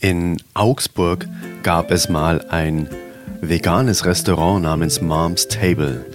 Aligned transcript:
In 0.00 0.36
Augsburg 0.54 1.26
gab 1.64 1.90
es 1.90 2.08
mal 2.08 2.46
ein 2.50 2.88
veganes 3.40 4.04
Restaurant 4.04 4.62
namens 4.62 5.00
Mom's 5.00 5.48
Table. 5.48 6.06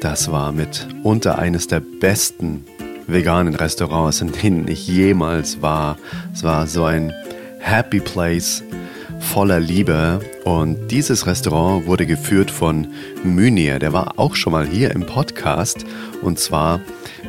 Das 0.00 0.32
war 0.32 0.52
mitunter 0.52 1.38
eines 1.38 1.66
der 1.66 1.80
besten 1.80 2.64
veganen 3.06 3.54
Restaurants, 3.54 4.22
in 4.22 4.32
denen 4.32 4.68
ich 4.68 4.88
jemals 4.88 5.60
war. 5.60 5.98
Es 6.32 6.44
war 6.44 6.66
so 6.66 6.84
ein 6.84 7.12
Happy 7.58 8.00
Place 8.00 8.62
voller 9.18 9.60
Liebe. 9.60 10.20
Und 10.44 10.88
dieses 10.88 11.26
Restaurant 11.26 11.86
wurde 11.86 12.06
geführt 12.06 12.50
von 12.50 12.86
Mynir. 13.22 13.80
Der 13.80 13.92
war 13.92 14.18
auch 14.18 14.34
schon 14.34 14.54
mal 14.54 14.66
hier 14.66 14.92
im 14.92 15.04
Podcast. 15.04 15.84
Und 16.22 16.38
zwar, 16.38 16.80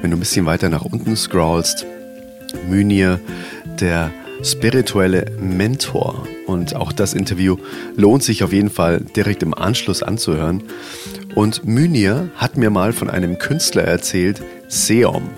wenn 0.02 0.12
du 0.12 0.16
ein 0.16 0.22
bisschen 0.22 0.46
weiter 0.46 0.70
nach 0.70 0.86
unten 0.86 1.18
scrollst, 1.18 1.86
Mynir, 2.70 3.20
der 3.82 4.10
spirituelle 4.44 5.26
Mentor. 5.40 6.28
Und 6.48 6.76
auch 6.76 6.92
das 6.92 7.14
Interview 7.14 7.58
lohnt 7.96 8.24
sich 8.24 8.44
auf 8.44 8.54
jeden 8.54 8.70
Fall 8.70 9.02
direkt 9.16 9.44
im 9.44 9.54
Anschluss 9.54 10.04
anzuhören. 10.04 10.64
Und 11.36 11.66
Mynir 11.66 12.30
hat 12.36 12.58
mir 12.58 12.70
mal 12.70 12.94
von 12.94 13.10
einem 13.10 13.38
Künstler 13.38 13.84
erzählt, 13.84 14.42
Seom. 14.68 15.30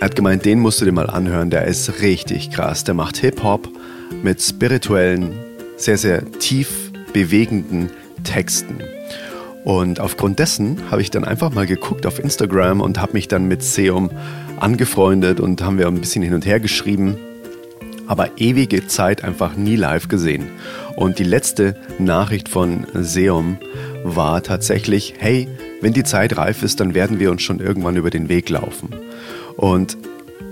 Er 0.00 0.06
hat 0.06 0.16
gemeint, 0.16 0.44
den 0.44 0.60
musst 0.60 0.80
du 0.80 0.84
dir 0.84 0.92
mal 0.92 1.10
anhören, 1.10 1.50
der 1.50 1.66
ist 1.66 2.00
richtig 2.00 2.50
krass. 2.50 2.84
Der 2.84 2.94
macht 2.94 3.18
Hip-Hop 3.18 3.68
mit 4.22 4.40
spirituellen, 4.40 5.32
sehr, 5.76 5.98
sehr 5.98 6.30
tief 6.38 6.90
bewegenden 7.12 7.90
Texten. 8.24 8.78
Und 9.64 10.00
aufgrund 10.00 10.38
dessen 10.38 10.90
habe 10.90 11.02
ich 11.02 11.10
dann 11.10 11.24
einfach 11.24 11.52
mal 11.52 11.66
geguckt 11.66 12.06
auf 12.06 12.18
Instagram 12.18 12.80
und 12.80 12.98
habe 12.98 13.12
mich 13.12 13.28
dann 13.28 13.46
mit 13.46 13.62
Seum 13.62 14.10
angefreundet 14.58 15.38
und 15.38 15.62
haben 15.62 15.78
wir 15.78 15.86
ein 15.86 16.00
bisschen 16.00 16.22
hin 16.22 16.34
und 16.34 16.46
her 16.46 16.60
geschrieben. 16.60 17.16
Aber 18.10 18.28
ewige 18.38 18.88
Zeit 18.88 19.22
einfach 19.22 19.54
nie 19.54 19.76
live 19.76 20.08
gesehen. 20.08 20.48
Und 20.96 21.20
die 21.20 21.24
letzte 21.24 21.76
Nachricht 22.00 22.48
von 22.48 22.84
Seum 22.92 23.56
war 24.02 24.42
tatsächlich, 24.42 25.14
hey, 25.18 25.46
wenn 25.80 25.92
die 25.92 26.02
Zeit 26.02 26.36
reif 26.36 26.64
ist, 26.64 26.80
dann 26.80 26.92
werden 26.92 27.20
wir 27.20 27.30
uns 27.30 27.42
schon 27.42 27.60
irgendwann 27.60 27.94
über 27.94 28.10
den 28.10 28.28
Weg 28.28 28.50
laufen. 28.50 28.88
Und 29.56 29.96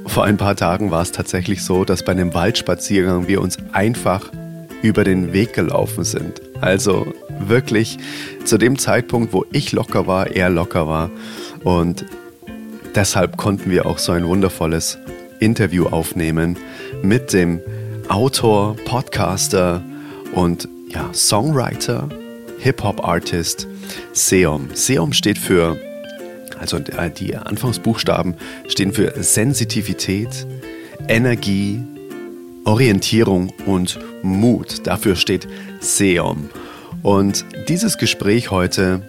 vor 0.07 0.23
ein 0.23 0.37
paar 0.37 0.55
Tagen 0.55 0.93
war 0.93 1.03
es 1.03 1.11
tatsächlich 1.11 1.65
so, 1.65 1.85
dass 1.85 2.05
bei 2.05 2.13
einem 2.13 2.33
Waldspaziergang 2.33 3.27
wir 3.27 3.41
uns 3.41 3.59
einfach 3.73 4.31
über 4.81 5.03
den 5.03 5.33
Weg 5.33 5.53
gelaufen 5.53 6.05
sind. 6.05 6.41
Also 6.61 7.13
wirklich 7.41 7.99
zu 8.45 8.57
dem 8.57 8.79
Zeitpunkt, 8.79 9.33
wo 9.33 9.45
ich 9.51 9.73
locker 9.73 10.07
war, 10.07 10.29
er 10.29 10.49
locker 10.49 10.87
war. 10.87 11.11
Und 11.65 12.05
deshalb 12.95 13.37
konnten 13.37 13.69
wir 13.69 13.85
auch 13.85 13.99
so 13.99 14.13
ein 14.13 14.25
wundervolles 14.25 14.97
Interview 15.41 15.87
aufnehmen 15.87 16.57
mit 17.03 17.33
dem 17.33 17.61
Autor, 18.09 18.77
Podcaster 18.85 19.83
und 20.33 20.69
ja, 20.89 21.13
Songwriter, 21.13 22.09
Hip-Hop-Artist 22.59 23.67
Seom. 24.13 24.69
Seom 24.75 25.13
steht 25.13 25.39
für 25.39 25.77
also 26.59 26.79
äh, 26.79 27.11
die 27.11 27.37
Anfangsbuchstaben 27.37 28.35
stehen 28.69 28.93
für 28.93 29.23
Sensitivität, 29.23 30.47
Energie, 31.09 31.83
Orientierung 32.65 33.53
und 33.67 33.99
Mut. 34.23 34.87
Dafür 34.87 35.17
steht 35.17 35.49
Seom. 35.81 36.51
Und 37.03 37.45
dieses 37.69 37.99
Gespräch 37.99 38.51
heute, 38.51 39.03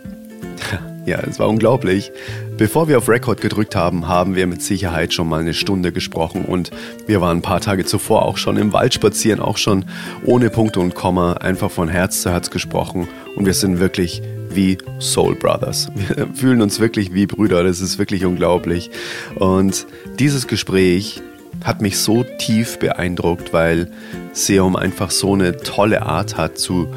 ja, 1.06 1.20
es 1.22 1.40
war 1.40 1.50
unglaublich. 1.50 2.12
Bevor 2.59 2.89
wir 2.89 2.97
auf 2.97 3.07
Record 3.07 3.39
gedrückt 3.39 3.73
haben, 3.77 4.09
haben 4.09 4.35
wir 4.35 4.45
mit 4.45 4.61
Sicherheit 4.61 5.13
schon 5.13 5.29
mal 5.29 5.39
eine 5.39 5.53
Stunde 5.53 5.93
gesprochen 5.93 6.43
und 6.43 6.71
wir 7.07 7.21
waren 7.21 7.38
ein 7.38 7.41
paar 7.41 7.61
Tage 7.61 7.85
zuvor 7.85 8.25
auch 8.25 8.35
schon 8.35 8.57
im 8.57 8.73
Wald 8.73 8.93
spazieren, 8.93 9.39
auch 9.39 9.55
schon 9.55 9.85
ohne 10.25 10.49
Punkte 10.49 10.81
und 10.81 10.93
Komma, 10.93 11.35
einfach 11.35 11.71
von 11.71 11.87
Herz 11.87 12.21
zu 12.21 12.31
Herz 12.31 12.49
gesprochen 12.49 13.07
und 13.37 13.45
wir 13.45 13.53
sind 13.53 13.80
wirklich 13.80 14.21
wie 14.49 14.77
Soul 14.99 15.35
Brothers. 15.35 15.89
Wir 15.95 16.27
fühlen 16.33 16.61
uns 16.61 16.81
wirklich 16.81 17.13
wie 17.13 17.27
Brüder, 17.27 17.64
das 17.64 17.80
ist 17.80 17.98
wirklich 17.98 18.25
unglaublich. 18.25 18.92
Und 19.36 19.87
dieses 20.19 20.48
Gespräch 20.48 21.21
hat 21.64 21.81
mich 21.81 21.98
so 21.98 22.25
tief 22.39 22.77
beeindruckt, 22.77 23.53
weil 23.53 23.89
Seum 24.33 24.75
einfach 24.75 25.11
so 25.11 25.33
eine 25.33 25.55
tolle 25.55 26.02
Art 26.02 26.36
hat 26.36 26.58
zu 26.58 26.89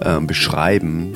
äh, 0.00 0.20
beschreiben, 0.20 1.14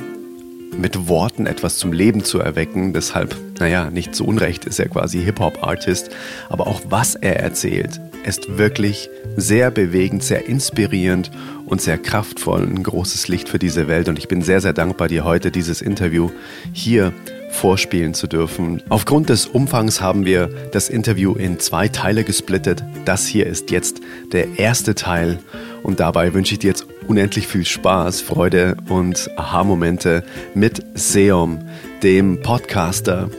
mit 0.78 1.06
Worten 1.06 1.44
etwas 1.44 1.76
zum 1.76 1.92
Leben 1.92 2.24
zu 2.24 2.38
erwecken. 2.38 2.94
Deshalb, 2.94 3.36
naja, 3.60 3.90
nicht 3.90 4.14
zu 4.14 4.26
Unrecht 4.26 4.64
ist 4.64 4.80
er 4.80 4.88
quasi 4.88 5.20
Hip-Hop-Artist. 5.22 6.10
Aber 6.48 6.66
auch 6.66 6.80
was 6.88 7.14
er 7.14 7.40
erzählt, 7.40 8.00
ist 8.24 8.58
wirklich 8.58 9.08
sehr 9.36 9.70
bewegend, 9.70 10.22
sehr 10.22 10.46
inspirierend 10.46 11.30
und 11.66 11.80
sehr 11.80 11.98
kraftvoll. 11.98 12.62
Ein 12.62 12.82
großes 12.82 13.28
Licht 13.28 13.48
für 13.48 13.58
diese 13.58 13.88
Welt. 13.88 14.08
Und 14.08 14.18
ich 14.18 14.28
bin 14.28 14.42
sehr, 14.42 14.60
sehr 14.60 14.72
dankbar, 14.72 15.08
dir 15.08 15.24
heute 15.24 15.50
dieses 15.50 15.80
Interview 15.80 16.30
hier 16.72 17.12
vorspielen 17.50 18.14
zu 18.14 18.26
dürfen. 18.26 18.82
Aufgrund 18.88 19.28
des 19.28 19.46
Umfangs 19.46 20.00
haben 20.00 20.24
wir 20.24 20.48
das 20.72 20.88
Interview 20.88 21.34
in 21.34 21.58
zwei 21.58 21.88
Teile 21.88 22.24
gesplittet. 22.24 22.84
Das 23.04 23.26
hier 23.26 23.46
ist 23.46 23.70
jetzt 23.70 24.00
der 24.32 24.58
erste 24.58 24.94
Teil. 24.94 25.38
Und 25.82 26.00
dabei 26.00 26.34
wünsche 26.34 26.54
ich 26.54 26.60
dir 26.60 26.68
jetzt 26.68 26.86
unendlich 27.06 27.46
viel 27.46 27.64
Spaß, 27.64 28.20
Freude 28.20 28.76
und 28.88 29.30
Aha-Momente 29.36 30.22
mit 30.54 30.82
Seom, 30.94 31.58
dem 32.02 32.40
Podcaster, 32.42 33.30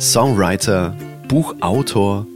Songwriter, 0.00 0.96
Buchautor, 1.28 2.26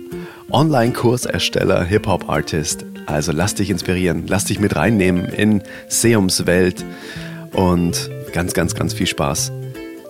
Online-Kursersteller, 0.51 1.83
Hip-Hop-Artist. 1.85 2.85
Also 3.07 3.33
lass 3.33 3.55
dich 3.55 3.71
inspirieren, 3.71 4.27
lass 4.27 4.45
dich 4.45 4.61
mit 4.61 4.77
reinnehmen 4.77 5.25
in 5.25 5.63
Seums 5.89 6.45
Welt 6.45 6.85
und 7.53 8.11
ganz, 8.35 8.53
ganz, 8.53 8.75
ganz 8.75 8.93
viel 8.93 9.07
Spaß 9.07 9.51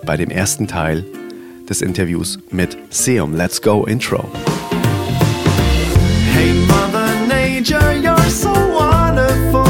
bei 0.05 0.17
dem 0.17 0.29
ersten 0.29 0.67
Teil 0.67 1.05
des 1.69 1.81
Interviews 1.81 2.39
mit 2.51 2.77
Seum. 2.89 3.33
Let's 3.33 3.61
go 3.61 3.85
Intro. 3.85 4.27
Hey 6.33 6.51
Mother 6.67 7.07
Nature, 7.25 7.93
you're 7.93 8.29
so 8.29 8.49
wonderful. 8.49 9.65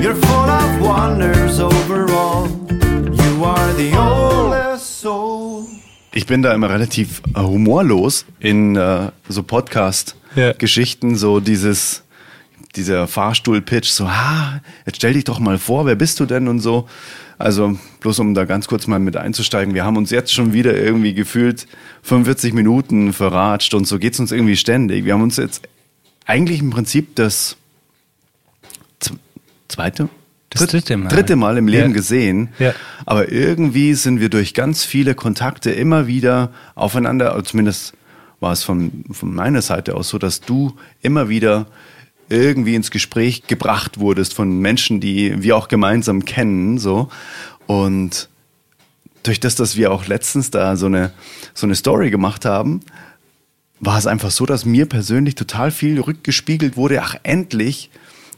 You're 0.00 0.16
full 0.16 0.48
of 0.48 0.80
wonders 0.80 1.60
overall. 1.60 2.48
You 2.70 3.44
are 3.44 3.72
the 3.74 3.92
soul. 3.92 4.63
Ich 6.16 6.26
bin 6.26 6.42
da 6.42 6.54
immer 6.54 6.70
relativ 6.70 7.22
äh, 7.34 7.40
humorlos 7.40 8.24
in 8.38 8.76
äh, 8.76 9.10
so 9.28 9.42
Podcast-Geschichten, 9.42 11.10
ja. 11.10 11.16
so 11.16 11.40
dieses 11.40 12.04
dieser 12.76 13.06
Fahrstuhl-Pitch, 13.06 13.88
so, 13.88 14.04
ah, 14.04 14.60
jetzt 14.86 14.96
stell 14.96 15.12
dich 15.12 15.24
doch 15.24 15.38
mal 15.38 15.58
vor, 15.58 15.86
wer 15.86 15.94
bist 15.94 16.18
du 16.18 16.26
denn 16.26 16.48
und 16.48 16.60
so. 16.60 16.88
Also 17.38 17.78
bloß 18.00 18.20
um 18.20 18.34
da 18.34 18.44
ganz 18.44 18.66
kurz 18.68 18.86
mal 18.86 18.98
mit 18.98 19.16
einzusteigen, 19.16 19.74
wir 19.74 19.84
haben 19.84 19.96
uns 19.96 20.10
jetzt 20.10 20.32
schon 20.32 20.52
wieder 20.52 20.76
irgendwie 20.76 21.14
gefühlt 21.14 21.66
45 22.02 22.52
Minuten 22.52 23.12
verratscht 23.12 23.74
und 23.74 23.86
so 23.86 23.98
geht's 23.98 24.20
uns 24.20 24.30
irgendwie 24.30 24.56
ständig. 24.56 25.04
Wir 25.04 25.14
haben 25.14 25.22
uns 25.22 25.36
jetzt 25.36 25.68
eigentlich 26.26 26.60
im 26.60 26.70
Prinzip 26.70 27.16
das 27.16 27.56
zweite, 29.68 30.08
das 30.54 30.68
dritte 30.68 30.96
Mal, 30.96 31.08
dritte 31.08 31.36
Mal 31.36 31.58
im 31.58 31.68
Leben 31.68 31.90
ja. 31.90 31.94
gesehen. 31.94 32.48
Ja. 32.58 32.74
Aber 33.06 33.30
irgendwie 33.30 33.94
sind 33.94 34.20
wir 34.20 34.28
durch 34.28 34.54
ganz 34.54 34.84
viele 34.84 35.14
Kontakte 35.14 35.70
immer 35.70 36.06
wieder 36.06 36.50
aufeinander, 36.74 37.32
also 37.32 37.42
zumindest 37.42 37.94
war 38.40 38.52
es 38.52 38.62
von, 38.62 39.04
von 39.10 39.34
meiner 39.34 39.62
Seite 39.62 39.94
aus 39.94 40.08
so, 40.08 40.18
dass 40.18 40.40
du 40.40 40.76
immer 41.00 41.28
wieder 41.28 41.66
irgendwie 42.28 42.74
ins 42.74 42.90
Gespräch 42.90 43.46
gebracht 43.46 43.98
wurdest 43.98 44.34
von 44.34 44.58
Menschen, 44.58 45.00
die 45.00 45.42
wir 45.42 45.56
auch 45.56 45.68
gemeinsam 45.68 46.24
kennen, 46.24 46.78
so. 46.78 47.08
Und 47.66 48.28
durch 49.22 49.40
das, 49.40 49.54
dass 49.56 49.76
wir 49.76 49.90
auch 49.90 50.06
letztens 50.06 50.50
da 50.50 50.76
so 50.76 50.86
eine, 50.86 51.12
so 51.54 51.66
eine 51.66 51.74
Story 51.74 52.10
gemacht 52.10 52.44
haben, 52.44 52.80
war 53.80 53.98
es 53.98 54.06
einfach 54.06 54.30
so, 54.30 54.46
dass 54.46 54.64
mir 54.64 54.86
persönlich 54.86 55.34
total 55.34 55.70
viel 55.70 56.00
rückgespiegelt 56.00 56.76
wurde. 56.76 57.02
Ach, 57.02 57.16
endlich 57.22 57.90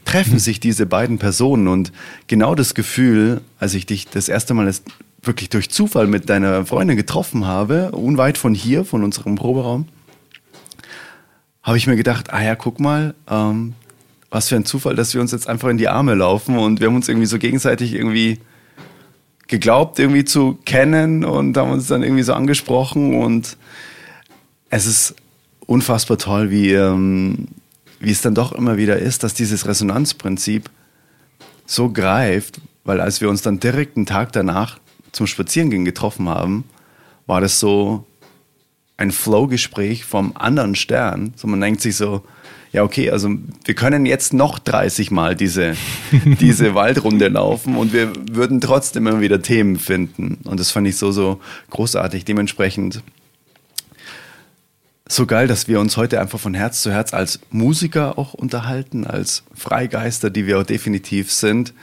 treffen 0.07 0.39
sich 0.39 0.61
diese 0.61 0.85
beiden 0.85 1.19
Personen. 1.19 1.67
Und 1.67 1.91
genau 2.27 2.55
das 2.55 2.73
Gefühl, 2.73 3.41
als 3.59 3.73
ich 3.73 3.85
dich 3.85 4.07
das 4.07 4.29
erste 4.29 4.53
Mal 4.53 4.73
wirklich 5.21 5.49
durch 5.49 5.69
Zufall 5.69 6.07
mit 6.07 6.29
deiner 6.29 6.65
Freundin 6.65 6.95
getroffen 6.95 7.45
habe, 7.45 7.91
unweit 7.91 8.37
von 8.37 8.53
hier, 8.53 8.85
von 8.85 9.03
unserem 9.03 9.35
Proberaum, 9.35 9.85
habe 11.61 11.77
ich 11.77 11.87
mir 11.87 11.97
gedacht, 11.97 12.31
ah 12.31 12.41
ja, 12.41 12.55
guck 12.55 12.79
mal, 12.79 13.15
ähm, 13.29 13.73
was 14.29 14.47
für 14.47 14.55
ein 14.55 14.63
Zufall, 14.63 14.95
dass 14.95 15.13
wir 15.13 15.19
uns 15.19 15.33
jetzt 15.33 15.49
einfach 15.49 15.67
in 15.67 15.77
die 15.77 15.89
Arme 15.89 16.15
laufen 16.15 16.57
und 16.57 16.79
wir 16.79 16.87
haben 16.87 16.95
uns 16.95 17.09
irgendwie 17.09 17.27
so 17.27 17.37
gegenseitig 17.37 17.93
irgendwie 17.93 18.39
geglaubt, 19.47 19.99
irgendwie 19.99 20.23
zu 20.23 20.57
kennen 20.63 21.25
und 21.25 21.57
haben 21.57 21.71
uns 21.71 21.87
dann 21.87 22.03
irgendwie 22.03 22.23
so 22.23 22.33
angesprochen 22.33 23.21
und 23.21 23.57
es 24.69 24.85
ist 24.85 25.15
unfassbar 25.65 26.17
toll, 26.17 26.49
wie, 26.49 26.71
ähm, 26.71 27.47
wie 27.99 28.11
es 28.11 28.21
dann 28.21 28.35
doch 28.35 28.51
immer 28.51 28.77
wieder 28.77 28.97
ist, 28.97 29.23
dass 29.23 29.33
dieses 29.33 29.67
Resonanzprinzip 29.67 30.69
so 31.65 31.89
greift, 31.89 32.61
weil 32.83 33.01
als 33.01 33.21
wir 33.21 33.29
uns 33.29 33.41
dann 33.41 33.59
direkt 33.59 33.97
einen 33.97 34.05
Tag 34.05 34.31
danach 34.31 34.79
zum 35.11 35.27
Spazierengehen 35.27 35.85
getroffen 35.85 36.29
haben, 36.29 36.63
war 37.25 37.41
das 37.41 37.59
so 37.59 38.05
ein 38.95 39.11
Flow-Gespräch 39.11 40.05
vom 40.05 40.35
anderen 40.35 40.75
Stern. 40.75 41.33
So 41.35 41.47
man 41.47 41.61
denkt 41.61 41.81
sich 41.81 41.95
so, 41.95 42.23
ja, 42.71 42.83
okay, 42.83 43.11
also 43.11 43.29
wir 43.65 43.75
können 43.75 44.05
jetzt 44.05 44.33
noch 44.33 44.59
30 44.59 45.11
Mal 45.11 45.35
diese, 45.35 45.75
diese 46.39 46.75
Waldrunde 46.75 47.27
laufen 47.27 47.77
und 47.77 47.93
wir 47.93 48.13
würden 48.31 48.61
trotzdem 48.61 49.07
immer 49.07 49.21
wieder 49.21 49.41
Themen 49.41 49.77
finden. 49.77 50.39
Und 50.43 50.59
das 50.59 50.71
fand 50.71 50.87
ich 50.87 50.97
so, 50.97 51.11
so 51.11 51.39
großartig. 51.69 52.25
Dementsprechend 52.25 53.01
so 55.07 55.25
geil, 55.25 55.47
dass 55.47 55.67
wir 55.67 55.79
uns 55.79 55.97
heute 55.97 56.19
einfach 56.19 56.39
von 56.39 56.53
Herz 56.53 56.81
zu 56.81 56.91
Herz 56.91 57.13
als 57.13 57.39
Musiker 57.51 58.17
auch 58.17 58.33
unterhalten, 58.33 59.05
als 59.05 59.43
Freigeister, 59.53 60.29
die 60.29 60.47
wir 60.47 60.59
auch 60.59 60.65
definitiv 60.65 61.31
sind. 61.31 61.73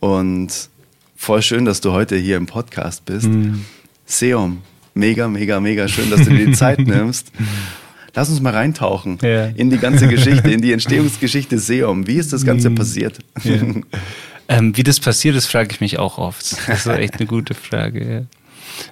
Und 0.00 0.68
voll 1.16 1.42
schön, 1.42 1.64
dass 1.64 1.80
du 1.80 1.92
heute 1.92 2.16
hier 2.16 2.36
im 2.36 2.46
Podcast 2.46 3.04
bist. 3.04 3.28
Mhm. 3.28 3.64
Seum, 4.06 4.62
mega, 4.94 5.28
mega, 5.28 5.60
mega 5.60 5.88
schön, 5.88 6.10
dass 6.10 6.22
du 6.22 6.30
dir 6.30 6.46
die 6.46 6.52
Zeit 6.52 6.78
nimmst. 6.86 7.32
Lass 8.14 8.30
uns 8.30 8.40
mal 8.40 8.54
reintauchen 8.54 9.18
ja. 9.22 9.46
in 9.46 9.70
die 9.70 9.78
ganze 9.78 10.08
Geschichte, 10.08 10.50
in 10.50 10.62
die 10.62 10.72
Entstehungsgeschichte 10.72 11.58
Seum. 11.58 12.06
Wie 12.06 12.16
ist 12.16 12.32
das 12.32 12.44
Ganze 12.44 12.70
mhm. 12.70 12.74
passiert? 12.76 13.18
Ja. 13.44 13.54
Ähm, 14.48 14.74
wie 14.76 14.82
das 14.82 14.98
passiert 14.98 15.36
ist, 15.36 15.46
frage 15.46 15.68
ich 15.72 15.80
mich 15.80 15.98
auch 15.98 16.16
oft. 16.16 16.52
Das 16.68 16.86
ist 16.86 16.86
echt 16.86 17.16
eine 17.16 17.26
gute 17.26 17.52
Frage. 17.54 18.10
Ja. 18.10 18.22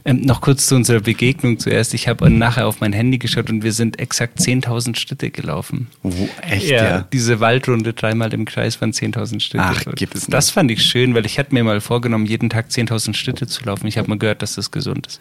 Ähm, 0.05 0.23
noch 0.23 0.41
kurz 0.41 0.67
zu 0.67 0.75
unserer 0.75 1.01
Begegnung 1.01 1.59
zuerst. 1.59 1.95
Ich 1.95 2.09
habe 2.09 2.31
nachher 2.31 2.67
auf 2.67 2.81
mein 2.81 2.93
Handy 2.93 3.19
geschaut 3.19 3.51
und 3.51 3.63
wir 3.63 3.73
sind 3.73 3.99
exakt 3.99 4.41
10.000 4.41 4.97
Schritte 4.97 5.31
gelaufen. 5.31 5.89
Oh, 6.03 6.13
echt, 6.49 6.69
ja, 6.69 6.85
ja, 6.85 7.09
Diese 7.13 7.41
Waldrunde 7.41 7.93
dreimal 7.93 8.33
im 8.33 8.45
Kreis 8.45 8.81
waren 8.81 8.93
10.000 8.93 9.41
Schritte. 9.41 9.65
Ach, 9.65 9.85
gibt 9.95 10.15
es 10.15 10.27
Das 10.27 10.51
fand 10.51 10.71
ich 10.71 10.83
schön, 10.83 11.15
weil 11.15 11.27
ich 11.27 11.39
hatte 11.39 11.55
mir 11.55 11.65
mal 11.65 11.81
vorgenommen, 11.81 12.27
jeden 12.27 12.51
Tag 12.51 12.69
10.000 12.69 13.15
Schritte 13.15 13.47
zu 13.47 13.65
laufen. 13.65 13.87
Ich 13.87 13.99
habe 13.99 14.09
mal 14.09 14.19
gehört, 14.19 14.43
dass 14.43 14.55
das 14.55 14.71
gesund 14.71 15.07
ist. 15.07 15.21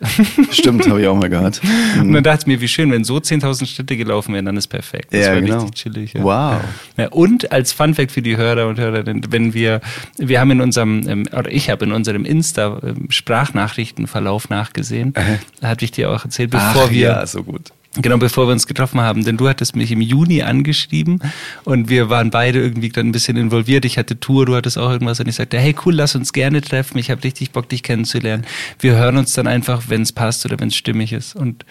Stimmt, 0.52 0.88
habe 0.88 1.02
ich 1.02 1.08
auch 1.08 1.16
mal 1.16 1.30
gehört. 1.30 1.62
Mhm. 1.96 2.10
Und 2.10 2.14
dann 2.14 2.24
dachte 2.24 2.42
ich 2.42 2.48
mir, 2.48 2.62
wie 2.62 2.68
schön, 2.68 2.92
wenn 2.92 3.04
so 3.04 3.18
10.000 3.18 3.68
Schritte 3.68 3.96
gelaufen 3.96 4.34
wären, 4.34 4.46
dann 4.46 4.58
ist 4.58 4.68
perfekt. 4.68 5.14
Das 5.14 5.26
ja, 5.26 5.34
war 5.34 5.42
genau. 5.42 5.62
richtig 5.62 5.76
chillig. 5.76 6.14
Ja. 6.14 6.24
Wow. 6.24 6.62
Ja, 6.98 7.10
und 7.10 7.52
als 7.52 7.74
Funfact 7.74 8.12
für 8.12 8.22
die 8.22 8.38
Hörer 8.38 8.68
und 8.68 8.80
Hörerinnen, 8.80 9.24
wenn 9.30 9.54
wir, 9.54 9.82
wir 10.18 10.40
haben 10.40 10.52
in 10.52 10.62
unserem, 10.62 11.08
ähm, 11.08 11.28
oder 11.32 11.52
ich 11.52 11.70
habe 11.70 11.86
in 11.86 11.92
unserem 11.92 12.26
Insta-Sprachnachrichtenverlauf 12.26 14.46
ähm, 14.46 14.50
nachgesehen, 14.56 15.14
da 15.62 15.68
hatte 15.68 15.86
ich 15.86 15.92
dir 15.92 16.10
auch 16.12 16.24
erzählt, 16.24 16.52
bevor 16.52 16.86
Ach, 16.86 16.90
wir. 16.90 17.08
Ja, 17.08 17.26
so 17.26 17.44
gut. 17.44 17.72
Genau, 18.02 18.18
bevor 18.18 18.48
wir 18.48 18.52
uns 18.52 18.68
getroffen 18.68 19.00
haben, 19.00 19.24
denn 19.24 19.38
du 19.38 19.48
hattest 19.48 19.76
mich 19.76 19.90
im 19.92 20.02
Juni 20.02 20.42
angeschrieben 20.42 21.22
und 21.64 21.88
wir 21.88 22.10
waren 22.10 22.30
beide 22.30 22.60
irgendwie 22.60 22.90
dann 22.90 23.08
ein 23.08 23.12
bisschen 23.14 23.38
involviert. 23.38 23.86
Ich 23.86 23.98
hatte 23.98 24.20
Tour, 24.20 24.46
du 24.46 24.56
hattest 24.56 24.78
auch 24.78 24.90
irgendwas 24.90 25.22
und 25.22 25.30
ich 25.30 25.36
sagte, 25.36 25.58
hey 25.58 25.74
cool, 25.86 25.96
lass 25.96 26.14
uns 26.14 26.34
gerne 26.34 26.60
treffen. 26.62 26.98
Ich 26.98 27.10
habe 27.10 27.24
richtig 27.24 27.52
Bock, 27.52 27.70
dich 27.70 27.84
kennenzulernen. 27.84 28.46
Wir 28.80 28.96
hören 28.96 29.18
uns 29.18 29.34
dann 29.34 29.48
einfach, 29.48 29.84
wenn 29.88 30.02
es 30.02 30.12
passt 30.12 30.46
oder 30.46 30.60
wenn 30.60 30.68
es 30.68 30.76
stimmig 30.76 31.14
ist. 31.14 31.38
Und 31.38 31.66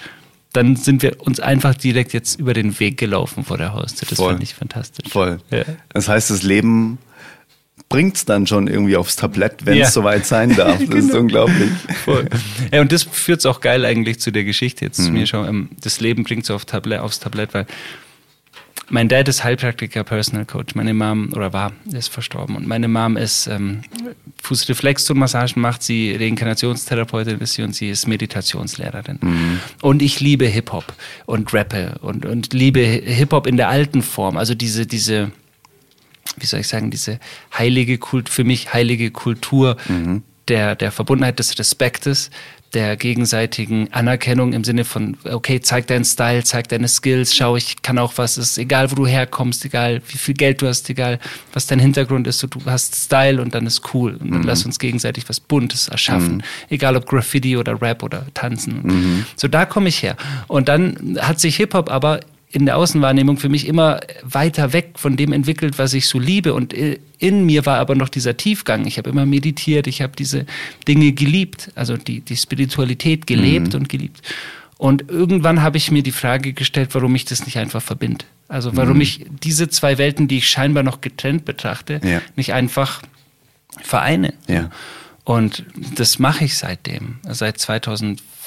dann 0.55 0.77
sind 0.77 1.03
wir 1.03 1.21
uns 1.21 1.41
einfach 1.41 1.75
direkt 1.75 2.15
jetzt 2.15 2.39
über 2.41 2.55
den 2.55 2.79
Weg 2.81 2.97
gelaufen 2.97 3.45
vor 3.45 3.59
der 3.59 3.75
Haustür. 3.75 4.09
Das 4.09 4.19
fand 4.19 4.43
ich 4.43 4.55
fantastisch. 4.55 5.13
Voll. 5.13 5.41
Ja. 5.51 5.65
Das 5.91 6.09
heißt, 6.09 6.31
das 6.31 6.43
Leben 6.43 6.99
bringt 7.95 8.17
es 8.17 8.25
dann 8.25 8.47
schon 8.47 8.67
irgendwie 8.67 8.97
aufs 8.97 9.15
Tablett, 9.15 9.65
wenn 9.67 9.75
es 9.75 9.79
ja. 9.79 9.91
soweit 9.91 10.27
sein 10.27 10.55
darf. 10.57 10.79
Das 10.85 10.89
genau. 10.89 11.07
ist 11.07 11.15
unglaublich. 11.15 11.71
Voll. 12.05 12.29
Ja, 12.73 12.81
und 12.81 12.91
das 12.91 13.05
führt 13.05 13.39
es 13.39 13.47
auch 13.47 13.61
geil 13.61 13.85
eigentlich 13.85 14.19
zu 14.19 14.33
der 14.33 14.45
Geschichte 14.45 14.85
jetzt 14.85 14.99
mhm. 14.99 15.05
zu 15.05 15.13
mir 15.13 15.27
schon. 15.27 15.49
Ähm, 15.49 15.69
das 15.81 16.01
Leben 16.01 16.25
bringt 16.25 16.45
es 16.45 16.51
auf 16.51 16.65
Tablett, 16.65 17.01
aufs 17.01 17.21
Tablett, 17.21 17.55
weil 17.55 17.67
mein 18.91 19.09
Dad 19.09 19.29
ist 19.29 19.45
Heilpraktiker, 19.45 20.03
Personal 20.05 20.45
Coach. 20.45 20.75
Meine 20.75 20.93
Mom, 20.93 21.33
oder 21.35 21.53
war, 21.53 21.73
ist 21.91 22.09
verstorben. 22.09 22.57
Und 22.57 22.67
meine 22.67 22.89
Mom 22.89 23.17
ist 23.17 23.47
ähm, 23.47 23.83
Fußreflexzonenmassagen 24.43 25.63
macht 25.63 25.83
sie, 25.83 26.17
Reinkarnationstherapeutin 26.17 27.39
ist 27.39 27.55
sie 27.55 27.63
und 27.63 27.75
sie 27.75 27.91
ist 27.91 28.09
Meditationslehrerin. 28.09 29.19
Mhm. 29.23 29.61
Und 29.81 30.03
ich 30.03 30.21
liebe 30.21 30.47
Hip-Hop 30.47 30.93
und 31.27 31.55
Rappe 31.55 31.95
und, 32.03 32.27
und 32.27 32.53
liebe 32.53 32.81
Hip-Hop 32.81 33.47
in 33.47 33.57
der 33.57 33.69
alten 33.69 34.03
Form. 34.03 34.37
Also 34.37 34.55
diese, 34.55 34.87
diese, 34.87 35.31
wie 36.37 36.47
soll 36.47 36.61
ich 36.61 36.69
sagen, 36.69 36.91
diese 36.91 37.19
heilige 37.57 37.99
Kult, 37.99 38.29
für 38.29 38.45
mich 38.45 38.73
heilige 38.73 39.11
Kultur 39.11 39.77
mhm. 39.89 40.23
der, 40.49 40.75
der 40.75 40.93
Verbundenheit, 40.93 41.39
des 41.39 41.59
Respektes, 41.59 42.31
der 42.75 42.97
gegenseitigen 42.97 43.93
Anerkennung 43.93 44.53
im 44.53 44.65
Sinne 44.65 44.85
von, 44.85 45.17
okay, 45.25 45.61
zeig 45.61 45.87
deinen 45.87 46.05
Style, 46.05 46.43
zeig 46.43 46.69
deine 46.69 46.89
Skills, 46.89 47.35
schau, 47.35 47.57
ich 47.57 47.83
kann 47.83 47.99
auch 47.99 48.15
was, 48.17 48.37
ist 48.37 48.59
egal, 48.59 48.91
wo 48.91 48.97
du 48.97 49.07
herkommst, 49.07 49.65
egal, 49.65 50.03
wie 50.09 50.19
viel 50.19 50.35
Geld 50.35 50.61
du 50.61 50.67
hast, 50.67 50.91
egal, 50.91 51.21
was 51.53 51.67
dein 51.67 51.79
Hintergrund 51.79 52.27
ist, 52.27 52.41
so, 52.41 52.49
du 52.49 52.61
hast 52.67 52.97
Style 52.97 53.41
und 53.41 53.55
dann 53.55 53.67
ist 53.67 53.95
cool. 53.95 54.17
Und 54.17 54.33
dann 54.33 54.41
mhm. 54.41 54.47
lass 54.47 54.67
uns 54.67 54.79
gegenseitig 54.79 55.29
was 55.29 55.39
Buntes 55.39 55.89
erschaffen. 55.89 56.39
Mhm. 56.39 56.43
Egal 56.69 56.97
ob 56.97 57.07
Graffiti 57.07 57.57
oder 57.57 57.81
Rap 57.81 58.03
oder 58.03 58.27
Tanzen. 58.35 58.81
Mhm. 58.83 59.27
So, 59.37 59.47
da 59.47 59.67
komme 59.67 59.89
ich 59.89 60.03
her. 60.03 60.17
Und 60.49 60.69
dann 60.69 61.19
hat 61.21 61.39
sich 61.39 61.57
Hip-Hop 61.57 61.91
aber 61.91 62.21
in 62.55 62.67
der 62.67 62.77
Außenwahrnehmung 62.77 63.37
für 63.37 63.49
mich 63.49 63.67
immer 63.67 64.01
weiter 64.23 64.73
weg 64.73 64.93
von 64.95 65.17
dem 65.17 65.33
entwickelt, 65.33 65.77
was 65.77 65.93
ich 65.93 66.07
so 66.07 66.21
liebe. 66.21 66.55
Und 66.55 66.73
in 66.73 67.45
mir 67.45 67.67
war 67.67 67.79
aber 67.79 67.97
noch 67.97 68.09
dieser 68.09 68.37
Tiefgang. 68.37 68.87
Ich 68.87 68.97
habe 68.97 69.11
immer 69.11 69.27
meditiert, 69.27 69.89
ich 69.89 70.01
habe 70.01 70.13
diese 70.17 70.47
Dinge 70.87 71.11
geliebt, 71.13 71.73
also 71.75 71.97
die, 71.97 72.21
die 72.21 72.37
Spiritualität 72.37 73.27
gelebt 73.27 73.75
mhm. 73.75 73.81
und 73.81 73.89
geliebt. 73.89 74.23
Und 74.79 75.11
irgendwann 75.11 75.63
habe 75.63 75.79
ich 75.79 75.91
mir 75.91 76.05
die 76.05 76.13
Frage 76.13 76.53
gestellt, 76.53 76.91
warum 76.93 77.17
ich 77.17 77.25
das 77.25 77.45
nicht 77.45 77.59
einfach 77.59 77.83
verbinde. 77.83 78.25
Also 78.47 78.77
warum 78.77 78.97
mhm. 78.97 79.03
ich 79.03 79.27
diese 79.43 79.69
zwei 79.69 79.99
Welten, 79.99 80.29
die 80.29 80.39
ich 80.39 80.49
scheinbar 80.49 80.85
noch 80.85 81.01
getrennt 81.01 81.45
betrachte, 81.45 82.01
ja. 82.05 82.23
nicht 82.37 82.53
einfach 82.53 83.03
vereine. 83.83 84.33
Ja. 84.47 84.71
Und 85.25 85.65
das 85.97 86.21
mache 86.21 86.45
ich 86.45 86.57
seitdem, 86.57 87.17
seit 87.29 87.59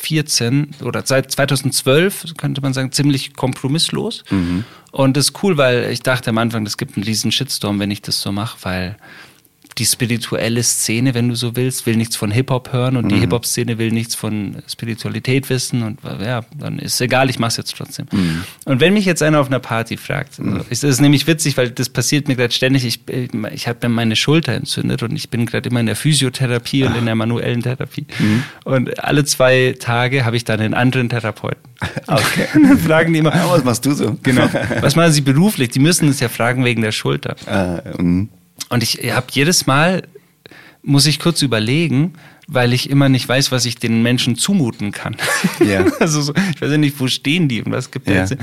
2014 0.01 0.75
oder 0.83 1.03
seit 1.05 1.31
2012, 1.31 2.35
könnte 2.38 2.61
man 2.61 2.73
sagen, 2.73 2.91
ziemlich 2.91 3.33
kompromisslos. 3.33 4.23
Mhm. 4.29 4.63
Und 4.91 5.17
das 5.17 5.29
ist 5.29 5.44
cool, 5.44 5.57
weil 5.57 5.91
ich 5.91 6.01
dachte 6.01 6.29
am 6.29 6.38
Anfang, 6.38 6.63
das 6.63 6.77
gibt 6.77 6.97
einen 6.97 7.03
riesen 7.03 7.31
Shitstorm, 7.31 7.79
wenn 7.79 7.91
ich 7.91 8.01
das 8.01 8.21
so 8.21 8.31
mache, 8.31 8.57
weil 8.61 8.97
die 9.77 9.85
spirituelle 9.85 10.63
Szene, 10.63 11.13
wenn 11.13 11.29
du 11.29 11.35
so 11.35 11.56
willst, 11.56 11.85
will 11.85 11.95
nichts 11.95 12.15
von 12.15 12.31
Hip-Hop 12.31 12.74
hören 12.74 12.97
und 12.97 13.06
mhm. 13.06 13.09
die 13.09 13.19
Hip-Hop-Szene 13.19 13.77
will 13.77 13.91
nichts 13.91 14.15
von 14.15 14.57
Spiritualität 14.68 15.50
wissen 15.50 15.83
und 15.83 16.00
ja, 16.03 16.41
dann 16.57 16.79
ist 16.79 17.00
egal, 17.00 17.29
ich 17.29 17.38
mach's 17.39 17.57
jetzt 17.57 17.75
trotzdem. 17.75 18.07
Mhm. 18.12 18.44
Und 18.65 18.79
wenn 18.79 18.94
mich 18.94 19.06
jetzt 19.06 19.21
einer 19.21 19.39
auf 19.39 19.47
einer 19.47 19.59
Party 19.59 19.97
fragt, 19.97 20.39
mhm. 20.39 20.62
ist 20.69 20.83
das 20.83 21.00
nämlich 21.00 21.27
witzig, 21.27 21.57
weil 21.57 21.69
das 21.69 21.89
passiert 21.89 22.27
mir 22.27 22.35
gerade 22.35 22.53
ständig, 22.53 22.85
ich, 22.85 23.01
ich 23.53 23.68
habe 23.68 23.88
mir 23.88 23.94
meine 23.94 24.15
Schulter 24.15 24.53
entzündet 24.53 25.03
und 25.03 25.15
ich 25.15 25.29
bin 25.29 25.45
gerade 25.45 25.69
immer 25.69 25.79
in 25.79 25.85
der 25.85 25.95
Physiotherapie 25.95 26.85
Ach. 26.85 26.89
und 26.89 26.97
in 26.97 27.06
der 27.06 27.15
manuellen 27.15 27.62
Therapie. 27.62 28.07
Mhm. 28.18 28.44
Und 28.63 29.03
alle 29.03 29.25
zwei 29.25 29.75
Tage 29.79 30.25
habe 30.25 30.38
ich 30.38 30.44
dann 30.44 30.59
einen 30.59 30.74
anderen 30.74 31.09
Therapeuten. 31.09 31.62
Okay. 32.07 32.47
Und 32.56 32.63
dann 32.63 32.79
fragen 32.79 33.12
die 33.12 33.19
immer, 33.19 33.35
ja, 33.35 33.50
was 33.50 33.63
machst 33.63 33.85
du 33.85 33.91
so? 33.91 34.18
Genau. 34.24 34.50
Was 34.81 34.95
machen 34.95 35.12
sie 35.12 35.21
beruflich? 35.21 35.69
Die 35.69 35.79
müssen 35.79 36.07
es 36.07 36.21
ja 36.21 36.29
fragen 36.29 36.63
wegen 36.63 36.81
der 36.81 36.94
Schulter. 36.94 37.35
Äh. 37.45 38.27
Und 38.69 38.83
ich 38.83 39.12
habe 39.13 39.27
jedes 39.31 39.68
Mal, 39.68 40.04
muss 40.84 41.05
ich 41.05 41.20
kurz 41.20 41.41
überlegen, 41.41 42.13
weil 42.48 42.72
ich 42.72 42.89
immer 42.89 43.10
nicht 43.10 43.27
weiß, 43.27 43.51
was 43.51 43.65
ich 43.65 43.75
den 43.75 44.01
Menschen 44.01 44.38
zumuten 44.38 44.91
kann. 44.91 45.17
Ja. 45.60 45.86
Also 46.00 46.22
so, 46.22 46.34
ich 46.53 46.62
weiß 46.62 46.72
ja 46.72 46.77
nicht, 46.77 47.00
wo 47.00 47.08
stehen 47.08 47.50
die 47.50 47.62
und 47.62 47.72
was 47.72 47.91
gibt 47.91 48.08
es. 48.08 48.29
Ja. 48.29 48.38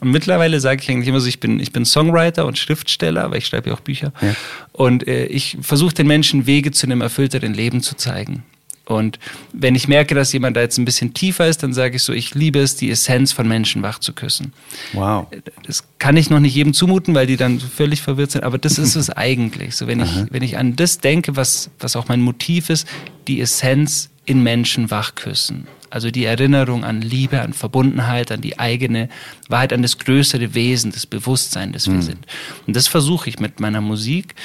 Und 0.00 0.10
mittlerweile 0.10 0.60
sage 0.60 0.80
ich 0.82 0.90
eigentlich 0.90 1.08
immer 1.08 1.20
so, 1.20 1.26
ich 1.26 1.40
bin, 1.40 1.60
ich 1.60 1.72
bin 1.72 1.84
Songwriter 1.84 2.46
und 2.46 2.56
Schriftsteller, 2.56 3.30
weil 3.30 3.38
ich 3.38 3.46
schreibe 3.46 3.68
ja 3.68 3.76
auch 3.76 3.80
Bücher. 3.80 4.12
Ja. 4.22 4.34
Und 4.72 5.06
äh, 5.06 5.26
ich 5.26 5.58
versuche 5.60 5.94
den 5.94 6.06
Menschen 6.06 6.46
Wege 6.46 6.70
zu 6.70 6.86
einem 6.86 7.00
erfüllteren 7.00 7.52
Leben 7.52 7.82
zu 7.82 7.96
zeigen. 7.96 8.44
Und 8.90 9.18
wenn 9.52 9.74
ich 9.74 9.88
merke, 9.88 10.14
dass 10.14 10.32
jemand 10.32 10.56
da 10.56 10.60
jetzt 10.60 10.78
ein 10.78 10.84
bisschen 10.84 11.14
tiefer 11.14 11.46
ist, 11.46 11.62
dann 11.62 11.72
sage 11.72 11.96
ich 11.96 12.02
so, 12.02 12.12
ich 12.12 12.34
liebe 12.34 12.60
es, 12.60 12.76
die 12.76 12.90
Essenz 12.90 13.32
von 13.32 13.46
Menschen 13.46 13.82
wach 13.82 13.98
zu 13.98 14.12
küssen. 14.12 14.52
Wow. 14.92 15.26
Das 15.64 15.84
kann 15.98 16.16
ich 16.16 16.30
noch 16.30 16.40
nicht 16.40 16.54
jedem 16.54 16.74
zumuten, 16.74 17.14
weil 17.14 17.26
die 17.26 17.36
dann 17.36 17.60
völlig 17.60 18.02
verwirrt 18.02 18.32
sind, 18.32 18.44
aber 18.44 18.58
das 18.58 18.78
ist 18.78 18.96
es 18.96 19.10
eigentlich. 19.16 19.76
So, 19.76 19.86
wenn 19.86 20.00
ich, 20.00 20.10
wenn 20.30 20.42
ich 20.42 20.58
an 20.58 20.76
das 20.76 20.98
denke, 20.98 21.36
was, 21.36 21.70
was 21.78 21.96
auch 21.96 22.08
mein 22.08 22.20
Motiv 22.20 22.70
ist, 22.70 22.86
die 23.28 23.40
Essenz 23.40 24.10
in 24.26 24.42
Menschen 24.42 24.90
wach 24.90 25.14
küssen. 25.14 25.66
Also 25.90 26.12
die 26.12 26.24
Erinnerung 26.24 26.84
an 26.84 27.02
Liebe, 27.02 27.40
an 27.40 27.52
Verbundenheit, 27.52 28.30
an 28.30 28.40
die 28.40 28.60
eigene 28.60 29.08
Wahrheit, 29.48 29.72
an 29.72 29.82
das 29.82 29.98
größere 29.98 30.54
Wesen, 30.54 30.92
das 30.92 31.04
Bewusstsein, 31.04 31.72
das 31.72 31.86
wir 31.88 31.94
mhm. 31.94 32.02
sind. 32.02 32.26
Und 32.66 32.76
das 32.76 32.86
versuche 32.86 33.28
ich 33.28 33.40
mit 33.40 33.58
meiner 33.58 33.80
Musik 33.80 34.36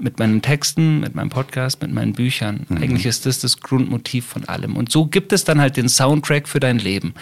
mit 0.00 0.18
meinen 0.18 0.42
Texten, 0.42 1.00
mit 1.00 1.14
meinem 1.14 1.30
Podcast, 1.30 1.82
mit 1.82 1.92
meinen 1.92 2.12
Büchern. 2.12 2.66
Mhm. 2.68 2.76
Eigentlich 2.78 3.06
ist 3.06 3.26
das 3.26 3.40
das 3.40 3.60
Grundmotiv 3.60 4.26
von 4.26 4.44
allem. 4.48 4.76
Und 4.76 4.90
so 4.90 5.06
gibt 5.06 5.32
es 5.32 5.44
dann 5.44 5.60
halt 5.60 5.76
den 5.76 5.88
Soundtrack 5.88 6.48
für 6.48 6.60
dein 6.60 6.78
Leben 6.78 7.14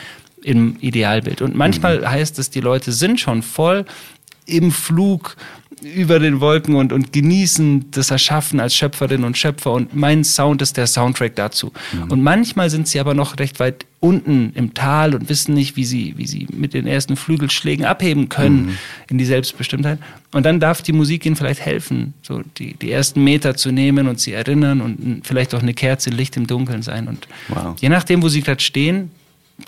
im 0.43 0.77
Idealbild. 0.81 1.43
Und 1.43 1.55
manchmal 1.55 2.01
mhm. 2.01 2.11
heißt 2.11 2.39
es, 2.39 2.51
die 2.51 2.61
Leute 2.61 2.93
sind 2.93 3.21
schon 3.21 3.43
voll 3.43 3.85
im 4.47 4.71
Flug 4.71 5.37
über 5.83 6.19
den 6.19 6.41
Wolken 6.41 6.75
und, 6.75 6.93
und 6.93 7.13
genießen 7.13 7.91
das 7.91 8.11
Erschaffen 8.11 8.61
als 8.61 8.75
Schöpferin 8.75 9.25
und 9.25 9.37
Schöpfer 9.37 9.73
und 9.73 9.95
mein 9.95 10.25
Sound 10.25 10.63
ist 10.63 10.77
der 10.77 10.87
Soundtrack 10.87 11.37
dazu. 11.37 11.73
Mhm. 11.93 12.13
Und 12.13 12.23
manchmal 12.23 12.71
sind 12.71 12.89
sie 12.89 13.01
aber 13.01 13.15
noch 13.15 13.39
recht 13.39 13.61
weit 13.61 13.87
unten 14.01 14.53
im 14.55 14.75
Tal 14.75 15.15
und 15.15 15.29
wissen 15.29 15.55
nicht, 15.55 15.77
wie 15.77 15.85
sie, 15.85 16.15
wie 16.17 16.27
sie 16.27 16.47
mit 16.53 16.75
den 16.75 16.87
ersten 16.87 17.17
Flügelschlägen 17.17 17.85
abheben 17.85 18.29
können 18.29 18.67
mhm. 18.67 18.79
in 19.11 19.19
die 19.19 19.25
Selbstbestimmtheit. 19.25 19.99
Und 20.33 20.47
dann 20.47 20.61
darf 20.61 20.83
die 20.83 20.93
Musik 20.93 21.27
ihnen 21.27 21.37
vielleicht 21.37 21.61
helfen, 21.61 22.15
so 22.23 22.43
die, 22.59 22.75
die 22.75 22.91
ersten 22.91 23.25
Meter 23.25 23.57
zu 23.57 23.73
nehmen 23.73 24.09
und 24.09 24.21
sie 24.21 24.33
erinnern 24.33 24.81
und 24.81 25.27
vielleicht 25.27 25.55
auch 25.55 25.63
eine 25.63 25.75
Kerze 25.75 26.11
Licht 26.11 26.37
im 26.37 26.47
Dunkeln 26.47 26.83
sein. 26.83 27.09
Und 27.09 27.27
wow. 27.49 27.77
je 27.81 27.89
nachdem, 27.89 28.23
wo 28.23 28.29
sie 28.29 28.43
gerade 28.43 28.61
stehen, 28.61 29.11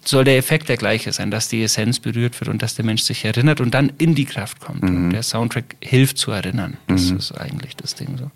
soll 0.05 0.25
der 0.25 0.37
Effekt 0.37 0.69
der 0.69 0.77
gleiche 0.77 1.13
sein, 1.13 1.31
dass 1.31 1.49
die 1.49 1.63
Essenz 1.63 1.99
berührt 1.99 2.41
wird 2.41 2.49
und 2.49 2.63
dass 2.63 2.75
der 2.75 2.85
Mensch 2.85 3.03
sich 3.03 3.25
erinnert 3.25 3.61
und 3.61 3.75
dann 3.75 3.93
in 3.99 4.15
die 4.15 4.25
Kraft 4.25 4.61
kommt. 4.61 4.83
Mhm. 4.83 4.89
Und 5.07 5.11
der 5.11 5.23
Soundtrack 5.23 5.77
hilft 5.81 6.19
zu 6.19 6.31
erinnern. 6.31 6.77
Das 6.87 7.11
mhm. 7.11 7.19
ist 7.19 7.33
eigentlich 7.33 7.77
das 7.77 7.95
Ding 7.95 8.17
so. 8.17 8.31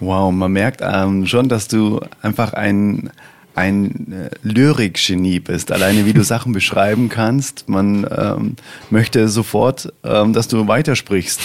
Wow, 0.00 0.32
man 0.32 0.52
merkt 0.52 0.80
ähm, 0.82 1.26
schon, 1.26 1.48
dass 1.48 1.68
du 1.68 2.00
einfach 2.22 2.52
ein, 2.52 3.10
ein 3.54 4.12
äh, 4.12 4.30
Lyrikgenie 4.42 5.40
bist. 5.40 5.72
Alleine 5.72 6.06
wie 6.06 6.12
du 6.12 6.22
Sachen 6.22 6.52
beschreiben 6.60 7.08
kannst. 7.08 7.68
Man 7.68 8.06
ähm, 8.10 8.56
möchte 8.90 9.28
sofort, 9.28 9.92
ähm, 10.04 10.32
dass 10.32 10.48
du 10.48 10.66
weitersprichst. 10.66 11.40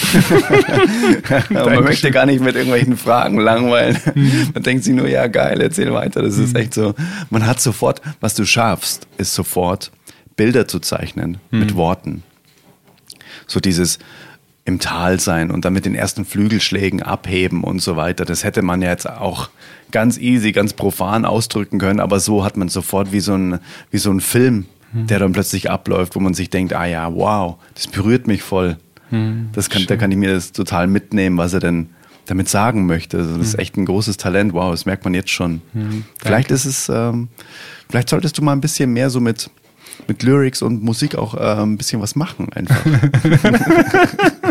man 1.50 1.84
möchte 1.84 2.10
gar 2.10 2.26
nicht 2.26 2.40
mit 2.40 2.54
irgendwelchen 2.54 2.96
Fragen 2.96 3.38
langweilen. 3.38 3.98
Mhm. 4.14 4.50
Man 4.54 4.62
denkt 4.62 4.84
sich 4.84 4.94
nur, 4.94 5.08
ja 5.08 5.26
geil, 5.26 5.60
erzähl 5.60 5.92
weiter. 5.92 6.22
Das 6.22 6.38
ist 6.38 6.54
mhm. 6.54 6.60
echt 6.60 6.74
so. 6.74 6.94
Man 7.30 7.46
hat 7.46 7.60
sofort, 7.60 8.00
was 8.20 8.34
du 8.34 8.44
schaffst, 8.44 9.06
ist 9.18 9.34
sofort 9.34 9.90
Bilder 10.36 10.68
zu 10.68 10.80
zeichnen 10.80 11.38
mhm. 11.50 11.58
mit 11.58 11.74
Worten. 11.74 12.22
So 13.46 13.60
dieses, 13.60 13.98
im 14.66 14.80
Tal 14.80 15.20
sein 15.20 15.50
und 15.52 15.64
dann 15.64 15.72
mit 15.72 15.86
den 15.86 15.94
ersten 15.94 16.24
Flügelschlägen 16.24 17.00
abheben 17.00 17.62
und 17.62 17.80
so 17.80 17.96
weiter. 17.96 18.24
Das 18.24 18.42
hätte 18.42 18.62
man 18.62 18.82
ja 18.82 18.90
jetzt 18.90 19.08
auch 19.08 19.48
ganz 19.92 20.18
easy, 20.18 20.50
ganz 20.50 20.72
profan 20.72 21.24
ausdrücken 21.24 21.78
können, 21.78 22.00
aber 22.00 22.18
so 22.18 22.44
hat 22.44 22.56
man 22.56 22.68
sofort 22.68 23.12
wie 23.12 23.20
so 23.20 23.34
ein, 23.34 23.60
wie 23.92 23.98
so 23.98 24.10
ein 24.10 24.20
Film, 24.20 24.66
hm. 24.92 25.06
der 25.06 25.20
dann 25.20 25.32
plötzlich 25.32 25.70
abläuft, 25.70 26.16
wo 26.16 26.20
man 26.20 26.34
sich 26.34 26.50
denkt, 26.50 26.72
ah 26.72 26.84
ja, 26.84 27.14
wow, 27.14 27.56
das 27.74 27.86
berührt 27.86 28.26
mich 28.26 28.42
voll. 28.42 28.76
Hm, 29.10 29.50
das 29.52 29.70
kann, 29.70 29.86
da 29.86 29.96
kann 29.96 30.10
ich 30.10 30.18
mir 30.18 30.34
das 30.34 30.50
total 30.50 30.88
mitnehmen, 30.88 31.38
was 31.38 31.52
er 31.52 31.60
denn 31.60 31.90
damit 32.26 32.48
sagen 32.48 32.86
möchte. 32.86 33.18
Also 33.18 33.38
das 33.38 33.46
ist 33.46 33.52
hm. 33.52 33.60
echt 33.60 33.76
ein 33.76 33.86
großes 33.86 34.16
Talent. 34.16 34.52
Wow, 34.52 34.72
das 34.72 34.84
merkt 34.84 35.04
man 35.04 35.14
jetzt 35.14 35.30
schon. 35.30 35.62
Hm, 35.74 36.04
vielleicht 36.18 36.50
ist 36.50 36.64
es, 36.64 36.88
ähm, 36.88 37.28
vielleicht 37.88 38.08
solltest 38.08 38.36
du 38.36 38.42
mal 38.42 38.52
ein 38.52 38.60
bisschen 38.60 38.92
mehr 38.92 39.10
so 39.10 39.20
mit, 39.20 39.48
mit 40.06 40.22
Lyrics 40.22 40.62
und 40.62 40.82
Musik 40.82 41.14
auch 41.14 41.34
äh, 41.34 41.62
ein 41.62 41.76
bisschen 41.76 42.00
was 42.00 42.16
machen 42.16 42.52
einfach. 42.52 42.84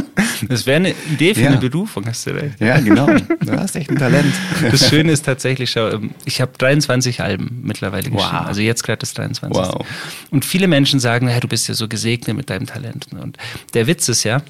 Das 0.48 0.66
wäre 0.66 0.78
eine 0.78 0.94
Idee 1.12 1.34
für 1.34 1.42
ja. 1.42 1.48
eine 1.48 1.58
Berufung, 1.58 2.06
hast 2.06 2.26
du 2.28 2.32
recht. 2.32 2.60
Ja, 2.60 2.80
genau. 2.80 3.08
Du 3.08 3.52
hast 3.58 3.76
echt 3.76 3.90
ein 3.90 3.98
Talent. 3.98 4.34
Das 4.70 4.90
Schöne 4.90 5.12
ist 5.12 5.26
tatsächlich, 5.26 5.72
schau, 5.72 5.90
ähm, 5.90 6.12
ich 6.26 6.42
habe 6.42 6.52
23 6.58 7.22
Alben 7.22 7.62
mittlerweile 7.64 8.10
geschrieben. 8.10 8.38
Wow. 8.38 8.48
Also 8.48 8.62
jetzt 8.62 8.84
gerade 8.84 9.00
das 9.00 9.14
23. 9.14 9.56
Wow. 9.56 9.86
Und 10.32 10.46
viele 10.46 10.68
Menschen 10.68 11.00
sagen, 11.00 11.28
hey, 11.28 11.40
du 11.40 11.48
bist 11.48 11.68
ja 11.68 11.74
so 11.74 11.88
gesegnet 11.88 12.36
mit 12.36 12.50
deinem 12.50 12.66
Talent. 12.66 13.08
Und 13.20 13.38
der 13.74 13.88
Witz 13.88 14.10
ist 14.10 14.24
ja, 14.24 14.42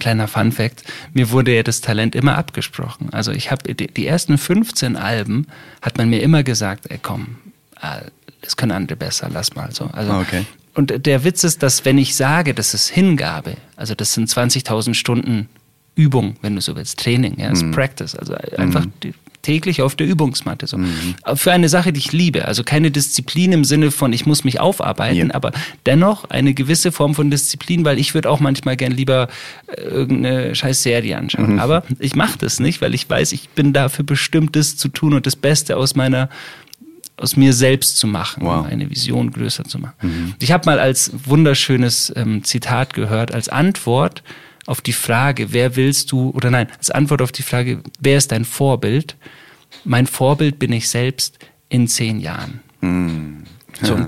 Kleiner 0.00 0.26
Fun 0.26 0.50
Fact, 0.50 0.82
mir 1.14 1.30
wurde 1.30 1.54
ja 1.54 1.62
das 1.62 1.80
Talent 1.80 2.16
immer 2.16 2.36
abgesprochen. 2.36 3.10
Also 3.12 3.30
ich 3.30 3.52
habe 3.52 3.72
die 3.72 4.06
ersten 4.06 4.36
15 4.36 4.96
Alben 4.96 5.46
hat 5.80 5.96
man 5.96 6.10
mir 6.10 6.22
immer 6.22 6.42
gesagt, 6.42 6.90
ey 6.90 6.98
komm, 7.00 7.36
äh, 7.80 8.10
das 8.46 8.56
können 8.56 8.72
andere 8.72 8.96
besser, 8.96 9.28
lass 9.30 9.54
mal 9.54 9.72
so. 9.72 9.90
Also 9.92 10.12
okay. 10.14 10.46
Und 10.74 11.06
der 11.06 11.24
Witz 11.24 11.42
ist, 11.42 11.62
dass 11.62 11.84
wenn 11.84 11.98
ich 11.98 12.14
sage, 12.14 12.54
das 12.54 12.74
ist 12.74 12.88
Hingabe, 12.88 13.56
also 13.76 13.94
das 13.94 14.14
sind 14.14 14.28
20.000 14.28 14.94
Stunden 14.94 15.48
Übung, 15.96 16.36
wenn 16.42 16.54
du 16.54 16.60
so 16.60 16.76
willst, 16.76 17.00
Training, 17.00 17.40
ja, 17.40 17.50
ist 17.50 17.64
mhm. 17.64 17.72
Practice, 17.72 18.14
also 18.14 18.34
einfach 18.58 18.84
mhm. 18.84 19.14
täglich 19.40 19.80
auf 19.80 19.96
der 19.96 20.06
Übungsmatte. 20.06 20.66
So. 20.66 20.76
Mhm. 20.76 21.14
Für 21.34 21.52
eine 21.52 21.70
Sache, 21.70 21.94
die 21.94 21.98
ich 22.00 22.12
liebe. 22.12 22.44
Also 22.44 22.62
keine 22.62 22.90
Disziplin 22.90 23.52
im 23.52 23.64
Sinne 23.64 23.90
von, 23.90 24.12
ich 24.12 24.26
muss 24.26 24.44
mich 24.44 24.60
aufarbeiten, 24.60 25.28
ja. 25.28 25.34
aber 25.34 25.52
dennoch 25.86 26.28
eine 26.28 26.52
gewisse 26.52 26.92
Form 26.92 27.14
von 27.14 27.30
Disziplin, 27.30 27.86
weil 27.86 27.98
ich 27.98 28.12
würde 28.12 28.28
auch 28.28 28.40
manchmal 28.40 28.76
gern 28.76 28.92
lieber 28.92 29.28
äh, 29.66 29.80
irgendeine 29.80 30.54
scheiß 30.54 30.82
Serie 30.82 31.16
anschauen. 31.16 31.54
Mhm. 31.54 31.58
Aber 31.58 31.84
ich 31.98 32.14
mache 32.14 32.36
das 32.38 32.60
nicht, 32.60 32.82
weil 32.82 32.94
ich 32.94 33.08
weiß, 33.08 33.32
ich 33.32 33.48
bin 33.48 33.72
dafür 33.72 34.04
bestimmt, 34.04 34.54
das 34.54 34.76
zu 34.76 34.88
tun 34.88 35.14
und 35.14 35.24
das 35.24 35.36
Beste 35.36 35.78
aus 35.78 35.96
meiner 35.96 36.28
aus 37.16 37.36
mir 37.36 37.52
selbst 37.52 37.96
zu 37.98 38.06
machen, 38.06 38.44
wow. 38.44 38.60
um 38.60 38.66
eine 38.66 38.90
Vision 38.90 39.30
größer 39.30 39.64
zu 39.64 39.78
machen. 39.78 39.94
Mhm. 40.02 40.34
Ich 40.38 40.52
habe 40.52 40.66
mal 40.66 40.78
als 40.78 41.12
wunderschönes 41.24 42.12
ähm, 42.14 42.44
Zitat 42.44 42.94
gehört, 42.94 43.32
als 43.32 43.48
Antwort 43.48 44.22
auf 44.66 44.80
die 44.80 44.92
Frage, 44.92 45.52
wer 45.52 45.76
willst 45.76 46.12
du, 46.12 46.30
oder 46.30 46.50
nein, 46.50 46.68
als 46.76 46.90
Antwort 46.90 47.22
auf 47.22 47.32
die 47.32 47.42
Frage, 47.42 47.80
wer 48.00 48.18
ist 48.18 48.32
dein 48.32 48.44
Vorbild? 48.44 49.16
Mein 49.84 50.06
Vorbild 50.06 50.58
bin 50.58 50.72
ich 50.72 50.88
selbst 50.88 51.38
in 51.68 51.88
zehn 51.88 52.20
Jahren. 52.20 52.60
Mhm. 52.80 53.44
Ja. 53.80 53.86
So, 53.86 54.06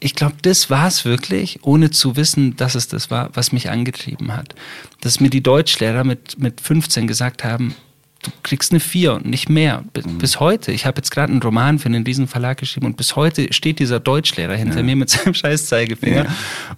ich 0.00 0.14
glaube, 0.14 0.36
das 0.42 0.70
war 0.70 0.88
es 0.88 1.04
wirklich, 1.04 1.60
ohne 1.62 1.90
zu 1.90 2.16
wissen, 2.16 2.56
dass 2.56 2.74
es 2.74 2.88
das 2.88 3.10
war, 3.10 3.30
was 3.34 3.52
mich 3.52 3.68
angetrieben 3.70 4.34
hat. 4.34 4.54
Dass 5.02 5.20
mir 5.20 5.28
die 5.28 5.42
Deutschlehrer 5.42 6.04
mit, 6.04 6.38
mit 6.38 6.60
15 6.60 7.06
gesagt 7.06 7.44
haben, 7.44 7.74
du 8.22 8.30
kriegst 8.42 8.72
eine 8.72 8.80
4 8.80 9.14
und 9.14 9.26
nicht 9.26 9.48
mehr. 9.48 9.82
Bis, 9.92 10.04
mhm. 10.04 10.18
bis 10.18 10.40
heute. 10.40 10.72
Ich 10.72 10.86
habe 10.86 10.98
jetzt 10.98 11.10
gerade 11.10 11.32
einen 11.32 11.42
Roman 11.42 11.78
für 11.78 11.86
einen 11.86 12.04
Riesenverlag 12.04 12.58
geschrieben 12.58 12.86
und 12.86 12.96
bis 12.96 13.16
heute 13.16 13.52
steht 13.52 13.78
dieser 13.78 14.00
Deutschlehrer 14.00 14.54
hinter 14.54 14.78
ja. 14.78 14.82
mir 14.82 14.96
mit 14.96 15.10
seinem 15.10 15.34
scheiß 15.34 15.66
Zeigefinger 15.66 16.24
ja. 16.24 16.36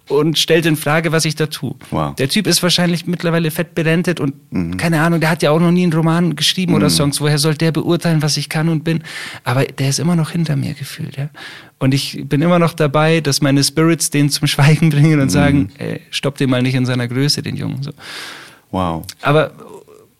und 0.08 0.38
stellt 0.38 0.66
in 0.66 0.76
Frage, 0.76 1.12
was 1.12 1.24
ich 1.24 1.34
da 1.34 1.46
tue. 1.46 1.74
Wow. 1.90 2.14
Der 2.14 2.28
Typ 2.28 2.46
ist 2.46 2.62
wahrscheinlich 2.62 3.06
mittlerweile 3.06 3.50
fett 3.50 3.74
berentet 3.74 4.20
und 4.20 4.34
mhm. 4.52 4.76
keine 4.76 5.00
Ahnung, 5.00 5.20
der 5.20 5.30
hat 5.30 5.42
ja 5.42 5.50
auch 5.50 5.60
noch 5.60 5.72
nie 5.72 5.82
einen 5.82 5.92
Roman 5.92 6.36
geschrieben 6.36 6.72
mhm. 6.72 6.76
oder 6.76 6.90
Songs. 6.90 7.20
Woher 7.20 7.38
soll 7.38 7.54
der 7.54 7.72
beurteilen, 7.72 8.22
was 8.22 8.36
ich 8.36 8.48
kann 8.48 8.68
und 8.68 8.84
bin? 8.84 9.02
Aber 9.44 9.64
der 9.64 9.88
ist 9.88 9.98
immer 9.98 10.16
noch 10.16 10.30
hinter 10.30 10.56
mir 10.56 10.74
gefühlt. 10.74 11.16
Ja? 11.16 11.28
Und 11.80 11.92
ich 11.92 12.22
bin 12.24 12.42
immer 12.42 12.60
noch 12.60 12.74
dabei, 12.74 13.20
dass 13.20 13.40
meine 13.40 13.64
Spirits 13.64 14.10
den 14.10 14.30
zum 14.30 14.46
Schweigen 14.46 14.90
bringen 14.90 15.18
und 15.18 15.26
mhm. 15.26 15.30
sagen, 15.30 15.72
ey, 15.78 16.00
stopp 16.10 16.38
den 16.38 16.50
mal 16.50 16.62
nicht 16.62 16.74
in 16.74 16.86
seiner 16.86 17.08
Größe, 17.08 17.42
den 17.42 17.56
Jungen. 17.56 17.82
So. 17.82 17.90
Wow. 18.70 19.04
Aber 19.20 19.52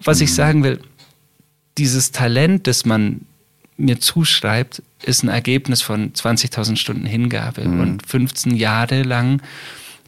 was 0.05 0.21
ich 0.21 0.31
mhm. 0.31 0.35
sagen 0.35 0.65
will, 0.65 0.81
dieses 1.79 2.13
Talent, 2.13 2.67
das 2.67 2.85
man 2.85 3.23
mir 3.77 4.01
zuschreibt, 4.01 4.83
ist 5.03 5.23
ein 5.23 5.29
Ergebnis 5.29 5.83
von 5.83 6.13
20.000 6.13 6.77
Stunden 6.77 7.07
Hingabe 7.07 7.67
mhm. 7.67 7.81
und 7.81 8.07
15 8.07 8.55
Jahre 8.55 9.03
lang 9.03 9.43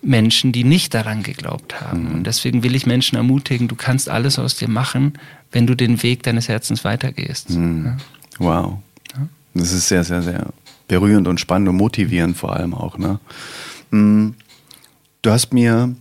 Menschen, 0.02 0.52
die 0.52 0.64
nicht 0.64 0.94
daran 0.94 1.22
geglaubt 1.22 1.80
haben. 1.80 2.08
Mhm. 2.08 2.14
Und 2.14 2.26
deswegen 2.26 2.62
will 2.62 2.74
ich 2.74 2.86
Menschen 2.86 3.16
ermutigen, 3.16 3.68
du 3.68 3.74
kannst 3.74 4.08
alles 4.08 4.38
aus 4.38 4.56
dir 4.56 4.68
machen, 4.68 5.14
wenn 5.50 5.66
du 5.66 5.74
den 5.74 6.02
Weg 6.02 6.22
deines 6.22 6.48
Herzens 6.48 6.84
weitergehst. 6.84 7.50
Mhm. 7.50 7.86
Ja. 7.86 7.96
Wow. 8.38 8.78
Ja. 9.16 9.28
Das 9.54 9.72
ist 9.72 9.88
sehr, 9.88 10.04
sehr, 10.04 10.22
sehr 10.22 10.46
berührend 10.88 11.26
und 11.26 11.40
spannend 11.40 11.68
und 11.68 11.76
motivierend 11.76 12.36
vor 12.36 12.54
allem 12.54 12.74
auch. 12.74 12.98
Ne? 12.98 13.18
Mhm. 13.90 14.34
Du 15.22 15.30
hast 15.30 15.52
mir 15.52 15.94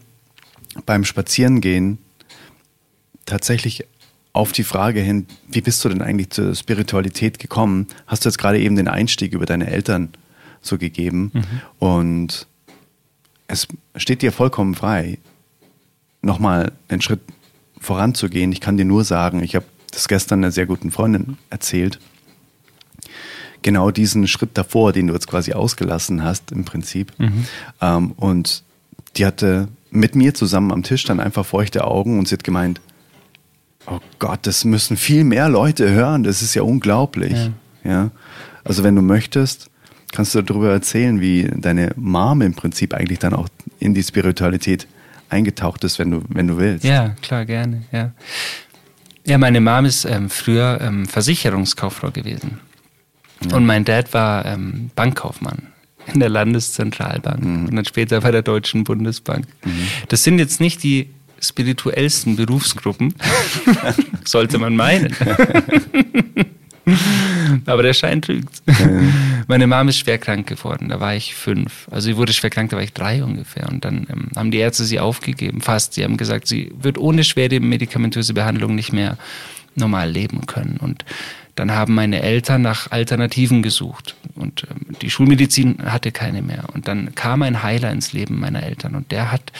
beim 0.85 1.05
Spazierengehen 1.05 1.97
tatsächlich 3.25 3.85
auf 4.33 4.51
die 4.51 4.63
Frage 4.63 4.99
hin, 4.99 5.27
wie 5.47 5.61
bist 5.61 5.85
du 5.85 5.89
denn 5.89 6.01
eigentlich 6.01 6.31
zur 6.31 6.55
Spiritualität 6.55 7.39
gekommen, 7.39 7.87
hast 8.07 8.25
du 8.25 8.29
jetzt 8.29 8.39
gerade 8.39 8.59
eben 8.59 8.75
den 8.75 8.87
Einstieg 8.87 9.33
über 9.33 9.45
deine 9.45 9.67
Eltern 9.67 10.09
so 10.61 10.77
gegeben 10.77 11.31
mhm. 11.33 11.61
und 11.79 12.47
es 13.47 13.67
steht 13.95 14.23
dir 14.23 14.31
vollkommen 14.31 14.73
frei, 14.73 15.19
nochmal 16.21 16.71
einen 16.87 17.01
Schritt 17.01 17.19
voranzugehen. 17.79 18.51
Ich 18.51 18.61
kann 18.61 18.77
dir 18.77 18.85
nur 18.85 19.03
sagen, 19.03 19.43
ich 19.43 19.55
habe 19.55 19.65
das 19.91 20.07
gestern 20.07 20.39
einer 20.39 20.51
sehr 20.51 20.65
guten 20.65 20.89
Freundin 20.89 21.37
erzählt, 21.49 21.99
genau 23.61 23.91
diesen 23.91 24.27
Schritt 24.27 24.57
davor, 24.57 24.93
den 24.93 25.07
du 25.07 25.13
jetzt 25.13 25.27
quasi 25.27 25.53
ausgelassen 25.53 26.23
hast 26.23 26.51
im 26.51 26.65
Prinzip. 26.65 27.11
Mhm. 27.19 27.45
Ähm, 27.81 28.11
und 28.13 28.63
die 29.15 29.25
hatte 29.25 29.67
mit 29.91 30.15
mir 30.15 30.33
zusammen 30.33 30.71
am 30.71 30.81
Tisch 30.81 31.03
dann 31.03 31.19
einfach 31.19 31.45
feuchte 31.45 31.83
Augen 31.85 32.17
und 32.17 32.27
sie 32.27 32.35
hat 32.35 32.43
gemeint, 32.43 32.81
Oh 33.85 33.99
Gott, 34.19 34.39
das 34.43 34.65
müssen 34.65 34.97
viel 34.97 35.23
mehr 35.23 35.49
Leute 35.49 35.89
hören. 35.89 36.23
Das 36.23 36.41
ist 36.41 36.53
ja 36.55 36.61
unglaublich. 36.63 37.33
Ja. 37.83 37.91
ja? 37.91 38.11
Also 38.63 38.83
wenn 38.83 38.95
du 38.95 39.01
möchtest, 39.01 39.69
kannst 40.11 40.35
du 40.35 40.41
darüber 40.41 40.71
erzählen, 40.71 41.19
wie 41.19 41.49
deine 41.55 41.91
Mom 41.95 42.41
im 42.41 42.53
Prinzip 42.53 42.93
eigentlich 42.93 43.19
dann 43.19 43.33
auch 43.33 43.49
in 43.79 43.93
die 43.93 44.03
Spiritualität 44.03 44.87
eingetaucht 45.29 45.83
ist, 45.83 45.99
wenn 45.99 46.11
du, 46.11 46.21
wenn 46.29 46.47
du 46.47 46.57
willst. 46.57 46.85
Ja, 46.85 47.09
klar, 47.21 47.45
gerne. 47.45 47.83
Ja, 47.91 48.11
ja 49.25 49.37
meine 49.37 49.59
Mom 49.59 49.85
ist 49.85 50.05
ähm, 50.05 50.29
früher 50.29 50.79
ähm, 50.81 51.05
Versicherungskauffrau 51.07 52.11
gewesen. 52.11 52.59
Ja. 53.49 53.57
Und 53.57 53.65
mein 53.65 53.83
Dad 53.83 54.13
war 54.13 54.45
ähm, 54.45 54.91
Bankkaufmann 54.95 55.73
in 56.13 56.19
der 56.19 56.29
Landeszentralbank 56.29 57.43
mhm. 57.43 57.65
und 57.67 57.75
dann 57.75 57.85
später 57.85 58.21
bei 58.21 58.31
der 58.31 58.41
Deutschen 58.41 58.83
Bundesbank. 58.83 59.47
Mhm. 59.63 59.87
Das 60.09 60.23
sind 60.23 60.39
jetzt 60.39 60.59
nicht 60.59 60.83
die 60.83 61.09
spirituellsten 61.43 62.35
Berufsgruppen, 62.35 63.13
sollte 64.23 64.57
man 64.57 64.75
meinen. 64.75 65.15
Aber 67.65 67.83
der 67.83 67.93
Schein 67.93 68.21
trügt. 68.21 68.61
Meine 69.47 69.67
Mom 69.67 69.87
ist 69.87 69.99
schwer 69.99 70.17
krank 70.17 70.47
geworden, 70.47 70.89
da 70.89 70.99
war 70.99 71.15
ich 71.15 71.33
fünf. 71.33 71.87
Also 71.91 72.07
sie 72.07 72.17
wurde 72.17 72.33
schwer 72.33 72.49
krank, 72.49 72.71
da 72.71 72.77
war 72.77 72.83
ich 72.83 72.93
drei 72.93 73.23
ungefähr. 73.23 73.69
Und 73.69 73.85
dann 73.85 74.07
ähm, 74.09 74.27
haben 74.35 74.51
die 74.51 74.57
Ärzte 74.57 74.83
sie 74.83 74.99
aufgegeben, 74.99 75.61
fast. 75.61 75.93
Sie 75.93 76.03
haben 76.03 76.17
gesagt, 76.17 76.47
sie 76.47 76.71
wird 76.77 76.97
ohne 76.97 77.23
schwere 77.23 77.59
medikamentöse 77.59 78.33
Behandlung 78.33 78.75
nicht 78.75 78.91
mehr 78.91 79.17
normal 79.75 80.09
leben 80.09 80.45
können. 80.45 80.77
Und 80.77 81.05
Dann 81.55 81.71
haben 81.71 81.93
meine 81.93 82.21
Eltern 82.21 82.63
nach 82.63 82.89
Alternativen 82.91 83.61
gesucht 83.61 84.15
und 84.35 84.63
ähm, 84.69 84.95
die 85.01 85.09
Schulmedizin 85.09 85.77
hatte 85.85 86.11
keine 86.11 86.41
mehr. 86.41 86.65
Und 86.73 86.87
dann 86.87 87.13
kam 87.13 87.43
ein 87.43 87.61
Heiler 87.61 87.91
ins 87.91 88.13
Leben 88.13 88.39
meiner 88.39 88.63
Eltern 88.63 88.95
und 88.95 89.11
der 89.11 89.31
hat 89.31 89.51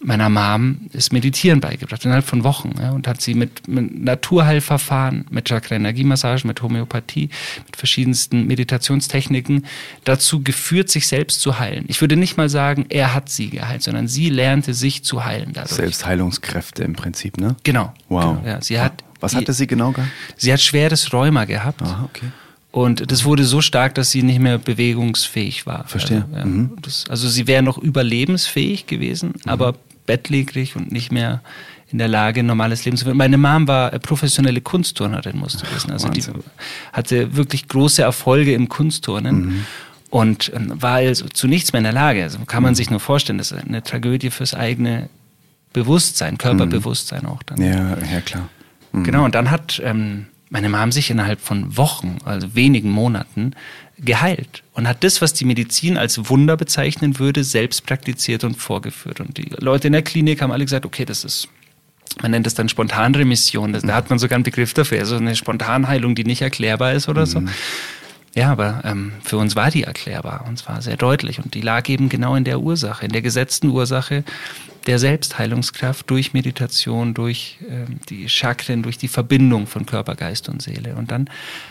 meiner 0.00 0.28
Mom 0.28 0.88
das 0.92 1.12
Meditieren 1.12 1.60
beigebracht, 1.60 2.04
innerhalb 2.04 2.24
von 2.24 2.44
Wochen. 2.44 2.74
Ja, 2.80 2.90
und 2.90 3.06
hat 3.08 3.20
sie 3.20 3.34
mit, 3.34 3.66
mit 3.68 4.02
Naturheilverfahren, 4.02 5.26
mit 5.30 5.46
Chakra-Energiemassage, 5.48 6.46
mit 6.46 6.62
Homöopathie, 6.62 7.30
mit 7.66 7.76
verschiedensten 7.76 8.46
Meditationstechniken 8.46 9.66
dazu 10.04 10.42
geführt, 10.42 10.90
sich 10.90 11.06
selbst 11.06 11.40
zu 11.40 11.58
heilen. 11.58 11.84
Ich 11.88 12.00
würde 12.00 12.16
nicht 12.16 12.36
mal 12.36 12.48
sagen, 12.48 12.86
er 12.88 13.14
hat 13.14 13.28
sie 13.28 13.50
geheilt, 13.50 13.82
sondern 13.82 14.08
sie 14.08 14.30
lernte 14.30 14.74
sich 14.74 15.04
zu 15.04 15.24
heilen 15.24 15.52
dadurch. 15.52 15.72
Selbstheilungskräfte 15.72 16.84
im 16.84 16.94
Prinzip, 16.94 17.38
ne? 17.38 17.56
Genau. 17.62 17.92
Wow. 18.08 18.38
Genau, 18.38 18.46
ja. 18.46 18.60
Sie 18.62 18.80
hat, 18.80 19.04
Was 19.20 19.34
hatte 19.34 19.52
sie 19.52 19.66
genau 19.66 19.92
gehabt? 19.92 20.10
Sie 20.36 20.52
hat 20.52 20.60
schweres 20.60 21.12
Rheuma 21.12 21.44
gehabt. 21.44 21.82
Ah, 21.82 22.04
okay. 22.04 22.26
Und 22.70 23.10
das 23.10 23.24
wurde 23.24 23.44
so 23.44 23.60
stark, 23.60 23.94
dass 23.94 24.10
sie 24.10 24.22
nicht 24.22 24.38
mehr 24.40 24.58
bewegungsfähig 24.58 25.66
war. 25.66 25.86
Verstehe. 25.88 26.24
Also, 26.32 26.36
ja, 26.38 26.44
Mhm. 26.44 26.70
das, 26.82 27.04
also 27.08 27.28
sie 27.28 27.46
wäre 27.46 27.62
noch 27.62 27.78
überlebensfähig 27.78 28.86
gewesen, 28.86 29.34
aber 29.46 29.74
bettlägerig 30.06 30.76
und 30.76 30.92
nicht 30.92 31.10
mehr 31.10 31.40
in 31.90 31.96
der 31.98 32.08
Lage, 32.08 32.40
ein 32.40 32.46
normales 32.46 32.84
Leben 32.84 32.96
zu 32.98 33.04
führen. 33.06 33.16
Meine 33.16 33.38
Mom 33.38 33.66
war 33.66 33.90
professionelle 33.98 34.60
Kunstturnerin, 34.60 35.38
musst 35.38 35.62
du 35.62 35.74
wissen. 35.74 35.90
Also 35.90 36.08
die 36.10 36.24
Wahnsinn. 36.26 36.42
hatte 36.92 37.34
wirklich 37.36 37.66
große 37.66 38.02
Erfolge 38.02 38.52
im 38.52 38.68
Kunstturnen. 38.68 39.64
Und 40.10 40.50
ähm, 40.54 40.80
war 40.80 40.94
also 40.96 41.26
zu 41.28 41.48
nichts 41.48 41.72
mehr 41.72 41.78
in 41.80 41.84
der 41.84 41.92
Lage. 41.92 42.22
Also 42.22 42.38
kann 42.46 42.62
man 42.62 42.74
sich 42.74 42.88
nur 42.90 43.00
vorstellen, 43.00 43.38
das 43.38 43.52
ist 43.52 43.64
eine 43.64 43.82
Tragödie 43.82 44.30
fürs 44.30 44.54
eigene 44.54 45.08
Bewusstsein, 45.72 46.38
Körperbewusstsein 46.38 47.26
auch 47.26 47.42
dann. 47.42 47.60
Ja, 47.62 47.96
ja 48.10 48.20
klar. 48.22 48.48
Genau, 48.92 49.24
und 49.24 49.34
dann 49.34 49.50
hat 49.50 49.80
ähm, 49.84 50.26
meine 50.50 50.68
Mom 50.68 50.92
sich 50.92 51.10
innerhalb 51.10 51.40
von 51.40 51.76
Wochen, 51.76 52.18
also 52.24 52.54
wenigen 52.54 52.90
Monaten, 52.90 53.52
geheilt 53.98 54.62
und 54.74 54.88
hat 54.88 55.02
das, 55.04 55.20
was 55.20 55.32
die 55.32 55.44
Medizin 55.44 55.98
als 55.98 56.30
Wunder 56.30 56.56
bezeichnen 56.56 57.18
würde, 57.18 57.44
selbst 57.44 57.84
praktiziert 57.84 58.44
und 58.44 58.54
vorgeführt. 58.54 59.20
Und 59.20 59.36
die 59.36 59.50
Leute 59.58 59.88
in 59.88 59.92
der 59.92 60.02
Klinik 60.02 60.40
haben 60.40 60.52
alle 60.52 60.64
gesagt, 60.64 60.86
okay, 60.86 61.04
das 61.04 61.24
ist, 61.24 61.48
man 62.22 62.30
nennt 62.30 62.46
das 62.46 62.54
dann 62.54 62.68
Spontanremission, 62.68 63.72
das, 63.72 63.82
da 63.82 63.94
hat 63.94 64.08
man 64.08 64.18
sogar 64.18 64.36
einen 64.36 64.44
Begriff 64.44 64.72
dafür, 64.72 65.00
also 65.00 65.16
eine 65.16 65.34
Spontanheilung, 65.36 66.14
die 66.14 66.24
nicht 66.24 66.42
erklärbar 66.42 66.92
ist 66.92 67.08
oder 67.08 67.26
so. 67.26 67.42
Ja, 68.34 68.52
aber 68.52 68.82
ähm, 68.84 69.12
für 69.24 69.36
uns 69.36 69.56
war 69.56 69.70
die 69.70 69.82
erklärbar 69.82 70.44
und 70.46 70.58
zwar 70.58 70.80
sehr 70.80 70.96
deutlich. 70.96 71.40
Und 71.40 71.54
die 71.54 71.60
lag 71.60 71.88
eben 71.88 72.08
genau 72.08 72.36
in 72.36 72.44
der 72.44 72.60
Ursache, 72.60 73.04
in 73.04 73.10
der 73.10 73.22
gesetzten 73.22 73.68
Ursache 73.68 74.22
der 74.88 74.98
Selbstheilungskraft 74.98 76.08
durch 76.08 76.32
Meditation, 76.32 77.12
durch 77.12 77.58
ähm, 77.68 78.00
die 78.08 78.26
Chakren, 78.30 78.82
durch 78.82 78.96
die 78.96 79.06
Verbindung 79.06 79.66
von 79.66 79.84
Körper, 79.84 80.14
Geist 80.14 80.48
und 80.48 80.62
Seele. 80.62 80.94
Und 80.96 81.10
dann 81.10 81.28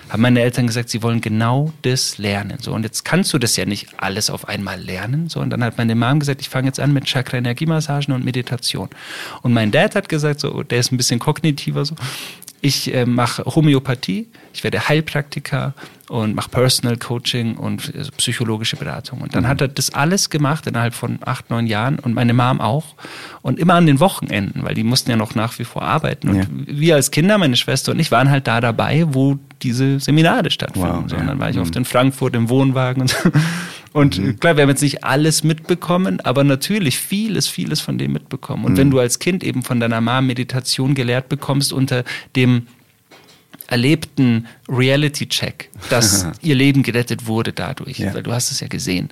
haben 0.09 0.21
meine 0.21 0.39
Eltern 0.39 0.67
gesagt, 0.67 0.89
sie 0.89 1.01
wollen 1.01 1.19
genau 1.19 1.74
das 1.81 2.19
lernen. 2.19 2.59
So 2.62 2.74
und 2.74 2.83
jetzt 2.83 3.03
kannst 3.05 3.33
du 3.33 3.39
das 3.39 3.55
ja 3.55 3.65
nicht 3.65 3.88
alles 3.97 4.29
auf 4.29 4.47
einmal 4.47 4.79
lernen. 4.79 5.29
So 5.29 5.39
und 5.39 5.50
dann 5.50 5.63
hat 5.63 5.79
meine 5.79 5.95
Mom 5.95 6.19
gesagt, 6.19 6.41
ich 6.41 6.50
fange 6.50 6.67
jetzt 6.67 6.79
an 6.79 6.93
mit 6.93 7.05
Chakra-Energiemassagen 7.05 8.13
und 8.13 8.24
Meditation. 8.24 8.89
Und 9.41 9.51
mein 9.51 9.71
Dad 9.71 9.95
hat 9.95 10.09
gesagt, 10.09 10.39
so 10.39 10.62
der 10.62 10.79
ist 10.79 10.91
ein 10.91 10.97
bisschen 10.97 11.17
kognitiver 11.17 11.86
so. 11.86 11.95
Ich 12.67 12.93
äh, 12.93 13.05
mache 13.05 13.45
Homöopathie, 13.45 14.27
ich 14.53 14.62
werde 14.65 14.89
Heilpraktiker 14.89 15.74
und 16.09 16.36
mache 16.36 16.50
Personal 16.50 16.97
Coaching 16.97 17.55
und 17.55 17.95
äh, 17.95 18.03
psychologische 18.17 18.75
Beratung. 18.75 19.21
Und 19.21 19.36
dann 19.36 19.47
hat 19.47 19.62
er 19.62 19.69
das 19.69 19.93
alles 19.93 20.29
gemacht 20.29 20.67
innerhalb 20.67 20.93
von 20.93 21.19
acht, 21.24 21.50
neun 21.50 21.65
Jahren 21.65 21.97
und 22.00 22.13
meine 22.13 22.33
Mom 22.33 22.59
auch. 22.59 22.95
Und 23.41 23.57
immer 23.57 23.75
an 23.75 23.86
den 23.86 24.01
Wochenenden, 24.01 24.63
weil 24.65 24.74
die 24.75 24.83
mussten 24.83 25.09
ja 25.12 25.15
noch 25.15 25.33
nach 25.33 25.57
wie 25.59 25.63
vor 25.63 25.83
arbeiten. 25.83 26.27
Und 26.27 26.36
Ja. 26.39 26.45
wir 26.50 26.95
als 26.95 27.09
Kinder, 27.12 27.38
meine 27.38 27.55
Schwester 27.55 27.93
und 27.93 28.00
ich, 28.00 28.12
waren 28.12 28.29
halt 28.29 28.47
da 28.47 28.59
dabei, 28.59 29.05
wo 29.07 29.39
diese 29.62 30.01
Seminare 30.01 30.51
stattfinden. 30.51 30.89
Wow, 30.89 31.03
so, 31.09 31.15
ja. 31.15 31.21
und 31.21 31.27
dann 31.27 31.39
war 31.39 31.50
ich 31.50 31.55
Mhm. 31.55 31.62
oft 31.62 31.75
in 31.77 31.86
Frankfurt 31.86 32.36
im 32.36 32.50
Wohnwagen 32.50 33.01
und 33.03 33.09
so. 33.12 33.17
Und 33.98 34.18
Mhm. 34.20 34.39
klar, 34.39 34.56
wir 34.58 34.62
haben 34.63 34.70
jetzt 34.70 34.84
nicht 34.84 35.04
alles 35.04 35.44
mitbekommen, 35.44 36.20
aber 36.22 36.44
natürlich 36.44 37.00
vieles, 37.00 37.48
vieles 37.48 37.82
von 37.82 37.98
dem 37.98 38.13
mitbekommen. 38.13 38.63
Und 38.66 38.74
Mhm. 38.74 38.77
wenn 38.77 38.92
du 38.92 39.00
als 39.00 39.18
Kind 39.20 39.44
eben 39.44 39.63
von 39.63 39.80
deiner 39.80 40.01
Mom 40.01 40.27
Meditation 40.27 40.94
gelehrt 40.94 41.30
bekommst 41.30 41.74
unter 41.74 42.04
dem 42.36 42.68
erlebten 43.68 44.46
Reality-Check, 44.70 45.70
dass 45.89 46.27
ihr 46.42 46.56
Leben 46.56 46.84
gerettet 46.84 47.25
wurde 47.27 47.54
dadurch, 47.54 47.98
Ja. 48.00 48.13
weil 48.13 48.24
du 48.24 48.32
hast 48.32 48.51
es 48.51 48.60
ja 48.60 48.68
gesehen, 48.68 49.10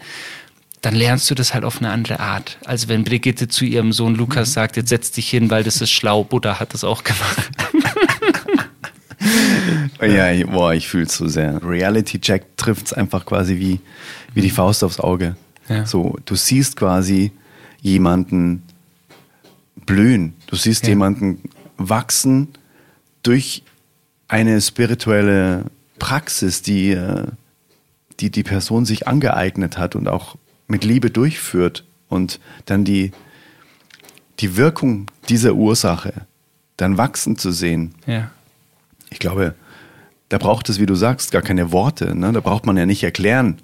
dann 0.81 0.93
lernst 0.95 1.29
du 1.31 1.35
das 1.35 1.53
halt 1.55 1.63
auf 1.65 1.79
eine 1.79 1.89
andere 1.89 2.19
Art. 2.19 2.57
Also 2.63 2.87
wenn 2.87 3.03
Brigitte 3.03 3.47
zu 3.47 3.65
ihrem 3.65 3.91
Sohn 3.91 4.13
Mhm. 4.13 4.19
Lukas 4.19 4.53
sagt, 4.53 4.77
jetzt 4.77 4.89
setz 4.89 5.11
dich 5.11 5.27
hin, 5.29 5.49
weil 5.49 5.63
das 5.63 5.81
ist 5.81 5.89
schlau, 5.91 6.23
Buddha 6.23 6.59
hat 6.59 6.73
das 6.75 6.83
auch 6.83 7.03
gemacht. 7.03 7.49
Ja, 10.01 10.31
ich- 10.31 10.45
boah, 10.45 10.73
ich 10.73 10.87
fühle 10.87 11.05
es 11.05 11.15
so 11.15 11.27
sehr. 11.27 11.61
Reality 11.63 12.19
Check 12.19 12.57
trifft 12.57 12.87
es 12.87 12.93
einfach 12.93 13.25
quasi 13.25 13.57
wie, 13.57 13.79
wie 14.33 14.41
die 14.41 14.49
Faust 14.49 14.83
aufs 14.83 14.99
Auge. 14.99 15.35
Ja. 15.69 15.85
So, 15.85 16.17
du 16.25 16.35
siehst 16.35 16.75
quasi 16.75 17.31
jemanden 17.81 18.63
blühen. 19.85 20.33
Du 20.47 20.55
siehst 20.55 20.83
Ja. 20.83 20.89
jemanden 20.89 21.41
wachsen 21.77 22.49
durch 23.23 23.63
eine 24.27 24.59
spirituelle 24.61 25.65
Praxis, 25.99 26.61
die, 26.61 26.91
äh, 26.91 27.25
die 28.19 28.29
die 28.31 28.43
Person 28.43 28.85
sich 28.85 29.07
angeeignet 29.07 29.77
hat 29.77 29.95
und 29.95 30.07
auch 30.07 30.35
mit 30.67 30.83
Liebe 30.83 31.09
durchführt 31.11 31.85
und 32.09 32.39
dann 32.65 32.83
die, 32.85 33.11
die 34.39 34.57
Wirkung 34.57 35.07
dieser 35.29 35.53
Ursache 35.53 36.13
dann 36.77 36.97
wachsen 36.97 37.37
zu 37.37 37.51
sehen. 37.51 37.93
Ja. 38.05 38.31
Ich 39.09 39.19
glaube, 39.19 39.53
da 40.35 40.39
braucht 40.39 40.67
es, 40.67 40.81
wie 40.81 40.85
du 40.85 40.95
sagst, 40.95 41.31
gar 41.31 41.41
keine 41.41 41.71
Worte. 41.71 42.13
Ne? 42.13 42.33
Da 42.33 42.41
braucht 42.41 42.65
man 42.65 42.75
ja 42.75 42.85
nicht 42.85 43.01
erklären, 43.03 43.55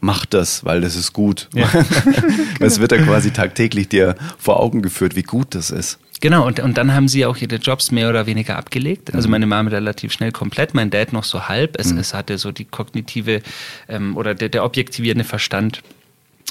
mach 0.00 0.26
das, 0.26 0.64
weil 0.64 0.80
das 0.80 0.96
ist 0.96 1.12
gut. 1.12 1.48
Ja. 1.54 1.70
es 2.58 2.80
wird 2.80 2.90
ja 2.90 2.98
quasi 2.98 3.30
tagtäglich 3.30 3.88
dir 3.88 4.16
vor 4.36 4.58
Augen 4.58 4.82
geführt, 4.82 5.14
wie 5.14 5.22
gut 5.22 5.54
das 5.54 5.70
ist. 5.70 6.00
Genau, 6.20 6.44
und, 6.44 6.58
und 6.58 6.76
dann 6.76 6.92
haben 6.92 7.06
sie 7.06 7.24
auch 7.24 7.36
ihre 7.36 7.54
Jobs 7.54 7.92
mehr 7.92 8.08
oder 8.08 8.26
weniger 8.26 8.56
abgelegt. 8.56 9.14
Also 9.14 9.28
meine 9.28 9.46
Mama 9.46 9.70
relativ 9.70 10.12
schnell 10.12 10.32
komplett, 10.32 10.74
mein 10.74 10.90
Dad 10.90 11.12
noch 11.12 11.22
so 11.22 11.46
halb. 11.46 11.78
Es, 11.78 11.92
es 11.92 12.12
hatte 12.12 12.36
so 12.36 12.50
die 12.50 12.64
kognitive 12.64 13.40
ähm, 13.88 14.16
oder 14.16 14.34
der, 14.34 14.48
der 14.48 14.64
objektivierende 14.64 15.22
Verstand. 15.22 15.82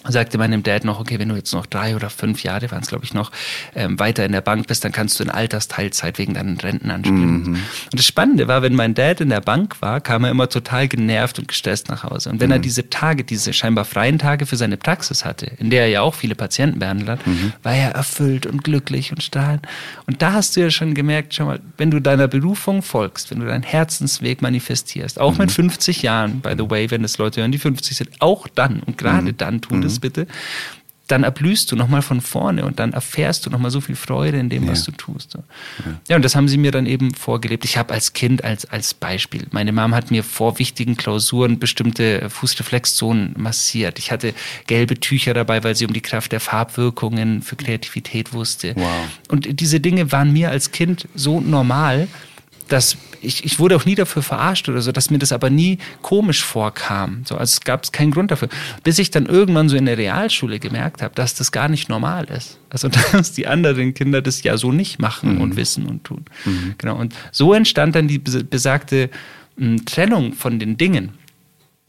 Sagte 0.10 0.38
meinem 0.38 0.64
Dad 0.64 0.84
noch, 0.86 1.00
okay, 1.00 1.20
wenn 1.20 1.30
du 1.30 1.36
jetzt 1.36 1.54
noch 1.54 1.66
drei 1.66 1.96
oder 1.96 2.10
fünf 2.10 2.44
Jahre, 2.44 2.72
waren 2.72 2.82
es 2.82 2.88
glaube 2.88 3.06
ich 3.06 3.14
noch, 3.14 3.32
ähm, 3.76 4.00
weiter 4.00 4.26
in 4.26 4.32
der 4.32 4.42
Bank 4.42 4.68
bist, 4.68 4.84
dann 4.84 4.92
kannst 4.92 5.20
du 5.20 5.24
in 5.24 5.30
Altersteilzeit 5.30 6.18
wegen 6.18 6.34
deinen 6.34 6.58
Rentenansprüchen. 6.58 7.46
Und 7.56 7.94
das 7.94 8.06
Spannende 8.06 8.48
war, 8.48 8.62
wenn 8.62 8.76
mein 8.76 8.94
Dad 8.94 9.22
in 9.22 9.30
der 9.30 9.42
Bank 9.42 9.82
war, 9.82 10.02
kam 10.02 10.24
er 10.24 10.32
immer 10.32 10.50
total 10.50 10.88
genervt 10.88 11.40
und 11.40 11.48
gestresst 11.48 11.90
nach 11.90 12.04
Hause. 12.04 12.30
Und 12.30 12.40
wenn 12.40 12.52
er 12.52 12.60
diese 12.60 12.90
Tage, 12.90 13.24
diese 13.24 13.54
scheinbar 13.54 13.86
freien 13.86 14.20
Tage 14.20 14.46
für 14.46 14.56
seine 14.56 14.78
Praxis 14.78 15.26
hatte, 15.26 15.46
in 15.58 15.70
der 15.70 15.84
er 15.84 15.90
ja 15.90 16.02
auch 16.02 16.16
viele 16.16 16.36
Patienten 16.36 16.80
behandelt 16.80 17.10
hat, 17.10 17.20
war 17.64 17.74
er 17.74 17.92
erfüllt 17.92 18.46
und 18.46 18.64
glücklich 18.64 19.12
und 19.12 19.24
strahlend. 19.24 19.68
Und 20.06 20.22
da 20.22 20.34
hast 20.34 20.56
du 20.56 20.62
ja 20.62 20.70
schon 20.70 20.94
gemerkt, 20.94 21.34
schau 21.34 21.46
mal, 21.46 21.60
wenn 21.78 21.92
du 21.92 22.00
deiner 22.00 22.28
Berufung 22.28 22.82
folgst, 22.82 23.32
wenn 23.32 23.40
du 23.40 23.46
deinen 23.46 23.64
Herzensweg 23.64 24.42
manifestierst, 24.42 25.20
auch 25.20 25.38
mit 25.38 25.52
50 25.52 26.02
Jahren, 26.02 26.42
by 26.42 26.54
the 26.58 26.70
way, 26.70 26.90
wenn 26.92 27.04
es 27.04 27.18
Leute 27.18 27.42
hören, 27.42 27.52
die 27.52 27.58
50 27.58 27.98
sind, 27.98 28.10
auch 28.20 28.48
dann 28.48 28.82
und 28.82 28.98
gerade 28.98 29.34
dann 29.34 29.62
tu 29.62 29.76
das 29.98 30.00
bitte, 30.00 30.28
dann 31.08 31.24
erblühst 31.24 31.72
du 31.72 31.78
nochmal 31.78 32.02
von 32.02 32.20
vorne 32.20 32.66
und 32.66 32.80
dann 32.80 32.92
erfährst 32.92 33.46
du 33.46 33.50
nochmal 33.50 33.72
so 33.72 33.80
viel 33.80 33.96
Freude 33.96 34.40
in 34.40 34.50
dem, 34.50 34.68
was 34.68 34.84
du 34.84 34.92
tust. 34.92 35.32
So. 35.32 35.44
Ja. 36.10 36.18
und 36.18 36.26
das 36.26 36.36
haben 36.36 36.50
sie 36.50 36.58
mir 36.58 36.72
dann 36.72 36.86
eben 36.86 37.14
vorgelebt. 37.14 37.64
Ich 37.64 37.78
habe 37.78 37.94
als 37.94 38.12
Kind, 38.12 38.44
als, 38.44 38.66
als 38.66 38.94
Beispiel, 38.94 39.48
meine 39.52 39.72
Mom 39.72 39.96
hat 39.96 40.12
mir 40.12 40.22
vor 40.22 40.60
wichtigen 40.60 40.98
Klausuren 40.98 41.60
bestimmte 41.60 42.30
Fußreflexzonen 42.30 43.36
massiert. 43.38 44.00
Ich 44.00 44.12
hatte 44.12 44.34
gelbe 44.68 45.00
Tücher 45.00 45.34
dabei, 45.34 45.64
weil 45.64 45.78
sie 45.78 45.86
um 45.86 45.94
die 45.94 46.02
Kraft 46.02 46.34
der 46.34 46.42
Farbwirkungen 46.42 47.42
für 47.42 47.56
Kreativität 47.56 48.34
wusste. 48.34 48.74
Wow. 48.76 49.08
Und 49.30 49.62
diese 49.62 49.80
Dinge 49.80 50.12
waren 50.12 50.34
mir 50.34 50.50
als 50.50 50.72
Kind 50.72 51.08
so 51.16 51.40
normal, 51.40 52.10
dass 52.68 52.98
ich, 53.22 53.44
ich 53.46 53.60
wurde 53.60 53.76
auch 53.76 53.86
nie 53.86 53.96
dafür 53.96 54.22
verarscht 54.22 54.70
oder 54.70 54.82
so, 54.82 54.92
dass 54.92 55.10
mir 55.10 55.18
das 55.18 55.32
aber 55.32 55.50
nie 55.50 55.80
komisch 56.02 56.44
vorkam. 56.44 57.24
So, 57.26 57.36
also 57.36 57.52
es 57.54 57.62
gab 57.62 57.92
keinen 57.92 58.12
Grund 58.12 58.32
dafür. 58.32 58.50
Bis 58.84 59.00
ich 59.00 59.10
dann 59.12 59.26
irgendwann 59.26 59.70
so 59.70 59.76
in 59.76 59.86
der 59.86 59.98
Realschule 59.98 60.60
gemerkt 60.60 61.02
habe, 61.02 61.16
dass 61.16 61.34
das 61.34 61.52
gar 61.52 61.68
nicht 61.70 61.90
normal 61.90 62.26
ist. 62.26 62.60
Also 62.70 62.90
dass 63.12 63.34
die 63.34 63.48
anderen 63.48 63.94
Kinder 63.94 64.22
das 64.22 64.44
ja 64.44 64.58
so 64.58 64.72
nicht 64.72 65.00
machen 65.00 65.42
und 65.42 65.56
wissen 65.56 65.88
und 65.88 66.04
tun. 66.04 66.26
Genau. 66.78 66.96
Und 66.98 67.16
so 67.32 67.54
entstand 67.54 67.96
dann 67.96 68.08
die 68.08 68.20
bes- 68.20 68.44
besagte 68.44 69.10
m, 69.58 69.86
Trennung 69.86 70.34
von 70.34 70.60
den 70.60 70.78
Dingen 70.78 71.12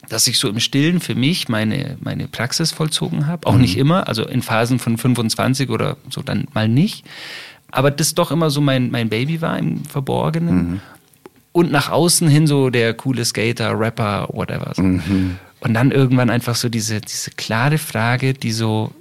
dass 0.09 0.27
ich 0.27 0.38
so 0.38 0.49
im 0.49 0.59
Stillen 0.59 1.01
für 1.01 1.14
mich 1.14 1.51
meine, 1.51 1.99
meine 2.01 2.29
Praxis 2.29 2.73
vollzogen 2.73 3.27
habe. 3.27 3.47
Auch 3.47 3.59
nicht 3.59 3.77
immer, 3.77 4.09
also 4.09 4.27
in 4.27 4.41
Phasen 4.41 4.79
von 4.79 4.97
25 4.97 5.69
oder 5.69 5.99
so 6.09 6.23
dann 6.23 6.47
mal 6.55 6.67
nicht. 6.67 7.05
Aber 7.70 7.90
das 7.90 8.14
doch 8.14 8.31
immer 8.31 8.50
so 8.50 8.61
mein, 8.61 8.90
mein 8.90 9.09
Baby 9.09 9.40
war 9.40 9.59
im 9.59 9.85
Verborgenen. 9.85 10.81
Und 11.52 11.72
nach 11.72 11.90
außen 11.90 12.28
hin 12.28 12.46
so 12.46 12.70
der 12.70 12.94
coole 12.94 13.24
Skater, 13.24 13.78
Rapper, 13.78 14.28
whatever. 14.33 14.72
So. 14.74 14.83
Und 14.83 15.74
dann 15.74 15.90
irgendwann 15.90 16.31
einfach 16.31 16.54
so 16.54 16.68
diese, 16.68 17.00
diese 17.00 17.31
klare 17.33 17.78
Frage, 17.78 18.33
die 18.33 18.52
so 18.52 18.92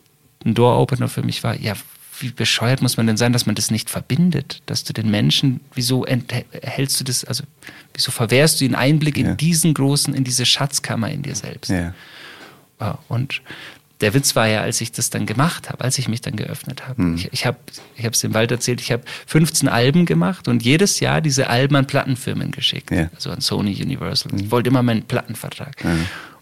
ein 0.45 0.53
Door-Opener 0.53 1.08
für 1.08 1.21
mich 1.23 1.43
war, 1.43 1.60
ja, 1.60 1.73
wie 2.19 2.32
bescheuert 2.32 2.82
muss 2.82 2.97
man 2.97 3.06
denn 3.06 3.17
sein, 3.17 3.32
dass 3.32 3.45
man 3.45 3.56
das 3.56 3.69
nicht 3.69 3.89
verbindet? 3.89 4.63
Dass 4.65 4.84
du 4.84 4.93
den 4.93 5.12
Menschen, 5.12 5.60
wieso 5.75 6.06
hältst 6.06 6.99
du 6.99 7.03
das, 7.03 7.23
also 7.25 7.43
wieso 7.93 8.12
verwehrst 8.12 8.60
du 8.60 8.65
den 8.65 8.75
Einblick 8.75 9.17
ja. 9.17 9.30
in 9.30 9.38
diesen 9.38 9.73
großen, 9.73 10.13
in 10.13 10.23
diese 10.23 10.45
Schatzkammer 10.45 11.12
in 11.12 11.21
dir 11.21 11.36
selbst? 11.36 11.69
Ja. 11.69 11.93
Und 13.08 13.41
der 14.02 14.14
Witz 14.14 14.36
war 14.36 14.48
ja, 14.48 14.62
als 14.62 14.80
ich 14.82 14.92
das 14.92 15.10
dann 15.10 15.26
gemacht 15.26 15.70
habe, 15.70 15.84
als 15.84 15.98
ich 15.98 16.08
mich 16.08 16.22
dann 16.22 16.36
geöffnet 16.36 16.88
habe. 16.88 17.02
Hm. 17.02 17.16
Ich, 17.16 17.34
ich 17.34 17.46
habe 17.46 17.58
ich 17.96 18.06
es 18.06 18.20
dem 18.20 18.34
Wald 18.34 18.52
erzählt, 18.52 18.82
ich 18.82 18.92
habe 18.92 19.04
15 19.26 19.68
Alben 19.68 20.06
gemacht 20.06 20.48
und 20.48 20.64
jedes 20.64 21.00
Jahr 21.00 21.22
diese 21.22 21.50
Alben 21.50 21.76
an 21.76 21.88
Plattenfirmen 21.88 22.52
geschickt. 22.52 22.92
Ja. 22.92 23.10
Also 23.16 23.32
an 23.32 23.42
Sony, 23.42 23.76
Universal. 23.82 24.32
Hm. 24.32 24.40
Ich 24.40 24.52
wollte 24.52 24.70
immer 24.70 24.84
meinen 24.84 25.04
Plattenvertrag. 25.04 25.84
Ja. 25.84 25.96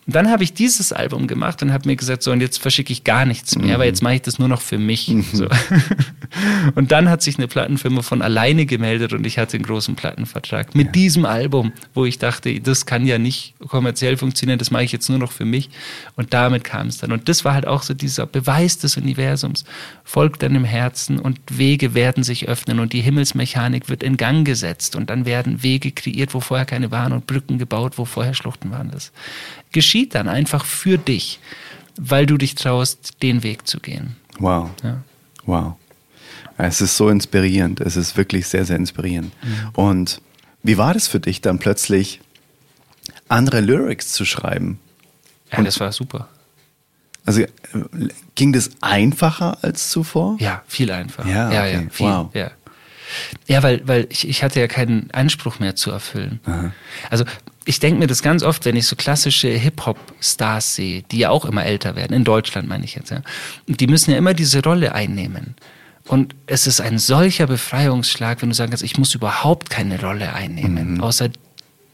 Und 0.08 0.16
dann 0.16 0.30
habe 0.30 0.44
ich 0.44 0.54
dieses 0.54 0.94
Album 0.94 1.26
gemacht 1.26 1.64
und 1.64 1.74
habe 1.74 1.88
mir 1.88 1.96
gesagt, 1.96 2.22
so, 2.22 2.32
und 2.32 2.40
jetzt 2.40 2.62
verschicke 2.62 2.94
ich 2.94 3.04
gar 3.04 3.26
nichts 3.26 3.56
mehr, 3.56 3.68
mhm. 3.68 3.74
aber 3.74 3.86
jetzt 3.86 4.04
mache 4.04 4.16
ich 4.16 4.22
das 4.22 4.38
nur 4.38 4.48
noch 4.48 4.62
für 4.62 4.78
mich. 4.78 5.08
Mhm. 5.08 5.26
So. 5.34 5.48
Und 6.76 6.92
dann 6.92 7.10
hat 7.10 7.22
sich 7.22 7.38
eine 7.38 7.48
Plattenfirma 7.48 8.02
von 8.02 8.22
alleine 8.22 8.66
gemeldet 8.66 9.14
und 9.14 9.26
ich 9.26 9.38
hatte 9.38 9.56
einen 9.56 9.66
großen 9.66 9.96
Plattenvertrag 9.96 10.76
mit 10.76 10.88
ja. 10.88 10.92
diesem 10.92 11.26
Album, 11.26 11.72
wo 11.94 12.04
ich 12.04 12.20
dachte, 12.20 12.60
das 12.60 12.86
kann 12.86 13.06
ja 13.06 13.18
nicht 13.18 13.56
kommerziell 13.68 14.18
funktionieren, 14.18 14.60
das 14.60 14.72
mache 14.72 14.84
ich 14.84 14.92
jetzt 14.92 15.08
nur 15.10 15.18
noch 15.18 15.32
für 15.32 15.46
mich. 15.46 15.70
Und 16.16 16.34
damit 16.34 16.64
kam 16.64 16.88
es 16.88 16.98
dann. 16.98 17.12
Und 17.12 17.30
das 17.30 17.46
war 17.46 17.54
halt 17.54 17.68
auch 17.68 17.84
so 17.84 17.94
dieser 17.94 18.26
Beweis 18.26 18.78
des 18.78 18.98
Universums. 18.98 19.64
Folgt 20.04 20.44
deinem 20.44 20.66
Herzen 20.66 21.20
und 21.20 21.40
Wege 21.50 21.94
werden 21.94 22.24
sich 22.24 22.50
öffnen 22.50 22.80
und 22.80 22.94
die 22.94 23.02
Himmelsmechanik 23.02 23.88
wird 23.88 24.04
in 24.04 24.18
Gang 24.18 24.46
gesetzt 24.46 24.96
und 24.96 25.10
dann 25.10 25.26
werden 25.26 25.64
Wege 25.64 25.92
kreiert, 25.92 26.34
wo 26.34 26.42
vorher 26.42 26.66
keine 26.66 26.92
waren 26.92 27.14
und 27.14 27.28
Brücken 27.28 27.58
gebaut, 27.58 27.94
wo 27.98 28.06
vorher 28.06 28.34
Schluchten 28.34 28.72
waren. 28.72 28.92
Das 28.92 29.12
geschieht 29.76 30.16
dann 30.16 30.28
einfach 30.28 30.66
für 30.66 30.98
dich, 30.98 31.40
weil 31.98 32.26
du 32.26 32.38
dich 32.38 32.56
traust, 32.56 33.22
den 33.22 33.44
Weg 33.44 33.68
zu 33.68 33.80
gehen. 33.80 34.16
Wow. 34.40 34.72
Ja. 34.84 35.04
Wow. 35.46 35.76
Es 36.58 36.80
ist 36.80 36.96
so 36.96 37.10
inspirierend. 37.10 37.82
Es 37.82 37.98
ist 37.98 38.16
wirklich 38.16 38.48
sehr, 38.48 38.66
sehr 38.66 38.78
inspirierend. 38.78 39.34
Mhm. 39.44 39.70
Und 39.74 40.22
wie 40.64 40.78
war 40.78 40.94
das 40.94 41.08
für 41.08 41.20
dich 41.20 41.42
dann 41.42 41.60
plötzlich, 41.60 42.22
andere 43.28 43.60
Lyrics 43.60 44.14
zu 44.14 44.24
schreiben? 44.24 44.80
Ja, 45.52 45.60
Und 45.60 45.66
das 45.66 45.80
war 45.80 45.92
super. 45.92 46.30
Also 47.26 47.44
ging 48.36 48.54
das 48.54 48.70
einfacher 48.82 49.58
als 49.62 49.90
zuvor? 49.90 50.38
Ja, 50.40 50.64
viel 50.68 50.90
einfacher. 50.92 51.30
Ja, 51.30 51.48
okay. 51.48 51.56
ja, 51.56 51.66
ja 51.66 51.90
viel, 51.90 52.08
wow. 52.08 52.30
Ja. 52.34 52.52
Ja, 53.48 53.62
weil, 53.62 53.88
weil 53.88 54.08
ich, 54.10 54.28
ich 54.28 54.42
hatte 54.42 54.60
ja 54.60 54.68
keinen 54.68 55.12
Anspruch 55.12 55.60
mehr 55.60 55.76
zu 55.76 55.92
erfüllen. 55.92 56.40
Aha. 56.46 56.72
Also 57.10 57.26
ich 57.66 57.80
denke 57.80 58.00
mir 58.00 58.08
das 58.08 58.22
ganz 58.22 58.44
oft, 58.44 58.66
wenn 58.66 58.76
ich 58.76 58.86
so 58.86 58.96
klassische 58.96 59.50
Hip-Hop-Stars 59.50 60.76
sehe, 60.76 61.04
die 61.04 61.18
ja 61.18 61.32
auch 61.32 61.46
immer 61.46 61.66
älter 61.66 61.96
werden, 61.96 62.14
in 62.14 62.24
Deutschland 62.24 62.68
meine 62.68 62.86
ich 62.86 62.96
jetzt, 62.96 63.10
ja. 63.10 63.22
Und 63.68 63.80
die 63.80 63.88
müssen 63.88 64.12
ja 64.12 64.18
immer 64.18 64.34
diese 64.34 64.64
Rolle 64.64 64.94
einnehmen. 64.94 65.56
Und 66.08 66.36
es 66.46 66.68
ist 66.68 66.80
ein 66.80 67.00
solcher 67.00 67.48
Befreiungsschlag, 67.48 68.42
wenn 68.42 68.50
du 68.50 68.56
sagen 68.56 68.70
kannst, 68.70 68.84
ich 68.84 68.98
muss 68.98 69.16
überhaupt 69.16 69.72
keine 69.72 70.00
Rolle 70.00 70.34
einnehmen, 70.34 70.96
mhm. 70.96 71.02
außer 71.02 71.30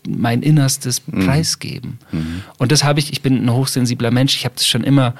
mein 0.07 0.41
Innerstes 0.41 1.01
mhm. 1.07 1.25
preisgeben. 1.25 1.99
Mhm. 2.11 2.43
Und 2.57 2.73
das 2.73 2.83
habe 2.83 2.99
ich, 2.99 3.13
ich 3.13 3.21
bin 3.21 3.45
ein 3.45 3.53
hochsensibler 3.53 4.11
Mensch, 4.11 4.35
ich 4.35 4.43
habe 4.43 4.55
das 4.55 4.67
schon 4.67 4.83
immer 4.83 5.15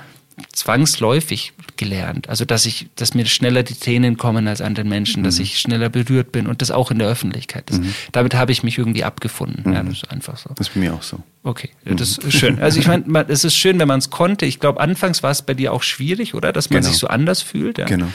zwangsläufig 0.54 1.54
gelernt. 1.78 2.30
Also, 2.30 2.46
dass 2.46 2.65
ich, 2.65 2.88
dass 2.96 3.13
mir 3.13 3.26
schneller 3.26 3.63
die 3.63 3.74
Tränen 3.74 4.17
kommen 4.17 4.48
als 4.48 4.62
anderen 4.62 4.89
Menschen, 4.89 5.22
mhm. 5.22 5.26
dass 5.26 5.39
ich 5.39 5.60
schneller 5.60 5.89
berührt 5.89 6.32
bin 6.32 6.48
und 6.48 6.62
das 6.62 6.72
auch 6.72 6.91
in 6.91 7.00
der 7.00 7.08
Öffentlichkeit 7.08 7.70
ist. 7.70 7.82
Mhm. 7.82 7.94
Damit 8.12 8.36
habe 8.36 8.52
ich 8.52 8.63
mich 8.63 8.78
irgendwie 8.78 9.04
abgefunden. 9.04 9.63
Mhm. 9.65 9.74
Ja, 9.74 9.84
das 9.84 9.94
ist 9.94 10.12
einfach 10.12 10.38
so. 10.38 10.52
Das 10.56 10.67
ist 10.67 10.74
bei 10.74 10.82
mir 10.82 10.94
auch 10.94 11.04
so. 11.04 11.20
Okay, 11.44 11.70
das 11.86 12.20
ist 12.20 12.34
schön. 12.34 12.62
Also 12.62 12.80
ich 12.80 12.88
meine, 12.88 13.26
es 13.30 13.44
ist 13.44 13.56
schön, 13.56 13.80
wenn 13.80 13.88
man 13.88 14.00
es 14.00 14.12
konnte. 14.12 14.46
Ich 14.46 14.60
glaube, 14.60 14.80
anfangs 14.80 15.24
war 15.24 15.32
es 15.32 15.41
bei 15.41 15.56
dir 15.56 15.74
auch 15.74 15.82
schwierig, 15.82 16.36
oder? 16.36 16.54
Dass 16.54 16.70
man 16.70 16.82
genau. 16.82 16.91
sich 16.91 17.00
so 17.00 17.08
anders 17.08 17.41
fühlt. 17.41 17.80
Ja? 17.80 17.86
Genau. 17.86 18.08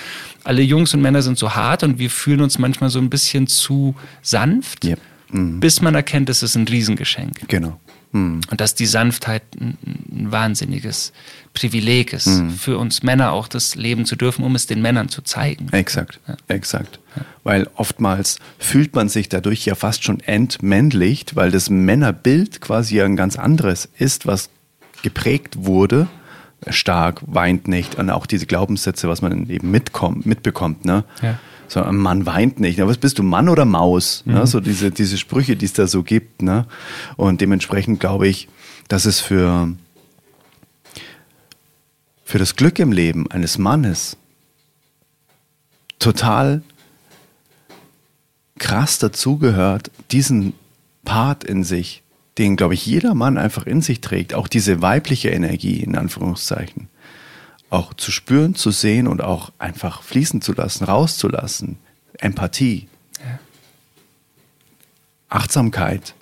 Alle 0.44 0.62
Jungs 0.62 0.94
und 0.94 1.02
Männer 1.02 1.22
sind 1.22 1.36
so 1.36 1.54
hart 1.56 1.82
und 1.82 1.98
wir 1.98 2.10
fühlen 2.10 2.40
uns 2.40 2.58
manchmal 2.58 2.90
so 2.90 3.00
ein 3.00 3.10
bisschen 3.10 3.48
zu 3.48 3.96
sanft, 4.22 4.84
yep. 4.84 5.00
Mhm. 5.30 5.58
bis 5.58 5.80
man 5.80 5.96
erkennt, 5.96 6.30
es 6.30 6.44
ist 6.44 6.54
ein 6.54 6.68
Riesengeschenk. 6.68 7.48
Genau. 7.48 7.80
Mhm. 8.12 8.40
Und 8.50 8.60
dass 8.60 8.74
die 8.74 8.86
Sanftheit 8.86 9.42
ein, 9.60 9.78
ein 10.10 10.32
wahnsinniges 10.32 11.12
Privileg 11.54 12.12
ist, 12.12 12.26
mhm. 12.26 12.50
für 12.50 12.78
uns 12.78 13.02
Männer 13.02 13.32
auch 13.32 13.48
das 13.48 13.74
leben 13.74 14.04
zu 14.04 14.16
dürfen, 14.16 14.44
um 14.44 14.54
es 14.54 14.66
den 14.66 14.82
Männern 14.82 15.08
zu 15.08 15.22
zeigen. 15.22 15.68
Exakt, 15.72 16.20
ja. 16.28 16.36
exakt. 16.48 17.00
Ja. 17.16 17.22
Weil 17.44 17.70
oftmals 17.74 18.38
fühlt 18.58 18.94
man 18.94 19.08
sich 19.08 19.28
dadurch 19.28 19.64
ja 19.64 19.74
fast 19.74 20.04
schon 20.04 20.20
entmännlicht, 20.20 21.36
weil 21.36 21.50
das 21.50 21.70
Männerbild 21.70 22.60
quasi 22.60 23.00
ein 23.00 23.16
ganz 23.16 23.36
anderes 23.36 23.88
ist, 23.98 24.26
was 24.26 24.50
geprägt 25.02 25.56
wurde. 25.64 26.08
Stark, 26.68 27.20
weint 27.26 27.68
nicht 27.68 27.96
und 27.96 28.10
auch 28.10 28.26
diese 28.26 28.46
Glaubenssätze, 28.46 29.08
was 29.08 29.22
man 29.22 29.48
eben 29.50 29.70
mitkommt, 29.70 30.26
mitbekommt. 30.26 30.84
Ne? 30.84 31.04
Ja. 31.22 31.38
So, 31.68 31.82
ein 31.82 31.96
Mann 31.96 32.26
weint 32.26 32.60
nicht. 32.60 32.78
was 32.78 32.98
bist 32.98 33.18
du, 33.18 33.22
Mann 33.22 33.48
oder 33.48 33.64
Maus? 33.64 34.22
Mhm. 34.24 34.34
Ne? 34.34 34.46
So 34.46 34.60
diese, 34.60 34.90
diese 34.90 35.18
Sprüche, 35.18 35.56
die 35.56 35.66
es 35.66 35.72
da 35.72 35.86
so 35.86 36.02
gibt. 36.02 36.42
Ne? 36.42 36.66
Und 37.16 37.40
dementsprechend 37.40 38.00
glaube 38.00 38.28
ich, 38.28 38.48
dass 38.88 39.04
es 39.04 39.20
für, 39.20 39.72
für 42.24 42.38
das 42.38 42.56
Glück 42.56 42.78
im 42.78 42.92
Leben 42.92 43.30
eines 43.30 43.58
Mannes 43.58 44.16
total 45.98 46.62
krass 48.58 48.98
dazugehört, 48.98 49.90
diesen 50.12 50.54
Part 51.04 51.44
in 51.44 51.64
sich, 51.64 52.02
den, 52.38 52.56
glaube 52.56 52.74
ich, 52.74 52.84
jeder 52.84 53.14
Mann 53.14 53.38
einfach 53.38 53.66
in 53.66 53.80
sich 53.80 54.00
trägt, 54.00 54.34
auch 54.34 54.48
diese 54.48 54.82
weibliche 54.82 55.30
Energie, 55.30 55.80
in 55.80 55.96
Anführungszeichen, 55.96 56.88
auch 57.70 57.94
zu 57.94 58.10
spüren, 58.10 58.54
zu 58.54 58.70
sehen 58.70 59.06
und 59.06 59.22
auch 59.22 59.52
einfach 59.58 60.02
fließen 60.02 60.40
zu 60.40 60.52
lassen, 60.52 60.84
rauszulassen. 60.84 61.78
Empathie, 62.18 62.88
ja. 63.18 63.38
Achtsamkeit, 65.28 66.14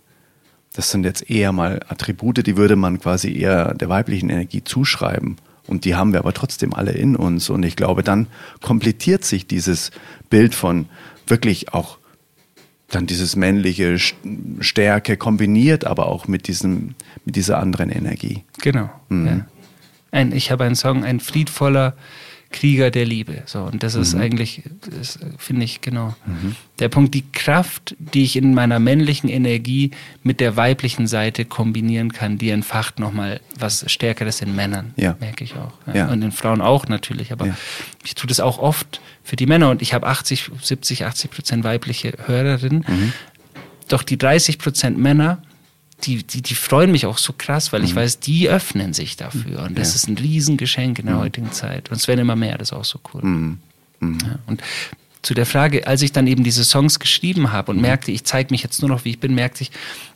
das 0.74 0.90
sind 0.90 1.04
jetzt 1.04 1.30
eher 1.30 1.52
mal 1.52 1.80
Attribute, 1.88 2.44
die 2.44 2.56
würde 2.56 2.74
man 2.74 2.98
quasi 2.98 3.32
eher 3.32 3.74
der 3.74 3.88
weiblichen 3.88 4.28
Energie 4.28 4.64
zuschreiben. 4.64 5.36
Und 5.66 5.84
die 5.84 5.94
haben 5.94 6.12
wir 6.12 6.18
aber 6.18 6.34
trotzdem 6.34 6.74
alle 6.74 6.90
in 6.92 7.16
uns. 7.16 7.48
Und 7.48 7.62
ich 7.62 7.76
glaube, 7.76 8.02
dann 8.02 8.26
komplettiert 8.60 9.24
sich 9.24 9.46
dieses 9.46 9.92
Bild 10.28 10.54
von 10.54 10.88
wirklich 11.26 11.72
auch 11.72 11.98
dann 12.88 13.06
dieses 13.06 13.34
männliche 13.34 13.98
Stärke 14.60 15.16
kombiniert, 15.16 15.86
aber 15.86 16.06
auch 16.06 16.28
mit 16.28 16.48
diesem, 16.48 16.94
mit 17.24 17.36
dieser 17.36 17.58
anderen 17.58 17.88
Energie. 17.90 18.44
Genau. 18.60 18.90
Mhm. 19.08 19.26
Ja. 19.26 19.46
Ein, 20.14 20.32
ich 20.32 20.50
habe 20.50 20.64
einen 20.64 20.76
Song, 20.76 21.04
ein 21.04 21.20
friedvoller 21.20 21.94
Krieger 22.54 22.92
der 22.92 23.04
Liebe. 23.04 23.42
So, 23.46 23.62
und 23.62 23.82
das 23.82 23.96
ist 23.96 24.14
mhm. 24.14 24.20
eigentlich, 24.20 24.62
finde 25.38 25.64
ich, 25.64 25.80
genau 25.80 26.14
mhm. 26.24 26.54
der 26.78 26.88
Punkt, 26.88 27.12
die 27.12 27.24
Kraft, 27.32 27.96
die 27.98 28.22
ich 28.22 28.36
in 28.36 28.54
meiner 28.54 28.78
männlichen 28.78 29.28
Energie 29.28 29.90
mit 30.22 30.38
der 30.38 30.56
weiblichen 30.56 31.08
Seite 31.08 31.44
kombinieren 31.44 32.12
kann, 32.12 32.38
die 32.38 32.50
entfacht 32.50 33.00
nochmal 33.00 33.40
was 33.58 33.90
Stärkeres 33.90 34.40
in 34.40 34.54
Männern, 34.54 34.94
ja. 34.96 35.16
merke 35.18 35.42
ich 35.42 35.54
auch. 35.56 35.72
Ja. 35.88 35.94
Ja. 35.94 36.08
Und 36.12 36.22
in 36.22 36.30
Frauen 36.30 36.60
auch 36.60 36.86
natürlich, 36.86 37.32
aber 37.32 37.56
ich 38.04 38.14
tue 38.14 38.28
das 38.28 38.38
auch 38.38 38.58
oft 38.58 39.00
für 39.24 39.34
die 39.34 39.46
Männer 39.46 39.70
und 39.70 39.82
ich 39.82 39.92
habe 39.92 40.06
80, 40.06 40.52
70, 40.62 41.06
80 41.06 41.30
Prozent 41.32 41.64
weibliche 41.64 42.14
Hörerinnen. 42.24 42.84
Mhm. 42.86 43.12
Doch 43.88 44.04
die 44.04 44.16
30 44.16 44.58
Prozent 44.58 44.96
Männer, 44.96 45.42
die, 46.06 46.22
die, 46.22 46.42
die 46.42 46.54
freuen 46.54 46.92
mich 46.92 47.06
auch 47.06 47.18
so 47.18 47.32
krass, 47.32 47.72
weil 47.72 47.80
mhm. 47.80 47.86
ich 47.86 47.94
weiß, 47.94 48.20
die 48.20 48.48
öffnen 48.48 48.92
sich 48.92 49.16
dafür. 49.16 49.62
Und 49.62 49.78
das 49.78 49.90
ja. 49.90 49.94
ist 49.96 50.08
ein 50.08 50.18
Riesengeschenk 50.18 50.98
in 50.98 51.06
der 51.06 51.16
mhm. 51.16 51.20
heutigen 51.20 51.52
Zeit. 51.52 51.90
Und 51.90 51.96
es 51.96 52.08
werden 52.08 52.20
immer 52.20 52.36
mehr, 52.36 52.58
das 52.58 52.68
ist 52.68 52.72
auch 52.72 52.84
so 52.84 53.00
cool. 53.12 53.22
Mhm. 53.22 53.58
mhm. 54.00 54.18
Ja, 54.22 54.38
und 54.46 54.62
zu 55.22 55.32
der 55.34 55.46
Frage, 55.46 55.86
als 55.86 56.02
ich 56.02 56.12
dann 56.12 56.26
eben 56.26 56.44
diese 56.44 56.64
Songs 56.64 56.98
geschrieben 57.00 57.50
habe 57.50 57.70
und 57.70 57.78
mhm. 57.78 57.82
merkte, 57.82 58.12
ich 58.12 58.24
zeige 58.24 58.52
mich 58.52 58.62
jetzt 58.62 58.82
nur 58.82 58.90
noch, 58.90 59.04
wie 59.04 59.10
ich 59.10 59.20
bin, 59.20 59.34
merkte 59.34 59.62
ich, 59.62 59.70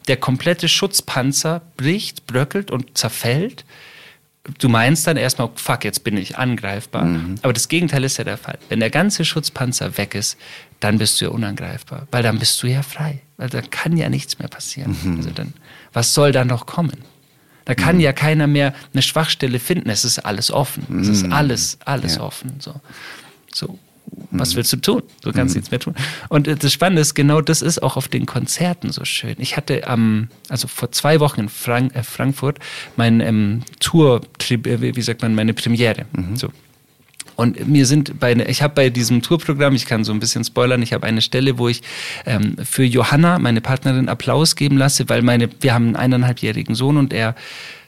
der 0.07 0.17
komplette 0.17 0.69
Schutzpanzer 0.69 1.63
bricht, 1.77 2.27
bröckelt 2.27 2.71
und 2.71 2.97
zerfällt. 2.97 3.65
Du 4.59 4.69
meinst 4.69 5.07
dann 5.07 5.17
erstmal, 5.17 5.51
fuck, 5.57 5.85
jetzt 5.85 6.05
bin 6.05 6.17
ich 6.17 6.39
angreifbar. 6.39 7.05
Mhm. 7.05 7.37
Aber 7.43 7.53
das 7.53 7.69
Gegenteil 7.69 8.05
ist 8.05 8.19
ja 8.19 8.25
der 8.25 8.39
Fall. 8.39 8.59
Wenn 8.69 8.81
der 8.81 8.91
ganze 8.91 9.25
Schutzpanzer 9.25 9.97
weg 9.99 10.15
ist, 10.15 10.39
dann 10.81 10.99
bist 10.99 11.21
du 11.21 11.27
ja 11.27 11.31
unangreifbar, 11.31 12.07
weil 12.11 12.23
dann 12.23 12.39
bist 12.39 12.63
du 12.63 12.67
ja 12.67 12.83
frei. 12.83 13.21
Weil 13.37 13.49
da 13.49 13.63
kann 13.63 13.97
ja 13.97 14.09
nichts 14.09 14.39
mehr 14.39 14.49
passieren. 14.49 14.97
Also 15.17 15.31
dann, 15.31 15.55
was 15.93 16.15
soll 16.15 16.33
da 16.33 16.45
noch 16.45 16.67
kommen? 16.67 17.05
Da 17.65 17.75
kann 17.75 17.97
mhm. 17.97 18.01
ja 18.01 18.13
keiner 18.13 18.47
mehr 18.47 18.75
eine 18.95 19.03
Schwachstelle 19.03 19.59
finden. 19.59 19.91
Es 19.91 20.05
ist 20.05 20.21
alles 20.21 20.51
offen. 20.51 20.87
Mhm. 20.89 21.01
Es 21.01 21.09
ist 21.09 21.27
mhm. 21.27 21.33
alles, 21.35 21.79
alles 21.85 22.17
ja. 22.17 22.23
offen. 22.23 22.55
So, 22.61 22.75
so 23.53 23.79
was 24.31 24.53
mhm. 24.53 24.57
willst 24.57 24.73
du 24.73 24.77
tun? 24.79 25.03
Du 25.23 25.33
kannst 25.33 25.55
mhm. 25.55 25.59
nichts 25.59 25.71
mehr 25.71 25.81
tun. 25.81 25.95
Und 26.29 26.49
äh, 26.49 26.57
das 26.57 26.73
Spannende 26.73 27.03
ist, 27.03 27.15
genau 27.15 27.41
das 27.41 27.63
ist 27.63 27.83
auch 27.83 27.97
auf 27.97 28.09
den 28.09 28.27
Konzerten 28.27 28.91
so 28.91 29.05
schön. 29.05 29.37
Ich 29.39 29.57
hatte 29.57 29.87
am, 29.87 30.29
also 30.49 30.69
vor 30.69 30.93
zwei 30.93 31.21
Wochen 31.21 31.41
in 31.41 31.49
Frank 31.49 31.95
äh, 31.95 32.03
Frankfurt 32.03 32.59
mein 32.97 33.21
ähm, 33.21 33.63
Tour, 33.81 34.23
äh, 34.49 34.97
wie 34.97 35.03
sagt 35.03 35.23
man, 35.23 35.35
meine 35.35 35.55
Premiere. 35.55 36.07
So, 36.35 36.49
und 37.39 37.69
mir 37.69 37.87
sind 37.87 38.19
bei, 38.19 38.35
ich 38.35 38.63
habe 38.63 38.75
bei 38.75 38.91
diesem 38.91 39.23
Tourprogramm, 39.23 39.77
ich 39.77 39.87
kann 39.87 40.03
so 40.03 40.13
ein 40.13 40.19
bisschen 40.19 40.43
spoilern, 40.43 40.83
ich 40.83 40.93
habe 40.93 41.07
eine 41.07 41.23
Stelle, 41.23 41.57
wo 41.57 41.69
ich 41.69 41.83
ähm, 42.27 42.57
für 42.65 42.83
Johanna, 42.83 43.39
meine 43.39 43.61
Partnerin, 43.61 44.09
Applaus 44.09 44.57
geben 44.57 44.77
lasse, 44.77 45.09
weil 45.09 45.23
meine, 45.23 45.49
wir 45.61 45.73
haben 45.73 45.87
einen 45.87 45.97
eineinhalbjährigen 45.97 46.75
Sohn 46.75 46.97
und 46.97 47.13
er 47.13 47.37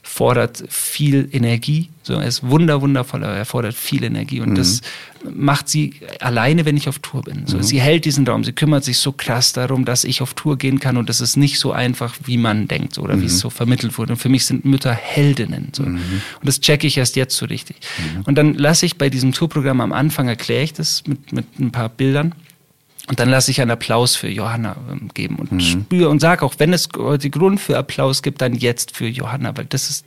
fordert 0.03 0.65
viel 0.69 1.29
Energie. 1.33 1.89
So, 2.03 2.15
er 2.15 2.27
ist 2.27 2.43
wunder, 2.43 2.81
wundervoll, 2.81 3.23
aber 3.23 3.35
er 3.35 3.45
fordert 3.45 3.75
viel 3.75 4.03
Energie. 4.03 4.41
Und 4.41 4.51
mhm. 4.51 4.55
das 4.55 4.81
macht 5.23 5.69
sie 5.69 5.95
alleine, 6.21 6.65
wenn 6.65 6.77
ich 6.77 6.89
auf 6.89 6.99
Tour 6.99 7.23
bin. 7.23 7.47
So, 7.47 7.59
mhm. 7.59 7.63
Sie 7.63 7.81
hält 7.81 8.07
diesen 8.07 8.27
Raum, 8.27 8.43
sie 8.43 8.53
kümmert 8.53 8.85
sich 8.85 8.99
so 8.99 9.13
krass 9.13 9.53
darum, 9.53 9.85
dass 9.85 10.05
ich 10.05 10.23
auf 10.23 10.35
Tour 10.35 10.57
gehen 10.57 10.81
kann. 10.81 10.97
Und 10.97 11.09
das 11.09 11.21
ist 11.21 11.37
nicht 11.37 11.59
so 11.59 11.73
einfach, 11.73 12.17
wie 12.25 12.39
man 12.39 12.69
denkt 12.69 12.99
oder 12.99 13.17
mhm. 13.17 13.23
wie 13.23 13.27
es 13.27 13.39
so 13.39 13.51
vermittelt 13.51 13.99
wurde. 13.99 14.15
Und 14.15 14.19
für 14.19 14.31
mich 14.31 14.47
sind 14.47 14.65
Mütter 14.65 14.95
Heldinnen. 14.95 15.69
So. 15.73 15.83
Mhm. 15.83 15.97
Und 15.97 16.45
das 16.45 16.61
checke 16.61 16.87
ich 16.87 16.97
erst 16.97 17.17
jetzt 17.17 17.37
so 17.37 17.47
richtig. 17.47 17.77
Mhm. 17.99 18.23
Und 18.23 18.37
dann 18.37 18.55
lasse 18.55 18.87
ich 18.87 18.97
bei 18.97 19.11
diesem 19.11 19.33
Tourprogramm 19.33 19.81
am 19.81 19.93
Anfang, 19.93 20.29
erkläre 20.29 20.65
ich 20.65 20.73
das 20.73 21.05
mit, 21.07 21.33
mit 21.33 21.59
ein 21.59 21.71
paar 21.71 21.89
Bildern. 21.89 22.35
Und 23.11 23.18
dann 23.18 23.29
lasse 23.29 23.51
ich 23.51 23.61
einen 23.61 23.73
Applaus 23.73 24.14
für 24.14 24.29
Johanna 24.29 24.77
ähm, 24.88 25.11
geben 25.12 25.37
und 25.37 25.51
mhm. 25.51 25.61
spüre 25.61 26.09
und 26.09 26.20
sage 26.20 26.44
auch, 26.44 26.55
wenn 26.59 26.73
es 26.73 26.88
die 27.20 27.31
Grund 27.31 27.61
für 27.61 27.77
Applaus 27.77 28.23
gibt, 28.23 28.40
dann 28.40 28.55
jetzt 28.55 28.96
für 28.96 29.09
Johanna, 29.09 29.57
weil 29.57 29.64
das 29.64 29.90
ist 29.90 30.05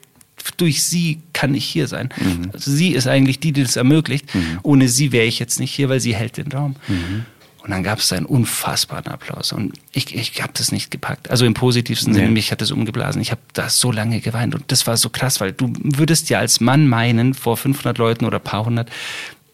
durch 0.57 0.83
sie 0.83 1.21
kann 1.33 1.53
ich 1.53 1.65
hier 1.65 1.87
sein. 1.87 2.09
Mhm. 2.17 2.51
Also 2.53 2.71
sie 2.71 2.91
ist 2.91 3.07
eigentlich 3.07 3.39
die, 3.39 3.51
die 3.51 3.63
das 3.63 3.75
ermöglicht. 3.75 4.33
Mhm. 4.33 4.59
Ohne 4.63 4.87
sie 4.87 5.11
wäre 5.11 5.25
ich 5.25 5.39
jetzt 5.39 5.59
nicht 5.59 5.73
hier, 5.73 5.89
weil 5.89 5.99
sie 5.99 6.15
hält 6.15 6.37
den 6.37 6.51
Raum. 6.51 6.75
Mhm. 6.87 7.25
Und 7.63 7.71
dann 7.71 7.83
gab 7.83 7.99
es 7.99 8.11
einen 8.11 8.25
unfassbaren 8.25 9.07
Applaus. 9.07 9.53
Und 9.53 9.73
ich, 9.93 10.13
ich 10.13 10.41
habe 10.41 10.51
das 10.53 10.73
nicht 10.73 10.91
gepackt. 10.91 11.29
Also 11.29 11.45
im 11.45 11.53
positivsten 11.53 12.11
nee. 12.11 12.19
Sinne, 12.19 12.31
mich 12.31 12.51
hat 12.51 12.59
das 12.59 12.71
umgeblasen. 12.71 13.21
Ich 13.21 13.31
habe 13.31 13.41
da 13.53 13.69
so 13.69 13.91
lange 13.91 14.19
geweint. 14.19 14.53
Und 14.53 14.65
das 14.67 14.85
war 14.85 14.97
so 14.97 15.09
krass, 15.09 15.39
weil 15.39 15.53
du 15.53 15.71
würdest 15.81 16.29
ja 16.29 16.39
als 16.39 16.59
Mann 16.59 16.87
meinen, 16.87 17.33
vor 17.33 17.55
500 17.55 17.97
Leuten 17.97 18.25
oder 18.25 18.39
paar 18.39 18.65
hundert, 18.65 18.89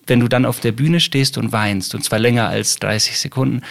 wenn 0.10 0.20
du 0.20 0.28
dann 0.28 0.46
auf 0.46 0.60
der 0.60 0.72
Bühne 0.72 1.00
stehst 1.00 1.38
und 1.38 1.52
weinst, 1.52 1.96
und 1.96 2.04
zwar 2.04 2.20
länger 2.20 2.50
als 2.50 2.78
30 2.78 3.20
Sekunden, 3.20 3.62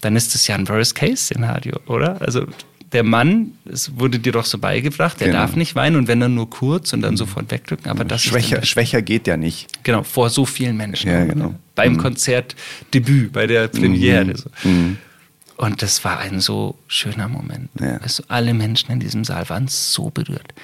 dann 0.00 0.14
ist 0.16 0.34
das 0.34 0.46
ja 0.46 0.54
ein 0.54 0.68
Worst-Case-Szenario, 0.68 1.80
oder? 1.86 2.20
Also 2.20 2.46
der 2.92 3.02
Mann, 3.02 3.52
es 3.70 3.98
wurde 3.98 4.18
dir 4.18 4.32
doch 4.32 4.44
so 4.44 4.58
beigebracht, 4.58 5.20
der 5.20 5.28
genau. 5.28 5.40
darf 5.40 5.56
nicht 5.56 5.74
weinen 5.74 5.96
und 5.96 6.08
wenn 6.08 6.20
dann 6.20 6.34
nur 6.34 6.48
kurz 6.48 6.92
und 6.92 7.02
dann 7.02 7.12
mhm. 7.12 7.18
sofort 7.18 7.50
wegdrücken. 7.50 7.90
Aber 7.90 8.04
das 8.04 8.22
schwächer, 8.22 8.64
schwächer 8.64 9.02
geht 9.02 9.26
ja 9.26 9.36
nicht. 9.36 9.66
Genau, 9.82 10.02
vor 10.02 10.30
so 10.30 10.44
vielen 10.44 10.76
Menschen. 10.76 11.10
Ja, 11.10 11.24
genau. 11.24 11.54
Beim 11.74 11.94
mhm. 11.94 11.98
Konzertdebüt, 11.98 13.32
bei 13.32 13.46
der 13.46 13.68
Premiere. 13.68 14.24
Mhm. 14.24 14.36
So. 14.36 14.50
Mhm. 14.62 14.98
Und 15.56 15.82
das 15.82 16.04
war 16.04 16.18
ein 16.18 16.40
so 16.40 16.76
schöner 16.86 17.28
Moment. 17.28 17.70
Ja. 17.80 17.96
Also 17.98 18.22
alle 18.28 18.54
Menschen 18.54 18.92
in 18.92 19.00
diesem 19.00 19.24
Saal 19.24 19.48
waren 19.48 19.68
so 19.68 20.10
berührt. 20.10 20.54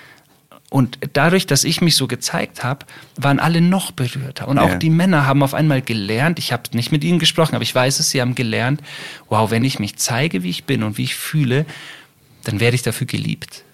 Und 0.73 0.97
dadurch, 1.13 1.47
dass 1.47 1.65
ich 1.65 1.83
mich 1.83 1.97
so 1.97 2.07
gezeigt 2.07 2.65
habe, 2.65 2.87
waren 3.17 3.39
alle 3.39 3.61
noch 3.61 3.91
berührter. 3.91 4.49
Und 4.49 4.59
auch 4.59 4.71
ja. 4.71 4.77
die 4.77 4.89
Männer 4.89 5.27
haben 5.27 5.43
auf 5.43 5.53
einmal 5.53 5.83
gelernt, 5.83 6.39
ich 6.39 6.51
habe 6.51 6.63
nicht 6.73 6.91
mit 6.91 7.05
ihnen 7.05 7.19
gesprochen, 7.19 7.55
aber 7.55 7.63
ich 7.63 7.75
weiß 7.75 8.01
es, 8.01 8.09
sie 8.09 8.23
haben 8.23 8.35
gelernt, 8.35 8.81
wow, 9.29 9.51
wenn 9.51 9.65
ich 9.65 9.79
mich 9.79 9.97
zeige, 9.97 10.43
wie 10.43 10.49
ich 10.49 10.65
bin 10.65 10.83
und 10.83 10.97
wie 10.97 11.03
ich 11.03 11.15
fühle, 11.15 11.67
dann 12.45 12.59
werde 12.59 12.75
ich 12.75 12.81
dafür 12.81 13.07
geliebt. 13.07 13.65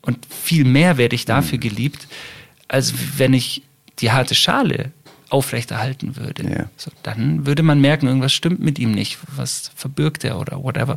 Und 0.00 0.16
viel 0.30 0.64
mehr 0.64 0.96
werde 0.96 1.14
ich 1.14 1.26
dafür 1.26 1.58
mhm. 1.58 1.62
geliebt, 1.62 2.08
als 2.68 2.94
wenn 3.18 3.34
ich 3.34 3.62
die 3.98 4.10
harte 4.10 4.34
Schale 4.34 4.92
aufrechterhalten 5.28 6.16
würde. 6.16 6.50
Ja. 6.50 6.70
So, 6.78 6.90
dann 7.02 7.44
würde 7.44 7.62
man 7.62 7.82
merken, 7.82 8.06
irgendwas 8.06 8.32
stimmt 8.32 8.60
mit 8.60 8.78
ihm 8.78 8.92
nicht, 8.92 9.18
was 9.36 9.72
verbirgt 9.76 10.24
er 10.24 10.40
oder 10.40 10.62
whatever. 10.62 10.96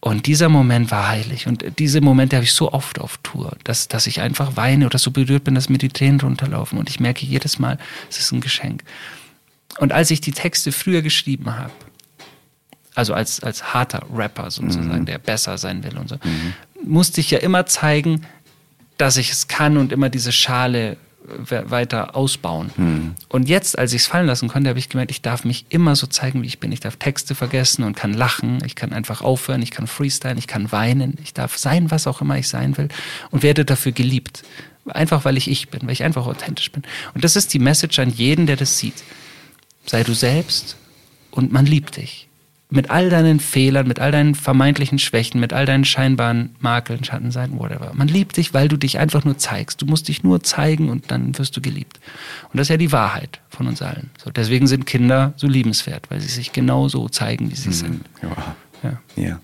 Und 0.00 0.26
dieser 0.26 0.48
Moment 0.48 0.90
war 0.90 1.08
heilig. 1.08 1.46
Und 1.46 1.78
diese 1.78 2.00
Momente 2.00 2.36
habe 2.36 2.44
ich 2.44 2.54
so 2.54 2.72
oft 2.72 2.98
auf 2.98 3.18
Tour, 3.22 3.56
dass, 3.64 3.86
dass 3.86 4.06
ich 4.06 4.20
einfach 4.20 4.56
weine 4.56 4.86
oder 4.86 4.98
so 4.98 5.10
berührt 5.10 5.44
bin, 5.44 5.54
dass 5.54 5.68
mir 5.68 5.78
die 5.78 5.90
Tränen 5.90 6.20
runterlaufen. 6.20 6.78
Und 6.78 6.88
ich 6.88 7.00
merke 7.00 7.26
jedes 7.26 7.58
Mal, 7.58 7.78
es 8.08 8.18
ist 8.18 8.32
ein 8.32 8.40
Geschenk. 8.40 8.82
Und 9.78 9.92
als 9.92 10.10
ich 10.10 10.22
die 10.22 10.32
Texte 10.32 10.72
früher 10.72 11.02
geschrieben 11.02 11.54
habe, 11.56 11.72
also 12.94 13.12
als, 13.12 13.40
als 13.40 13.74
harter 13.74 14.04
Rapper 14.12 14.50
sozusagen, 14.50 15.00
mhm. 15.00 15.06
der 15.06 15.18
besser 15.18 15.58
sein 15.58 15.84
will 15.84 15.96
und 15.98 16.08
so, 16.08 16.16
mhm. 16.16 16.54
musste 16.82 17.20
ich 17.20 17.30
ja 17.30 17.38
immer 17.38 17.66
zeigen, 17.66 18.26
dass 18.96 19.18
ich 19.18 19.30
es 19.30 19.48
kann 19.48 19.76
und 19.76 19.92
immer 19.92 20.08
diese 20.08 20.32
Schale 20.32 20.96
weiter 21.38 22.16
ausbauen. 22.16 22.70
Mhm. 22.76 23.14
Und 23.28 23.48
jetzt, 23.48 23.78
als 23.78 23.92
ich 23.92 24.02
es 24.02 24.06
fallen 24.06 24.26
lassen 24.26 24.48
konnte, 24.48 24.68
habe 24.68 24.78
ich 24.78 24.88
gemerkt, 24.88 25.10
ich 25.10 25.22
darf 25.22 25.44
mich 25.44 25.66
immer 25.68 25.96
so 25.96 26.06
zeigen, 26.06 26.42
wie 26.42 26.46
ich 26.46 26.60
bin. 26.60 26.72
Ich 26.72 26.80
darf 26.80 26.96
Texte 26.96 27.34
vergessen 27.34 27.84
und 27.84 27.96
kann 27.96 28.14
lachen, 28.14 28.58
ich 28.64 28.74
kann 28.74 28.92
einfach 28.92 29.22
aufhören, 29.22 29.62
ich 29.62 29.70
kann 29.70 29.86
freestylen, 29.86 30.38
ich 30.38 30.46
kann 30.46 30.72
weinen, 30.72 31.16
ich 31.22 31.34
darf 31.34 31.56
sein, 31.58 31.90
was 31.90 32.06
auch 32.06 32.20
immer 32.20 32.38
ich 32.38 32.48
sein 32.48 32.76
will 32.76 32.88
und 33.30 33.42
werde 33.42 33.64
dafür 33.64 33.92
geliebt. 33.92 34.42
Einfach 34.86 35.24
weil 35.24 35.36
ich 35.36 35.50
ich 35.50 35.68
bin, 35.68 35.82
weil 35.82 35.92
ich 35.92 36.02
einfach 36.02 36.26
authentisch 36.26 36.72
bin. 36.72 36.82
Und 37.14 37.24
das 37.24 37.36
ist 37.36 37.52
die 37.52 37.58
Message 37.58 37.98
an 37.98 38.10
jeden, 38.10 38.46
der 38.46 38.56
das 38.56 38.78
sieht. 38.78 39.04
Sei 39.86 40.02
du 40.02 40.14
selbst 40.14 40.76
und 41.30 41.52
man 41.52 41.66
liebt 41.66 41.96
dich 41.96 42.29
mit 42.70 42.90
all 42.90 43.10
deinen 43.10 43.40
Fehlern, 43.40 43.86
mit 43.88 43.98
all 43.98 44.12
deinen 44.12 44.34
vermeintlichen 44.34 44.98
Schwächen, 44.98 45.40
mit 45.40 45.52
all 45.52 45.66
deinen 45.66 45.84
scheinbaren 45.84 46.54
Makeln, 46.60 47.02
Schattenseiten, 47.04 47.58
whatever. 47.58 47.92
Man 47.94 48.08
liebt 48.08 48.36
dich, 48.36 48.54
weil 48.54 48.68
du 48.68 48.76
dich 48.76 48.98
einfach 48.98 49.24
nur 49.24 49.38
zeigst. 49.38 49.82
Du 49.82 49.86
musst 49.86 50.08
dich 50.08 50.22
nur 50.22 50.42
zeigen 50.42 50.88
und 50.88 51.10
dann 51.10 51.36
wirst 51.36 51.56
du 51.56 51.60
geliebt. 51.60 51.98
Und 52.52 52.58
das 52.58 52.66
ist 52.66 52.70
ja 52.70 52.76
die 52.76 52.92
Wahrheit 52.92 53.40
von 53.48 53.66
uns 53.66 53.82
allen. 53.82 54.10
So, 54.22 54.30
deswegen 54.30 54.68
sind 54.68 54.86
Kinder 54.86 55.32
so 55.36 55.48
liebenswert, 55.48 56.10
weil 56.10 56.20
sie 56.20 56.28
sich 56.28 56.52
genau 56.52 56.88
so 56.88 57.08
zeigen, 57.08 57.50
wie 57.50 57.56
sie 57.56 57.70
mhm. 57.70 57.72
sind. 57.72 58.04
Ja. 58.82 59.00
ja. 59.16 59.40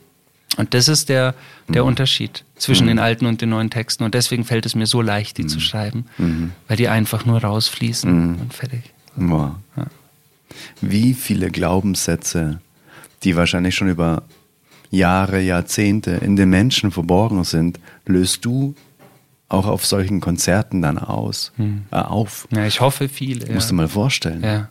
Und 0.57 0.73
das 0.73 0.89
ist 0.89 1.09
der, 1.09 1.35
der 1.69 1.83
mhm. 1.83 1.89
Unterschied 1.89 2.45
zwischen 2.57 2.85
mhm. 2.85 2.91
den 2.91 2.99
alten 3.01 3.27
und 3.27 3.41
den 3.41 3.51
neuen 3.51 3.71
Texten. 3.71 4.05
Und 4.05 4.15
deswegen 4.15 4.45
fällt 4.45 4.67
es 4.67 4.75
mir 4.75 4.87
so 4.87 5.03
leicht, 5.03 5.37
die 5.39 5.43
mhm. 5.43 5.49
zu 5.49 5.61
schreiben, 5.61 6.07
mhm. 6.17 6.53
weil 6.69 6.77
die 6.77 6.89
einfach 6.89 7.27
nur 7.27 7.43
rausfließen 7.43 8.11
mhm. 8.11 8.41
und 8.41 8.55
fertig. 8.55 8.83
Wow. 9.17 9.57
Ja. 9.77 9.87
Wie 10.81 11.15
viele 11.15 11.51
Glaubenssätze 11.51 12.61
die 13.27 13.37
wahrscheinlich 13.37 13.75
schon 13.75 13.89
über 13.89 14.23
Jahre, 14.91 15.41
Jahrzehnte 15.41 16.13
in 16.13 16.37
den 16.37 16.49
Menschen 16.49 16.93
verborgen 16.93 17.43
sind, 17.43 17.81
löst 18.07 18.45
du 18.45 18.75
auch 19.49 19.67
auf 19.67 19.85
solchen 19.85 20.21
Konzerten 20.21 20.81
dann 20.81 20.97
aus, 20.99 21.53
hm. 21.57 21.83
äh, 21.91 21.97
auf. 21.97 22.47
Ja, 22.53 22.67
ich 22.67 22.81
hoffe 22.81 23.09
viele. 23.09 23.49
Ja. 23.49 23.55
Musst 23.55 23.71
du 23.71 23.75
mal 23.75 23.89
vorstellen. 23.89 24.43
Ja. 24.43 24.69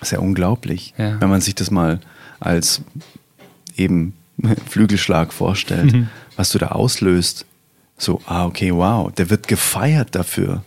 Das 0.00 0.08
ist 0.08 0.12
ja 0.12 0.20
unglaublich, 0.20 0.94
ja. 0.96 1.20
wenn 1.20 1.28
man 1.28 1.42
sich 1.42 1.54
das 1.54 1.70
mal 1.70 2.00
als 2.40 2.80
eben 3.76 4.14
Flügelschlag 4.68 5.32
vorstellt, 5.32 5.92
mhm. 5.92 6.08
was 6.36 6.50
du 6.50 6.58
da 6.58 6.68
auslöst. 6.68 7.46
So, 7.96 8.22
ah, 8.26 8.46
okay, 8.46 8.72
wow, 8.72 9.12
der 9.12 9.28
wird 9.28 9.48
gefeiert 9.48 10.14
dafür, 10.14 10.62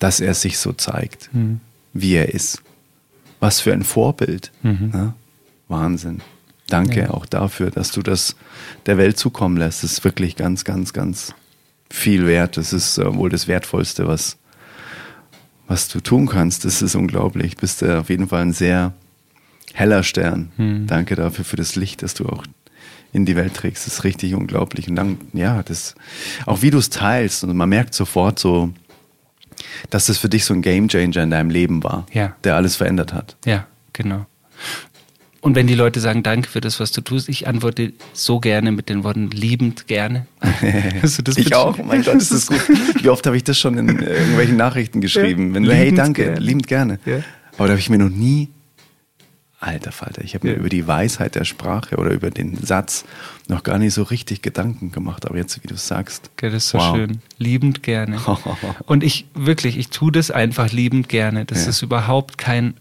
dass 0.00 0.20
er 0.20 0.34
sich 0.34 0.58
so 0.58 0.72
zeigt, 0.72 1.30
mhm. 1.32 1.60
wie 1.92 2.14
er 2.14 2.34
ist. 2.34 2.62
Was 3.38 3.60
für 3.60 3.72
ein 3.72 3.84
Vorbild. 3.84 4.50
Mhm. 4.62 4.90
Ja? 4.92 5.14
Wahnsinn. 5.68 6.20
Danke 6.68 7.00
ja. 7.00 7.10
auch 7.10 7.26
dafür, 7.26 7.70
dass 7.70 7.92
du 7.92 8.02
das 8.02 8.36
der 8.86 8.98
Welt 8.98 9.18
zukommen 9.18 9.56
lässt. 9.56 9.82
Das 9.82 9.92
ist 9.92 10.04
wirklich 10.04 10.36
ganz, 10.36 10.64
ganz, 10.64 10.92
ganz 10.92 11.34
viel 11.90 12.26
wert. 12.26 12.56
Das 12.56 12.72
ist 12.72 12.98
äh, 12.98 13.14
wohl 13.16 13.30
das 13.30 13.48
Wertvollste, 13.48 14.06
was, 14.06 14.36
was 15.66 15.88
du 15.88 16.00
tun 16.00 16.26
kannst. 16.26 16.64
Das 16.64 16.82
ist 16.82 16.94
unglaublich. 16.94 17.54
Du 17.54 17.62
bist 17.62 17.82
äh, 17.82 17.94
auf 17.94 18.10
jeden 18.10 18.28
Fall 18.28 18.42
ein 18.42 18.52
sehr 18.52 18.92
heller 19.72 20.02
Stern. 20.02 20.50
Hm. 20.56 20.86
Danke 20.86 21.16
dafür 21.16 21.44
für 21.44 21.56
das 21.56 21.74
Licht, 21.74 22.02
das 22.02 22.14
du 22.14 22.26
auch 22.26 22.44
in 23.12 23.24
die 23.24 23.36
Welt 23.36 23.54
trägst. 23.54 23.86
Das 23.86 23.94
ist 23.94 24.04
richtig 24.04 24.34
unglaublich. 24.34 24.88
Und 24.88 24.96
dann, 24.96 25.18
ja, 25.32 25.62
das, 25.62 25.94
auch 26.44 26.60
wie 26.60 26.70
du 26.70 26.78
es 26.78 26.90
teilst. 26.90 27.44
Und 27.44 27.56
man 27.56 27.68
merkt 27.68 27.94
sofort 27.94 28.38
so, 28.38 28.72
dass 29.90 30.06
das 30.06 30.18
für 30.18 30.28
dich 30.28 30.44
so 30.44 30.54
ein 30.54 30.62
Gamechanger 30.62 31.22
in 31.22 31.30
deinem 31.30 31.50
Leben 31.50 31.82
war, 31.82 32.06
ja. 32.12 32.36
der 32.44 32.56
alles 32.56 32.76
verändert 32.76 33.12
hat. 33.12 33.36
Ja, 33.44 33.66
genau. 33.92 34.26
Und 35.40 35.54
wenn 35.54 35.68
die 35.68 35.74
Leute 35.74 36.00
sagen, 36.00 36.22
danke 36.22 36.48
für 36.48 36.60
das, 36.60 36.80
was 36.80 36.90
du 36.90 37.00
tust, 37.00 37.28
ich 37.28 37.46
antworte 37.46 37.92
so 38.12 38.40
gerne 38.40 38.72
mit 38.72 38.88
den 38.88 39.04
Worten 39.04 39.30
liebend 39.30 39.86
gerne. 39.86 40.26
Also 41.02 41.22
ich 41.36 41.54
auch, 41.54 41.78
oh 41.78 41.82
mein 41.82 42.02
Gott, 42.02 42.16
das 42.16 42.32
ist 42.32 42.48
gut. 42.48 42.68
Wie 43.02 43.08
oft 43.08 43.24
habe 43.26 43.36
ich 43.36 43.44
das 43.44 43.58
schon 43.58 43.78
in 43.78 43.88
irgendwelchen 43.88 44.56
Nachrichten 44.56 45.00
geschrieben? 45.00 45.48
Ja, 45.48 45.54
wenn 45.54 45.62
du, 45.64 45.72
hey, 45.72 45.94
danke, 45.94 46.24
gerne. 46.24 46.40
liebend 46.40 46.66
gerne. 46.66 46.98
Ja. 47.06 47.20
Aber 47.56 47.66
da 47.66 47.72
habe 47.72 47.80
ich 47.80 47.88
mir 47.88 47.98
noch 47.98 48.08
nie, 48.08 48.48
alter 49.60 49.92
Falter, 49.92 50.22
ich 50.22 50.34
habe 50.34 50.48
ja. 50.48 50.54
mir 50.54 50.60
über 50.60 50.68
die 50.68 50.86
Weisheit 50.86 51.34
der 51.34 51.44
Sprache 51.44 51.96
oder 51.96 52.10
über 52.10 52.30
den 52.30 52.56
Satz 52.56 53.04
noch 53.46 53.62
gar 53.62 53.78
nicht 53.78 53.94
so 53.94 54.02
richtig 54.02 54.42
Gedanken 54.42 54.90
gemacht. 54.90 55.26
Aber 55.26 55.36
jetzt, 55.36 55.62
wie 55.62 55.68
du 55.68 55.76
sagst. 55.76 56.30
Okay, 56.36 56.50
das 56.50 56.64
ist 56.64 56.70
so 56.70 56.78
wow. 56.78 56.96
schön. 56.96 57.20
Liebend 57.38 57.82
gerne. 57.82 58.18
Und 58.86 59.04
ich 59.04 59.26
wirklich, 59.34 59.78
ich 59.78 59.88
tue 59.90 60.12
das 60.12 60.30
einfach 60.30 60.72
liebend 60.72 61.08
gerne. 61.08 61.44
Das 61.44 61.66
ist 61.66 61.82
überhaupt 61.82 62.38
kein 62.38 62.74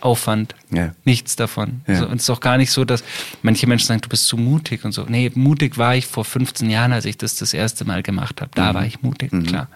Aufwand. 0.00 0.54
Ja. 0.70 0.94
Nichts 1.04 1.36
davon. 1.36 1.80
Ja. 1.86 1.94
Also, 1.94 2.06
und 2.06 2.16
es 2.16 2.24
ist 2.24 2.30
auch 2.30 2.40
gar 2.40 2.58
nicht 2.58 2.70
so, 2.70 2.84
dass 2.84 3.02
manche 3.42 3.66
Menschen 3.66 3.86
sagen, 3.86 4.00
du 4.02 4.08
bist 4.08 4.26
zu 4.26 4.36
mutig 4.36 4.84
und 4.84 4.92
so. 4.92 5.04
Nee, 5.08 5.30
mutig 5.34 5.78
war 5.78 5.96
ich 5.96 6.06
vor 6.06 6.24
15 6.24 6.68
Jahren, 6.68 6.92
als 6.92 7.04
ich 7.04 7.16
das 7.16 7.36
das 7.36 7.54
erste 7.54 7.84
Mal 7.84 8.02
gemacht 8.02 8.40
habe. 8.40 8.50
Da 8.54 8.70
mhm. 8.70 8.74
war 8.74 8.86
ich 8.86 9.02
mutig, 9.02 9.32
mhm. 9.32 9.44
klar. 9.44 9.68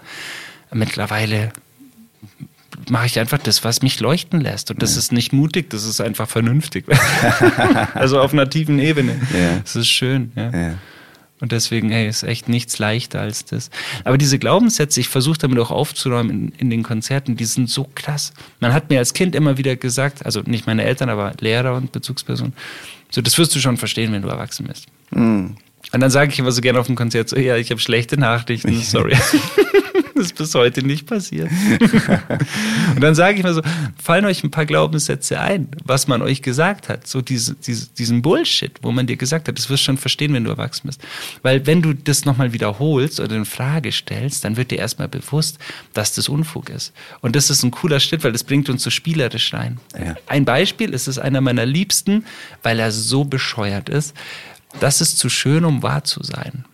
Mittlerweile 0.72 1.52
mache 2.88 3.06
ich 3.06 3.18
einfach 3.18 3.38
das, 3.38 3.64
was 3.64 3.82
mich 3.82 3.98
leuchten 4.00 4.40
lässt. 4.40 4.70
Und 4.70 4.82
das 4.82 4.92
ja. 4.92 4.98
ist 4.98 5.12
nicht 5.12 5.32
mutig, 5.32 5.70
das 5.70 5.84
ist 5.84 6.00
einfach 6.00 6.28
vernünftig. 6.28 6.84
also 7.94 8.20
auf 8.20 8.32
einer 8.32 8.48
tiefen 8.48 8.78
Ebene. 8.78 9.20
Ja. 9.32 9.58
Das 9.62 9.76
ist 9.76 9.88
schön. 9.88 10.32
Ja. 10.36 10.74
Und 11.40 11.52
deswegen, 11.52 11.90
hey, 11.90 12.06
ist 12.06 12.22
echt 12.22 12.48
nichts 12.48 12.78
leichter 12.78 13.20
als 13.20 13.46
das. 13.46 13.70
Aber 14.04 14.18
diese 14.18 14.38
Glaubenssätze, 14.38 15.00
ich 15.00 15.08
versuche 15.08 15.38
damit 15.38 15.58
auch 15.58 15.70
aufzuräumen 15.70 16.30
in, 16.30 16.52
in, 16.58 16.70
den 16.70 16.82
Konzerten, 16.82 17.36
die 17.36 17.46
sind 17.46 17.70
so 17.70 17.88
krass. 17.94 18.32
Man 18.60 18.74
hat 18.74 18.90
mir 18.90 18.98
als 18.98 19.14
Kind 19.14 19.34
immer 19.34 19.56
wieder 19.56 19.76
gesagt, 19.76 20.26
also 20.26 20.42
nicht 20.44 20.66
meine 20.66 20.84
Eltern, 20.84 21.08
aber 21.08 21.32
Lehrer 21.40 21.74
und 21.76 21.92
Bezugspersonen, 21.92 22.52
so, 23.10 23.22
das 23.22 23.38
wirst 23.38 23.54
du 23.54 23.58
schon 23.58 23.76
verstehen, 23.76 24.12
wenn 24.12 24.22
du 24.22 24.28
erwachsen 24.28 24.66
bist. 24.66 24.86
Mm. 25.10 25.56
Und 25.92 26.00
dann 26.00 26.10
sage 26.10 26.30
ich 26.30 26.38
immer 26.38 26.52
so 26.52 26.60
gerne 26.60 26.78
auf 26.78 26.86
dem 26.86 26.94
Konzert 26.94 27.28
so, 27.28 27.36
ja, 27.36 27.56
ich 27.56 27.70
habe 27.70 27.80
schlechte 27.80 28.16
Nachrichten, 28.18 28.80
sorry. 28.82 29.16
Das 30.14 30.26
ist 30.26 30.34
bis 30.34 30.54
heute 30.54 30.82
nicht 30.82 31.06
passiert. 31.06 31.50
und 32.94 33.00
dann 33.00 33.14
sage 33.14 33.38
ich 33.38 33.42
mal 33.42 33.54
so, 33.54 33.62
fallen 34.02 34.24
euch 34.24 34.44
ein 34.44 34.50
paar 34.50 34.66
Glaubenssätze 34.66 35.40
ein, 35.40 35.68
was 35.84 36.08
man 36.08 36.20
euch 36.22 36.42
gesagt 36.42 36.88
hat. 36.88 37.06
So 37.06 37.20
diese, 37.20 37.54
diese, 37.54 37.88
diesen 37.88 38.22
Bullshit, 38.22 38.72
wo 38.82 38.92
man 38.92 39.06
dir 39.06 39.16
gesagt 39.16 39.48
hat, 39.48 39.56
das 39.56 39.70
wirst 39.70 39.82
du 39.82 39.86
schon 39.86 39.98
verstehen, 39.98 40.34
wenn 40.34 40.44
du 40.44 40.50
erwachsen 40.50 40.88
bist. 40.88 41.00
Weil 41.42 41.66
wenn 41.66 41.82
du 41.82 41.94
das 41.94 42.24
nochmal 42.24 42.52
wiederholst 42.52 43.20
oder 43.20 43.36
in 43.36 43.44
Frage 43.44 43.92
stellst, 43.92 44.44
dann 44.44 44.56
wird 44.56 44.70
dir 44.70 44.78
erstmal 44.78 45.08
bewusst, 45.08 45.58
dass 45.92 46.14
das 46.14 46.28
Unfug 46.28 46.68
ist. 46.68 46.92
Und 47.20 47.36
das 47.36 47.50
ist 47.50 47.62
ein 47.62 47.70
cooler 47.70 48.00
Schritt, 48.00 48.24
weil 48.24 48.32
das 48.32 48.44
bringt 48.44 48.68
uns 48.68 48.82
so 48.82 48.90
spielerisch 48.90 49.52
rein. 49.54 49.78
Ja. 49.98 50.16
Ein 50.26 50.44
Beispiel, 50.44 50.94
es 50.94 51.08
ist 51.08 51.18
einer 51.18 51.40
meiner 51.40 51.66
Liebsten, 51.66 52.24
weil 52.62 52.78
er 52.78 52.92
so 52.92 53.24
bescheuert 53.24 53.88
ist. 53.88 54.14
Das 54.78 55.00
ist 55.00 55.18
zu 55.18 55.28
schön, 55.28 55.64
um 55.64 55.82
wahr 55.82 56.04
zu 56.04 56.22
sein. 56.22 56.64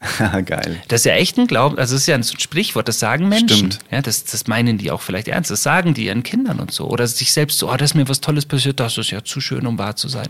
Geil. 0.46 0.80
Das 0.88 1.02
ist 1.02 1.04
ja 1.04 1.12
echt 1.12 1.38
ein 1.38 1.46
Glauben, 1.46 1.78
also 1.78 1.94
das 1.94 2.02
ist 2.02 2.06
ja 2.06 2.14
ein 2.14 2.24
Sprichwort, 2.24 2.88
das 2.88 2.98
sagen 2.98 3.28
Menschen. 3.28 3.48
Stimmt. 3.72 3.78
Ja, 3.90 4.00
das, 4.00 4.24
das 4.24 4.46
meinen 4.46 4.78
die 4.78 4.90
auch 4.90 5.02
vielleicht 5.02 5.28
ernst, 5.28 5.50
das 5.50 5.62
sagen 5.62 5.92
die 5.92 6.06
ihren 6.06 6.22
Kindern 6.22 6.58
und 6.58 6.72
so. 6.72 6.88
Oder 6.88 7.06
sich 7.06 7.32
selbst 7.32 7.58
so, 7.58 7.70
oh, 7.70 7.76
das 7.76 7.90
ist 7.90 7.94
mir 7.94 8.08
was 8.08 8.20
Tolles 8.20 8.46
passiert, 8.46 8.80
das 8.80 8.96
ist 8.96 9.10
ja 9.10 9.22
zu 9.22 9.40
schön, 9.40 9.66
um 9.66 9.78
wahr 9.78 9.96
zu 9.96 10.08
sein. 10.08 10.28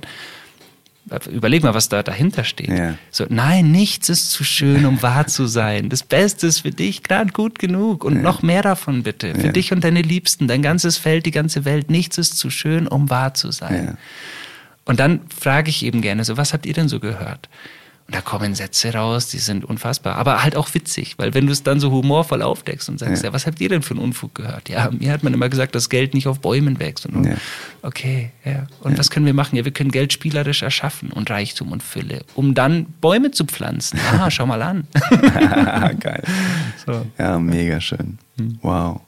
Überleg 1.30 1.62
mal, 1.62 1.74
was 1.74 1.88
da 1.88 2.02
dahinter 2.02 2.44
steht. 2.44 2.68
Ja. 2.68 2.94
So, 3.10 3.26
nein, 3.28 3.72
nichts 3.72 4.08
ist 4.08 4.30
zu 4.30 4.44
schön, 4.44 4.84
um 4.84 5.02
wahr 5.02 5.26
zu 5.26 5.46
sein. 5.46 5.88
Das 5.88 6.02
Beste 6.02 6.46
ist 6.46 6.60
für 6.60 6.70
dich 6.70 7.02
gerade 7.02 7.32
gut 7.32 7.58
genug 7.58 8.04
und 8.04 8.16
ja. 8.16 8.22
noch 8.22 8.42
mehr 8.42 8.62
davon 8.62 9.02
bitte. 9.02 9.34
Für 9.34 9.46
ja. 9.46 9.52
dich 9.52 9.72
und 9.72 9.82
deine 9.82 10.02
Liebsten, 10.02 10.46
dein 10.46 10.62
ganzes 10.62 10.98
Feld, 10.98 11.26
die 11.26 11.30
ganze 11.30 11.64
Welt. 11.64 11.90
Nichts 11.90 12.18
ist 12.18 12.38
zu 12.38 12.50
schön, 12.50 12.86
um 12.86 13.08
wahr 13.08 13.34
zu 13.34 13.50
sein. 13.50 13.96
Und 14.84 15.00
dann 15.00 15.20
frage 15.36 15.70
ich 15.70 15.84
eben 15.84 16.02
gerne 16.02 16.24
so, 16.24 16.36
was 16.36 16.52
habt 16.52 16.66
ihr 16.66 16.74
denn 16.74 16.88
so 16.88 17.00
gehört? 17.00 17.48
Und 18.10 18.16
da 18.16 18.22
kommen 18.22 18.56
Sätze 18.56 18.92
raus, 18.92 19.28
die 19.28 19.38
sind 19.38 19.64
unfassbar, 19.64 20.16
aber 20.16 20.42
halt 20.42 20.56
auch 20.56 20.74
witzig, 20.74 21.14
weil 21.18 21.32
wenn 21.32 21.46
du 21.46 21.52
es 21.52 21.62
dann 21.62 21.78
so 21.78 21.92
humorvoll 21.92 22.42
aufdeckst 22.42 22.88
und 22.88 22.98
sagst, 22.98 23.22
ja. 23.22 23.28
ja. 23.28 23.32
was 23.32 23.46
habt 23.46 23.60
ihr 23.60 23.68
denn 23.68 23.82
für 23.82 23.94
einen 23.94 24.02
Unfug 24.02 24.34
gehört? 24.34 24.68
Ja, 24.68 24.90
mir 24.90 25.12
hat 25.12 25.22
man 25.22 25.32
immer 25.32 25.48
gesagt, 25.48 25.76
dass 25.76 25.88
Geld 25.88 26.12
nicht 26.12 26.26
auf 26.26 26.40
Bäumen 26.40 26.80
wächst. 26.80 27.06
Und 27.06 27.24
ja. 27.24 27.36
Okay, 27.82 28.32
ja. 28.44 28.66
Und 28.80 28.94
ja. 28.94 28.98
was 28.98 29.10
können 29.10 29.26
wir 29.26 29.32
machen? 29.32 29.54
Ja, 29.54 29.64
wir 29.64 29.70
können 29.70 29.92
Geld 29.92 30.12
spielerisch 30.12 30.62
erschaffen 30.62 31.12
und 31.12 31.30
Reichtum 31.30 31.70
und 31.70 31.84
Fülle, 31.84 32.24
um 32.34 32.52
dann 32.52 32.86
Bäume 33.00 33.30
zu 33.30 33.44
pflanzen. 33.44 34.00
Ah, 34.10 34.28
schau 34.28 34.44
mal 34.44 34.60
an. 34.60 34.88
Geil. 36.00 36.24
So. 36.84 37.06
Ja, 37.16 37.38
mega 37.38 37.80
schön. 37.80 38.18
Hm. 38.38 38.58
Wow. 38.60 39.02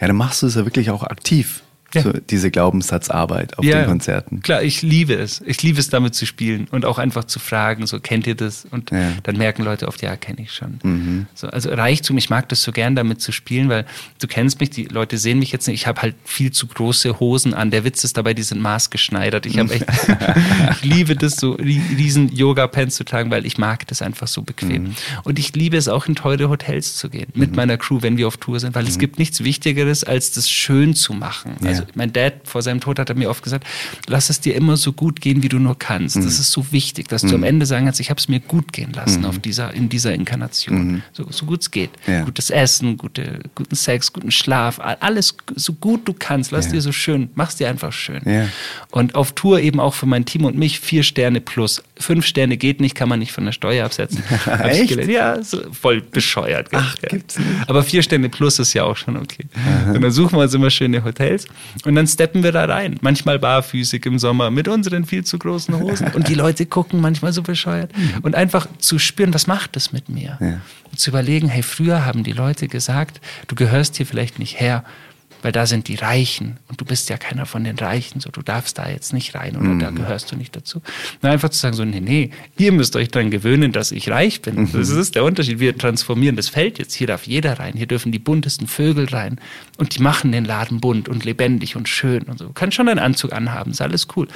Ja, 0.00 0.06
dann 0.06 0.16
machst 0.16 0.42
du 0.42 0.46
es 0.46 0.54
ja 0.54 0.64
wirklich 0.64 0.90
auch 0.90 1.02
aktiv. 1.02 1.64
Ja. 1.94 2.02
So 2.02 2.12
diese 2.12 2.50
Glaubenssatzarbeit 2.50 3.56
auf 3.56 3.64
ja, 3.64 3.80
den 3.80 3.86
Konzerten. 3.86 4.42
Klar, 4.42 4.62
ich 4.62 4.82
liebe 4.82 5.14
es. 5.14 5.40
Ich 5.46 5.62
liebe 5.62 5.80
es, 5.80 5.88
damit 5.88 6.14
zu 6.14 6.26
spielen 6.26 6.68
und 6.70 6.84
auch 6.84 6.98
einfach 6.98 7.24
zu 7.24 7.38
fragen, 7.38 7.86
so 7.86 7.98
kennt 7.98 8.26
ihr 8.26 8.34
das? 8.34 8.66
Und 8.70 8.90
ja. 8.90 9.12
dann 9.22 9.38
merken 9.38 9.62
Leute 9.62 9.88
oft, 9.88 10.02
ja, 10.02 10.14
kenne 10.16 10.42
ich 10.42 10.52
schon. 10.52 10.80
Mhm. 10.82 11.26
So, 11.34 11.46
also 11.48 11.70
Reichtum, 11.70 12.18
ich 12.18 12.28
mag 12.28 12.46
das 12.50 12.62
so 12.62 12.72
gern, 12.72 12.94
damit 12.94 13.22
zu 13.22 13.32
spielen, 13.32 13.70
weil 13.70 13.86
du 14.20 14.26
kennst 14.26 14.60
mich, 14.60 14.68
die 14.68 14.84
Leute 14.84 15.16
sehen 15.16 15.38
mich 15.38 15.50
jetzt 15.50 15.66
nicht. 15.66 15.80
Ich 15.80 15.86
habe 15.86 16.02
halt 16.02 16.14
viel 16.24 16.52
zu 16.52 16.66
große 16.66 17.20
Hosen 17.20 17.54
an. 17.54 17.70
Der 17.70 17.84
Witz 17.84 18.04
ist 18.04 18.18
dabei, 18.18 18.34
die 18.34 18.42
sind 18.42 18.60
maßgeschneidert. 18.60 19.46
Ich 19.46 19.58
habe 19.58 19.72
echt, 19.74 19.86
ich 20.72 20.84
liebe 20.84 21.16
das 21.16 21.36
so, 21.36 21.52
riesen 21.52 22.28
Yoga-Pants 22.28 22.96
zu 22.96 23.04
tragen, 23.04 23.30
weil 23.30 23.46
ich 23.46 23.56
mag 23.56 23.86
das 23.86 24.02
einfach 24.02 24.28
so 24.28 24.42
bequem. 24.42 24.82
Mhm. 24.82 24.94
Und 25.24 25.38
ich 25.38 25.54
liebe 25.56 25.78
es 25.78 25.88
auch, 25.88 26.06
in 26.06 26.14
teure 26.14 26.50
Hotels 26.50 26.96
zu 26.96 27.08
gehen 27.08 27.28
mit 27.34 27.50
mhm. 27.50 27.56
meiner 27.56 27.78
Crew, 27.78 28.02
wenn 28.02 28.18
wir 28.18 28.28
auf 28.28 28.36
Tour 28.36 28.60
sind, 28.60 28.74
weil 28.74 28.86
es 28.86 28.96
mhm. 28.96 29.00
gibt 29.00 29.18
nichts 29.18 29.42
Wichtigeres, 29.42 30.04
als 30.04 30.32
das 30.32 30.50
schön 30.50 30.94
zu 30.94 31.14
machen. 31.14 31.56
Also 31.64 31.77
also 31.80 31.92
mein 31.94 32.12
Dad 32.12 32.34
vor 32.44 32.62
seinem 32.62 32.80
Tod 32.80 32.98
hat 32.98 33.08
er 33.08 33.16
mir 33.16 33.30
oft 33.30 33.42
gesagt, 33.42 33.66
lass 34.06 34.30
es 34.30 34.40
dir 34.40 34.54
immer 34.54 34.76
so 34.76 34.92
gut 34.92 35.20
gehen, 35.20 35.42
wie 35.42 35.48
du 35.48 35.58
nur 35.58 35.78
kannst. 35.78 36.16
Mhm. 36.16 36.24
Das 36.24 36.38
ist 36.38 36.50
so 36.50 36.72
wichtig, 36.72 37.08
dass 37.08 37.22
mhm. 37.22 37.28
du 37.28 37.34
am 37.36 37.42
Ende 37.44 37.66
sagen 37.66 37.84
kannst, 37.86 38.00
ich 38.00 38.10
habe 38.10 38.18
es 38.18 38.28
mir 38.28 38.40
gut 38.40 38.72
gehen 38.72 38.92
lassen 38.92 39.20
mhm. 39.20 39.26
auf 39.26 39.38
dieser, 39.38 39.72
in 39.74 39.88
dieser 39.88 40.14
Inkarnation. 40.14 40.92
Mhm. 40.92 41.02
So, 41.12 41.26
so 41.30 41.46
gut 41.46 41.62
es 41.62 41.70
geht. 41.70 41.90
Ja. 42.06 42.24
Gutes 42.24 42.50
Essen, 42.50 42.96
gute, 42.96 43.40
guten 43.54 43.74
Sex, 43.74 44.12
guten 44.12 44.30
Schlaf, 44.30 44.80
alles 45.00 45.36
so 45.54 45.72
gut 45.72 46.06
du 46.06 46.12
kannst. 46.12 46.50
Lass 46.50 46.66
ja. 46.66 46.72
dir 46.72 46.80
so 46.80 46.92
schön, 46.92 47.30
mach's 47.34 47.56
dir 47.56 47.68
einfach 47.68 47.92
schön. 47.92 48.20
Ja. 48.24 48.48
Und 48.90 49.14
auf 49.14 49.32
Tour 49.32 49.60
eben 49.60 49.80
auch 49.80 49.94
für 49.94 50.06
mein 50.06 50.24
Team 50.24 50.44
und 50.44 50.56
mich 50.56 50.80
vier 50.80 51.02
Sterne 51.02 51.40
plus. 51.40 51.82
Fünf 51.96 52.26
Sterne 52.26 52.56
geht 52.56 52.80
nicht, 52.80 52.94
kann 52.94 53.08
man 53.08 53.18
nicht 53.18 53.32
von 53.32 53.44
der 53.44 53.52
Steuer 53.52 53.84
absetzen. 53.84 54.22
Echt? 54.62 54.96
Ja, 55.08 55.42
so 55.42 55.60
voll 55.72 56.00
bescheuert. 56.00 56.68
Ach, 56.72 56.96
gibt's 56.96 57.38
nicht. 57.38 57.48
Aber 57.66 57.82
vier 57.82 58.02
Sterne 58.02 58.28
plus 58.28 58.58
ist 58.58 58.74
ja 58.74 58.84
auch 58.84 58.96
schon 58.96 59.16
okay. 59.16 59.44
Aha. 59.54 59.92
Und 59.92 60.02
dann 60.02 60.10
suchen 60.10 60.36
wir 60.38 60.42
uns 60.42 60.54
immer 60.54 60.70
schöne 60.70 61.04
Hotels 61.04 61.46
und 61.84 61.94
dann 61.94 62.06
steppen 62.06 62.42
wir 62.42 62.52
da 62.52 62.64
rein. 62.64 62.98
Manchmal 63.00 63.38
barfüßig 63.38 64.04
im 64.06 64.18
Sommer 64.18 64.50
mit 64.50 64.68
unseren 64.68 65.04
viel 65.04 65.24
zu 65.24 65.38
großen 65.38 65.78
Hosen. 65.78 66.08
Und 66.14 66.28
die 66.28 66.34
Leute 66.34 66.66
gucken 66.66 67.00
manchmal 67.00 67.32
so 67.32 67.42
bescheuert. 67.42 67.90
Und 68.22 68.34
einfach 68.34 68.66
zu 68.78 68.98
spüren, 68.98 69.34
was 69.34 69.46
macht 69.46 69.76
das 69.76 69.92
mit 69.92 70.08
mir? 70.08 70.38
Ja. 70.40 70.60
Und 70.90 70.98
zu 70.98 71.10
überlegen, 71.10 71.48
hey, 71.48 71.62
früher 71.62 72.04
haben 72.04 72.24
die 72.24 72.32
Leute 72.32 72.68
gesagt, 72.68 73.20
du 73.46 73.54
gehörst 73.54 73.96
hier 73.96 74.06
vielleicht 74.06 74.38
nicht 74.38 74.60
her 74.60 74.84
weil 75.42 75.52
da 75.52 75.66
sind 75.66 75.88
die 75.88 75.94
Reichen 75.94 76.58
und 76.68 76.80
du 76.80 76.84
bist 76.84 77.08
ja 77.08 77.16
keiner 77.16 77.46
von 77.46 77.64
den 77.64 77.78
Reichen, 77.78 78.20
so 78.20 78.30
du 78.30 78.42
darfst 78.42 78.78
da 78.78 78.88
jetzt 78.88 79.12
nicht 79.12 79.34
rein 79.34 79.56
oder 79.56 79.68
mhm. 79.68 79.78
da 79.78 79.90
gehörst 79.90 80.32
du 80.32 80.36
nicht 80.36 80.54
dazu. 80.56 80.82
Und 81.22 81.28
einfach 81.28 81.48
zu 81.50 81.58
sagen 81.58 81.74
so, 81.74 81.84
nee, 81.84 82.00
nee, 82.00 82.30
ihr 82.56 82.72
müsst 82.72 82.96
euch 82.96 83.08
dann 83.08 83.30
gewöhnen, 83.30 83.72
dass 83.72 83.92
ich 83.92 84.10
reich 84.10 84.42
bin. 84.42 84.62
Mhm. 84.62 84.72
Das 84.72 84.88
ist 84.88 85.14
der 85.14 85.24
Unterschied. 85.24 85.60
Wir 85.60 85.76
transformieren 85.76 86.36
das 86.36 86.48
Feld 86.48 86.78
jetzt. 86.78 86.94
Hier 86.94 87.06
darf 87.06 87.26
jeder 87.26 87.58
rein. 87.58 87.74
Hier 87.76 87.86
dürfen 87.86 88.12
die 88.12 88.18
buntesten 88.18 88.66
Vögel 88.66 89.06
rein 89.06 89.40
und 89.76 89.96
die 89.96 90.02
machen 90.02 90.32
den 90.32 90.44
Laden 90.44 90.80
bunt 90.80 91.08
und 91.08 91.24
lebendig 91.24 91.76
und 91.76 91.88
schön 91.88 92.22
und 92.24 92.38
so. 92.38 92.46
Du 92.46 92.52
kannst 92.52 92.76
schon 92.76 92.88
einen 92.88 92.98
Anzug 92.98 93.32
anhaben, 93.32 93.72
ist 93.72 93.80
alles 93.80 94.08
cool. 94.16 94.28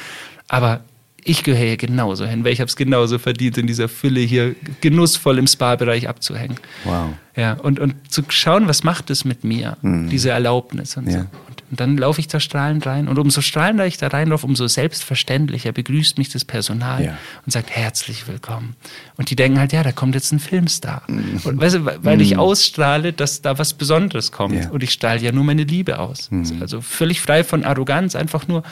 Aber 0.49 0.85
ich 1.25 1.45
gehöre 1.45 1.67
hier 1.67 1.77
genauso 1.77 2.27
hin, 2.27 2.45
weil 2.45 2.53
ich 2.53 2.61
habe 2.61 2.69
es 2.69 2.77
genauso 2.77 3.19
verdient, 3.19 3.59
in 3.59 3.67
dieser 3.67 3.89
Fülle 3.89 4.21
hier 4.21 4.55
genussvoll 4.81 5.39
im 5.39 5.47
Spa-Bereich 5.47 6.09
abzuhängen. 6.09 6.57
Wow. 6.85 7.11
Ja, 7.35 7.55
und, 7.55 7.81
und 7.81 7.95
zu 8.13 8.23
schauen, 8.29 8.69
was 8.69 8.85
macht 8.85 9.09
es 9.09 9.25
mit 9.25 9.43
mir, 9.43 9.79
mhm. 9.81 10.11
diese 10.11 10.31
Erlaubnis 10.31 10.97
und 10.99 11.07
ja. 11.07 11.13
so. 11.13 11.19
Und, 11.21 11.63
und 11.71 11.81
dann 11.81 11.97
laufe 11.97 12.21
ich 12.21 12.29
da 12.29 12.41
strahlend 12.41 12.87
rein 12.87 13.09
und 13.09 13.19
umso 13.19 13.41
strahlender 13.41 13.87
ich 13.87 13.97
da 13.97 14.09
reinlaufe, 14.09 14.45
umso 14.47 14.67
selbstverständlicher 14.67 15.73
begrüßt 15.73 16.19
mich 16.19 16.29
das 16.29 16.45
Personal 16.45 17.03
ja. 17.03 17.19
und 17.47 17.53
sagt 17.53 17.71
herzlich 17.71 18.29
willkommen. 18.29 18.77
Und 19.17 19.31
die 19.31 19.37
denken 19.37 19.59
halt, 19.59 19.73
ja, 19.73 19.83
da 19.83 19.93
kommt 19.93 20.15
jetzt 20.15 20.33
ein 20.33 20.41
Filmstar. 20.41 21.05
Mhm. 21.07 21.41
Und 21.45 21.61
weißt 21.61 21.77
du, 21.77 22.05
weil 22.05 22.17
mhm. 22.17 22.23
ich 22.23 22.37
ausstrahle, 22.37 23.15
dass 23.15 23.41
da 23.41 23.59
was 23.59 23.73
Besonderes 23.75 24.31
kommt. 24.33 24.57
Ja. 24.57 24.71
Und 24.71 24.83
ich 24.83 24.91
strahle 24.91 25.21
ja 25.21 25.33
nur 25.33 25.45
meine 25.45 25.65
Liebe 25.65 26.01
aus. 26.01 26.31
Mhm. 26.31 26.59
Also 26.61 26.83
völlig 26.83 27.23
frei 27.23 27.45
von 27.45 27.65
Arroganz, 27.65 28.15
einfach 28.15 28.47
nur 28.47 28.63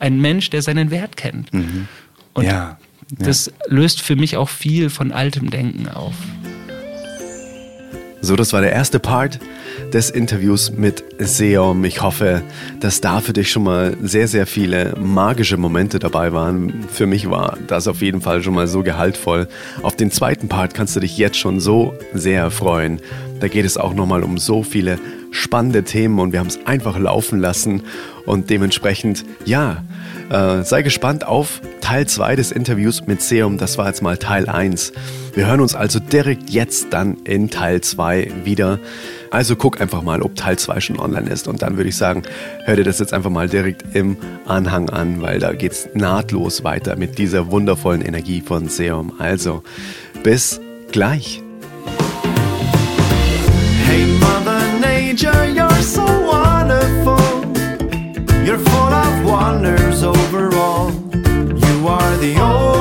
ein 0.00 0.20
Mensch, 0.20 0.50
der 0.50 0.62
seinen 0.62 0.90
Wert 0.90 1.16
kennt. 1.16 1.52
Mhm. 1.54 1.86
Und 2.34 2.44
ja, 2.44 2.52
ja. 2.52 2.78
das 3.18 3.52
löst 3.68 4.02
für 4.02 4.16
mich 4.16 4.36
auch 4.36 4.48
viel 4.48 4.90
von 4.90 5.12
altem 5.12 5.50
Denken 5.50 5.88
auf. 5.88 6.14
So, 8.22 8.36
das 8.36 8.52
war 8.52 8.60
der 8.60 8.72
erste 8.72 8.98
Part 8.98 9.40
des 9.94 10.10
Interviews 10.10 10.70
mit 10.70 11.02
Seom. 11.18 11.84
Ich 11.84 12.02
hoffe, 12.02 12.42
dass 12.78 13.00
da 13.00 13.20
für 13.20 13.32
dich 13.32 13.50
schon 13.50 13.62
mal 13.62 13.96
sehr, 14.02 14.28
sehr 14.28 14.46
viele 14.46 14.94
magische 14.98 15.56
Momente 15.56 15.98
dabei 15.98 16.34
waren. 16.34 16.84
Für 16.92 17.06
mich 17.06 17.30
war 17.30 17.56
das 17.66 17.88
auf 17.88 18.02
jeden 18.02 18.20
Fall 18.20 18.42
schon 18.42 18.54
mal 18.54 18.66
so 18.66 18.82
gehaltvoll. 18.82 19.48
Auf 19.82 19.96
den 19.96 20.10
zweiten 20.10 20.48
Part 20.48 20.74
kannst 20.74 20.96
du 20.96 21.00
dich 21.00 21.16
jetzt 21.16 21.38
schon 21.38 21.60
so 21.60 21.94
sehr 22.12 22.50
freuen. 22.50 23.00
Da 23.40 23.48
geht 23.48 23.64
es 23.64 23.78
auch 23.78 23.94
nochmal 23.94 24.22
um 24.22 24.36
so 24.36 24.62
viele 24.62 24.98
spannende 25.30 25.82
Themen 25.82 26.18
und 26.18 26.32
wir 26.32 26.40
haben 26.40 26.48
es 26.48 26.66
einfach 26.66 26.98
laufen 26.98 27.40
lassen 27.40 27.82
und 28.26 28.50
dementsprechend, 28.50 29.24
ja, 29.46 29.82
äh, 30.30 30.62
sei 30.62 30.82
gespannt 30.82 31.26
auf 31.26 31.60
Teil 31.80 32.06
2 32.06 32.36
des 32.36 32.52
Interviews 32.52 33.04
mit 33.06 33.20
Seum. 33.20 33.58
Das 33.58 33.78
war 33.78 33.88
jetzt 33.88 34.00
mal 34.00 34.16
Teil 34.16 34.48
1. 34.48 34.92
Wir 35.34 35.48
hören 35.48 35.60
uns 35.60 35.74
also 35.74 35.98
direkt 35.98 36.50
jetzt 36.50 36.92
dann 36.92 37.16
in 37.24 37.50
Teil 37.50 37.80
2 37.80 38.30
wieder. 38.44 38.78
Also 39.32 39.56
guck 39.56 39.80
einfach 39.80 40.02
mal, 40.02 40.22
ob 40.22 40.36
Teil 40.36 40.56
2 40.56 40.80
schon 40.80 41.00
online 41.00 41.28
ist. 41.28 41.48
Und 41.48 41.62
dann 41.62 41.76
würde 41.76 41.88
ich 41.88 41.96
sagen, 41.96 42.22
hör 42.64 42.76
dir 42.76 42.84
das 42.84 43.00
jetzt 43.00 43.12
einfach 43.12 43.30
mal 43.30 43.48
direkt 43.48 43.84
im 43.92 44.16
Anhang 44.46 44.88
an, 44.88 45.20
weil 45.20 45.40
da 45.40 45.52
geht 45.52 45.72
es 45.72 45.88
nahtlos 45.94 46.62
weiter 46.62 46.94
mit 46.94 47.18
dieser 47.18 47.50
wundervollen 47.50 48.02
Energie 48.02 48.40
von 48.40 48.68
Seum. 48.68 49.14
Also, 49.18 49.64
bis 50.22 50.60
gleich. 50.92 51.42
Hey 53.84 54.06
Mother 54.20 54.62
Nature, 54.80 55.48
you're 55.52 55.82
so 55.82 56.02
wonderful. 56.02 57.18
You're 58.44 58.58
full 58.58 58.92
of 58.92 59.24
wonders, 59.24 60.02
oh 60.02 60.19
You 61.80 61.88
are 61.88 62.16
the 62.18 62.36
only 62.38 62.79